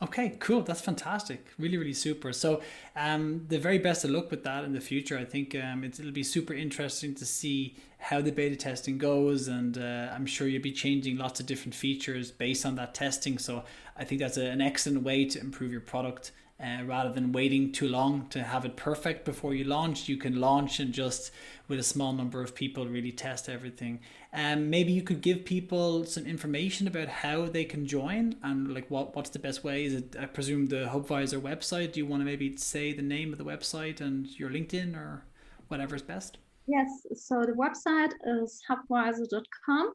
Okay, 0.02 0.36
cool. 0.40 0.62
That's 0.62 0.80
fantastic. 0.80 1.46
Really, 1.58 1.76
really 1.76 1.92
super. 1.92 2.32
So, 2.32 2.62
um, 2.96 3.44
the 3.48 3.58
very 3.58 3.78
best 3.78 4.02
of 4.04 4.10
luck 4.10 4.30
with 4.30 4.44
that 4.44 4.64
in 4.64 4.72
the 4.72 4.80
future. 4.80 5.18
I 5.18 5.26
think 5.26 5.54
um, 5.54 5.84
it'll 5.84 6.10
be 6.10 6.22
super 6.22 6.54
interesting 6.54 7.14
to 7.16 7.26
see 7.26 7.76
how 7.98 8.22
the 8.22 8.32
beta 8.32 8.56
testing 8.56 8.96
goes, 8.96 9.46
and 9.46 9.76
uh, 9.76 10.08
I'm 10.14 10.24
sure 10.24 10.48
you'll 10.48 10.62
be 10.62 10.72
changing 10.72 11.18
lots 11.18 11.38
of 11.38 11.44
different 11.44 11.74
features 11.74 12.30
based 12.30 12.64
on 12.64 12.76
that 12.76 12.94
testing. 12.94 13.36
So, 13.36 13.64
I 13.94 14.04
think 14.04 14.22
that's 14.22 14.38
a, 14.38 14.46
an 14.46 14.62
excellent 14.62 15.02
way 15.02 15.26
to 15.26 15.38
improve 15.38 15.70
your 15.70 15.82
product. 15.82 16.32
Uh, 16.62 16.84
rather 16.84 17.10
than 17.10 17.32
waiting 17.32 17.72
too 17.72 17.88
long 17.88 18.26
to 18.28 18.42
have 18.42 18.66
it 18.66 18.76
perfect 18.76 19.24
before 19.24 19.54
you 19.54 19.64
launch, 19.64 20.10
you 20.10 20.18
can 20.18 20.38
launch 20.38 20.78
and 20.78 20.92
just 20.92 21.30
with 21.68 21.78
a 21.78 21.82
small 21.82 22.12
number 22.12 22.42
of 22.42 22.54
people 22.54 22.86
really 22.86 23.12
test 23.12 23.48
everything. 23.48 23.98
And 24.30 24.60
um, 24.60 24.70
maybe 24.70 24.92
you 24.92 25.02
could 25.02 25.22
give 25.22 25.46
people 25.46 26.04
some 26.04 26.26
information 26.26 26.86
about 26.86 27.08
how 27.08 27.46
they 27.46 27.64
can 27.64 27.86
join 27.86 28.36
and 28.42 28.74
like 28.74 28.90
what 28.90 29.16
what's 29.16 29.30
the 29.30 29.38
best 29.38 29.64
way. 29.64 29.84
Is 29.84 29.94
it 29.94 30.16
I 30.20 30.26
presume 30.26 30.66
the 30.66 30.90
Hubviser 30.92 31.40
website? 31.40 31.92
Do 31.92 32.00
you 32.00 32.06
want 32.06 32.20
to 32.20 32.26
maybe 32.26 32.54
say 32.58 32.92
the 32.92 33.02
name 33.02 33.32
of 33.32 33.38
the 33.38 33.44
website 33.44 34.02
and 34.02 34.26
your 34.38 34.50
LinkedIn 34.50 34.94
or 34.94 35.24
whatever's 35.68 36.02
best? 36.02 36.36
Yes. 36.66 36.90
So 37.14 37.46
the 37.46 37.52
website 37.52 38.12
is 38.42 38.60
hubviser.com. 38.68 39.92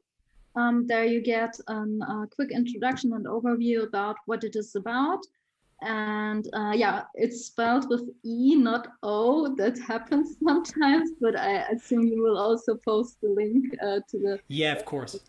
Um, 0.55 0.88
there 0.88 1.05
you 1.05 1.22
get 1.22 1.59
a 1.68 1.74
uh, 1.74 2.26
quick 2.36 2.49
introduction 2.51 3.13
and 3.13 3.26
overview 3.26 3.84
about 3.88 4.16
what 4.26 4.43
it 4.43 4.55
is 4.55 4.76
about 4.76 5.20
and 5.86 6.47
uh, 6.53 6.73
yeah, 6.75 7.03
it's 7.13 7.45
spelled 7.45 7.89
with 7.89 8.09
E, 8.23 8.55
not 8.55 8.88
O. 9.03 9.55
That 9.55 9.77
happens 9.79 10.36
sometimes, 10.43 11.11
but 11.21 11.38
I 11.38 11.57
assume 11.71 12.07
you 12.07 12.21
will 12.23 12.38
also 12.38 12.75
post 12.75 13.21
the 13.21 13.29
link 13.29 13.65
uh, 13.81 13.99
to 14.09 14.19
the. 14.19 14.39
Yeah, 14.47 14.73
of 14.73 14.83
course. 14.86 15.19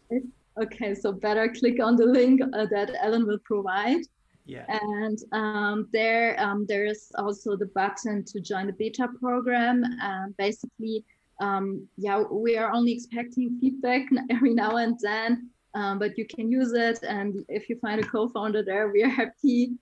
Okay, 0.58 0.94
so 0.94 1.12
better 1.12 1.48
click 1.48 1.82
on 1.82 1.96
the 1.96 2.06
link 2.06 2.40
uh, 2.40 2.66
that 2.70 2.90
Ellen 3.02 3.26
will 3.26 3.38
provide. 3.44 4.00
Yeah. 4.46 4.64
And 4.68 5.18
um, 5.32 5.88
there, 5.92 6.40
um, 6.40 6.64
there 6.66 6.86
is 6.86 7.12
also 7.16 7.56
the 7.56 7.66
button 7.66 8.24
to 8.24 8.40
join 8.40 8.68
the 8.68 8.72
beta 8.72 9.08
program. 9.20 9.84
And 10.00 10.34
basically, 10.38 11.04
um, 11.40 11.86
yeah, 11.98 12.22
we 12.22 12.56
are 12.56 12.72
only 12.72 12.92
expecting 12.92 13.58
feedback 13.60 14.06
every 14.30 14.54
now 14.54 14.76
and 14.76 14.96
then, 15.02 15.50
um, 15.74 15.98
but 15.98 16.16
you 16.16 16.24
can 16.24 16.50
use 16.50 16.72
it. 16.72 17.00
And 17.02 17.44
if 17.48 17.68
you 17.68 17.76
find 17.80 18.02
a 18.02 18.06
co-founder 18.06 18.62
there, 18.62 18.88
we 18.88 19.02
are 19.02 19.10
happy 19.10 19.72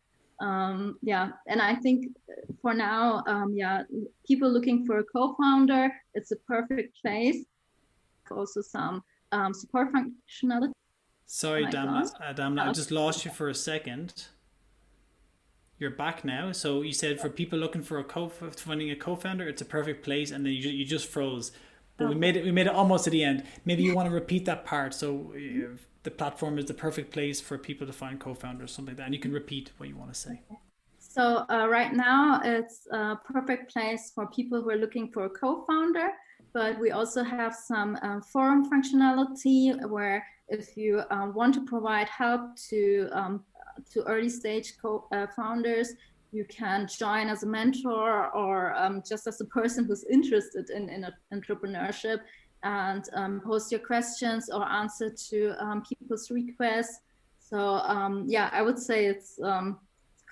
um, 0.47 0.99
yeah 1.03 1.27
and 1.51 1.61
i 1.71 1.75
think 1.75 1.99
for 2.63 2.73
now 2.75 3.23
um, 3.27 3.51
yeah 3.55 3.83
people 4.27 4.51
looking 4.51 4.87
for 4.87 4.99
a 4.99 5.05
co-founder. 5.05 5.93
It's 6.15 6.33
a 6.33 6.37
perfect 6.37 7.01
place. 7.01 7.45
Also 8.31 8.63
some 8.63 9.03
um, 9.33 9.53
support 9.53 9.89
functionality. 9.93 10.73
Sorry 11.27 11.67
oh 11.67 11.71
Damla, 11.71 12.59
uh, 12.59 12.63
i 12.63 12.73
just 12.73 12.91
lost 12.91 13.25
you 13.25 13.31
for 13.31 13.49
a 13.49 13.55
second. 13.55 14.29
You're 15.79 15.91
back 15.91 16.25
now. 16.25 16.53
So 16.53 16.83
you 16.83 16.93
said 16.93 17.21
for 17.21 17.29
people 17.29 17.59
looking 17.59 17.83
for 17.83 17.99
a 17.99 18.05
co 18.05 18.29
finding 18.29 18.91
a 18.91 18.97
co-founder 18.97 19.47
it's 19.49 19.63
a 19.63 19.65
perfect 19.65 20.05
place 20.05 20.31
and 20.31 20.45
then 20.45 20.53
you, 20.53 20.71
you 20.71 20.85
just 20.85 21.07
froze. 21.09 21.53
But 21.97 22.09
we 22.09 22.15
made 22.15 22.37
it 22.37 22.45
we 22.45 22.53
made 22.53 22.67
it 22.67 22.75
almost 22.75 23.05
to 23.05 23.11
the 23.11 23.23
end. 23.23 23.45
Maybe 23.65 23.83
you 23.83 23.95
want 23.95 24.09
to 24.09 24.15
repeat 24.15 24.45
that 24.47 24.65
part. 24.65 24.95
So 24.95 25.35
uh, 25.37 25.77
the 26.05 26.11
platform 26.11 26.59
is 26.59 26.67
the 26.67 26.75
perfect 26.75 27.13
place 27.13 27.41
for 27.41 27.59
people 27.59 27.87
to 27.87 27.93
find 27.93 28.21
co-founders, 28.21 28.73
something 28.73 28.93
like 28.93 28.99
that. 28.99 29.07
And 29.07 29.15
you 29.15 29.21
can 29.21 29.33
repeat 29.33 29.73
what 29.79 29.89
you 29.89 29.97
want 29.97 30.13
to 30.13 30.19
say. 30.19 30.43
So 30.99 31.45
uh, 31.51 31.67
right 31.69 31.93
now 31.93 32.41
it's 32.45 32.87
a 32.93 33.17
perfect 33.33 33.73
place 33.73 34.13
for 34.15 34.27
people 34.29 34.63
who 34.63 34.71
are 34.71 34.77
looking 34.77 35.11
for 35.11 35.25
a 35.25 35.31
co-founder, 35.31 36.11
but 36.53 36.79
we 36.79 36.91
also 36.91 37.23
have 37.23 37.55
some 37.55 37.97
uh, 38.03 38.21
forum 38.21 38.69
functionality 38.71 39.89
where 39.89 40.25
if 40.49 40.77
you 40.77 41.03
um, 41.11 41.33
want 41.35 41.55
to 41.55 41.65
provide 41.65 42.09
help 42.09 42.55
to 42.69 43.09
um, 43.13 43.45
to 43.91 44.03
early 44.05 44.29
stage 44.29 44.75
co-founders, 44.81 45.89
uh, 45.91 45.95
you 46.33 46.45
can 46.45 46.87
join 46.87 47.29
as 47.29 47.45
a 47.45 47.47
mentor 47.47 48.31
or 48.35 48.75
um, 48.75 49.03
just 49.09 49.27
as 49.27 49.41
a 49.41 49.45
person 49.47 49.85
who's 49.85 50.05
interested 50.11 50.69
in, 50.71 50.89
in 50.89 51.07
entrepreneurship 51.33 52.19
and 52.65 53.09
um, 53.15 53.41
post 53.41 53.71
your 53.71 53.81
questions 53.81 54.51
or 54.51 54.65
answer 54.69 55.11
to 55.11 55.55
um, 55.65 55.83
people's 55.83 56.31
requests. 56.31 57.01
So 57.39 57.59
um, 57.59 58.25
yeah, 58.27 58.51
I 58.53 58.63
would 58.63 58.79
say 58.79 59.07
it's, 59.07 59.39
um, 59.43 59.79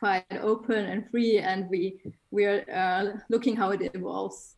quite 0.03 0.25
open 0.41 0.85
and 0.87 1.09
free, 1.11 1.39
and 1.39 1.71
we 1.71 1.97
we're 2.33 2.65
uh, 2.69 3.21
looking 3.29 3.55
how 3.55 3.71
it 3.71 3.81
evolves. 3.95 4.57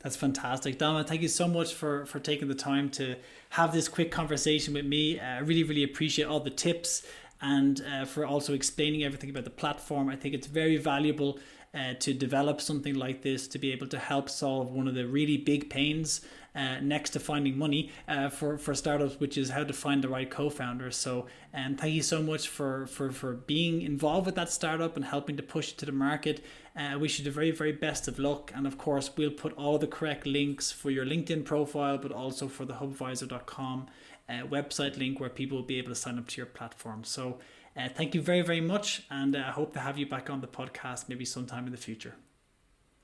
That's 0.00 0.14
fantastic, 0.14 0.78
Damla. 0.78 1.06
Thank 1.06 1.22
you 1.22 1.28
so 1.28 1.48
much 1.48 1.72
for 1.72 2.04
for 2.04 2.20
taking 2.20 2.48
the 2.48 2.60
time 2.70 2.90
to 2.90 3.16
have 3.50 3.72
this 3.72 3.88
quick 3.88 4.10
conversation 4.10 4.74
with 4.74 4.84
me. 4.84 5.18
I 5.18 5.38
really, 5.38 5.62
really 5.62 5.84
appreciate 5.84 6.26
all 6.26 6.40
the 6.40 6.56
tips 6.66 7.06
and 7.40 7.80
uh, 7.80 8.04
for 8.04 8.26
also 8.26 8.52
explaining 8.52 9.04
everything 9.04 9.30
about 9.30 9.44
the 9.44 9.56
platform. 9.62 10.10
I 10.10 10.16
think 10.16 10.34
it's 10.34 10.46
very 10.46 10.76
valuable 10.76 11.38
uh, 11.72 11.94
to 12.00 12.12
develop 12.12 12.60
something 12.60 12.94
like 12.94 13.22
this 13.22 13.48
to 13.48 13.58
be 13.58 13.72
able 13.72 13.86
to 13.88 13.98
help 13.98 14.28
solve 14.28 14.70
one 14.70 14.86
of 14.86 14.94
the 14.94 15.06
really 15.06 15.38
big 15.38 15.70
pains 15.70 16.20
uh, 16.54 16.80
next 16.80 17.10
to 17.10 17.20
finding 17.20 17.56
money 17.56 17.90
uh, 18.08 18.28
for, 18.28 18.58
for 18.58 18.74
startups, 18.74 19.20
which 19.20 19.38
is 19.38 19.50
how 19.50 19.64
to 19.64 19.72
find 19.72 20.02
the 20.02 20.08
right 20.08 20.30
co-founder. 20.30 20.90
So, 20.90 21.26
um, 21.54 21.76
thank 21.76 21.94
you 21.94 22.02
so 22.02 22.22
much 22.22 22.48
for, 22.48 22.86
for, 22.86 23.10
for 23.10 23.34
being 23.34 23.82
involved 23.82 24.26
with 24.26 24.34
that 24.36 24.50
startup 24.50 24.96
and 24.96 25.04
helping 25.04 25.36
to 25.36 25.42
push 25.42 25.72
it 25.72 25.78
to 25.78 25.86
the 25.86 25.92
market. 25.92 26.44
Uh, 26.76 26.98
wish 26.98 27.18
you 27.18 27.24
the 27.24 27.30
very, 27.30 27.50
very 27.50 27.72
best 27.72 28.08
of 28.08 28.18
luck. 28.18 28.52
And 28.54 28.66
of 28.66 28.78
course, 28.78 29.10
we'll 29.16 29.30
put 29.30 29.52
all 29.54 29.78
the 29.78 29.86
correct 29.86 30.26
links 30.26 30.72
for 30.72 30.90
your 30.90 31.04
LinkedIn 31.04 31.44
profile, 31.44 31.98
but 31.98 32.12
also 32.12 32.48
for 32.48 32.64
the 32.64 32.74
hubviser.com 32.74 33.86
uh, 34.28 34.32
website 34.32 34.98
link 34.98 35.20
where 35.20 35.30
people 35.30 35.58
will 35.58 35.64
be 35.64 35.78
able 35.78 35.90
to 35.90 35.94
sign 35.94 36.18
up 36.18 36.26
to 36.28 36.36
your 36.36 36.46
platform. 36.46 37.04
So, 37.04 37.38
uh, 37.76 37.88
thank 37.88 38.14
you 38.14 38.20
very, 38.20 38.42
very 38.42 38.60
much. 38.60 39.04
And 39.10 39.36
I 39.36 39.50
hope 39.50 39.72
to 39.74 39.80
have 39.80 39.98
you 39.98 40.06
back 40.06 40.30
on 40.30 40.40
the 40.40 40.48
podcast 40.48 41.08
maybe 41.08 41.24
sometime 41.24 41.66
in 41.66 41.72
the 41.72 41.78
future. 41.78 42.14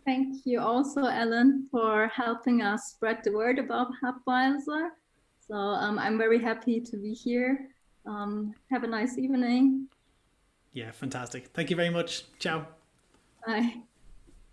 Thank 0.05 0.45
you 0.45 0.61
also, 0.61 1.07
Ellen, 1.07 1.67
for 1.71 2.09
helping 2.09 2.61
us 2.61 2.91
spread 2.91 3.21
the 3.25 3.33
word 3.33 3.59
about 3.59 3.89
Hubviser. 4.03 4.91
So 5.41 5.55
um, 5.55 5.99
I'm 5.99 6.19
very 6.19 6.43
happy 6.43 6.81
to 6.81 6.97
be 6.97 7.13
here. 7.13 7.69
Um, 8.07 8.55
have 8.71 8.85
a 8.85 8.87
nice 8.87 9.17
evening. 9.17 9.89
Yeah, 10.73 10.91
fantastic. 10.91 11.49
Thank 11.55 11.71
you 11.71 11.77
very 11.77 11.91
much. 11.91 12.25
Ciao. 12.39 12.67
Bye. 13.47 13.83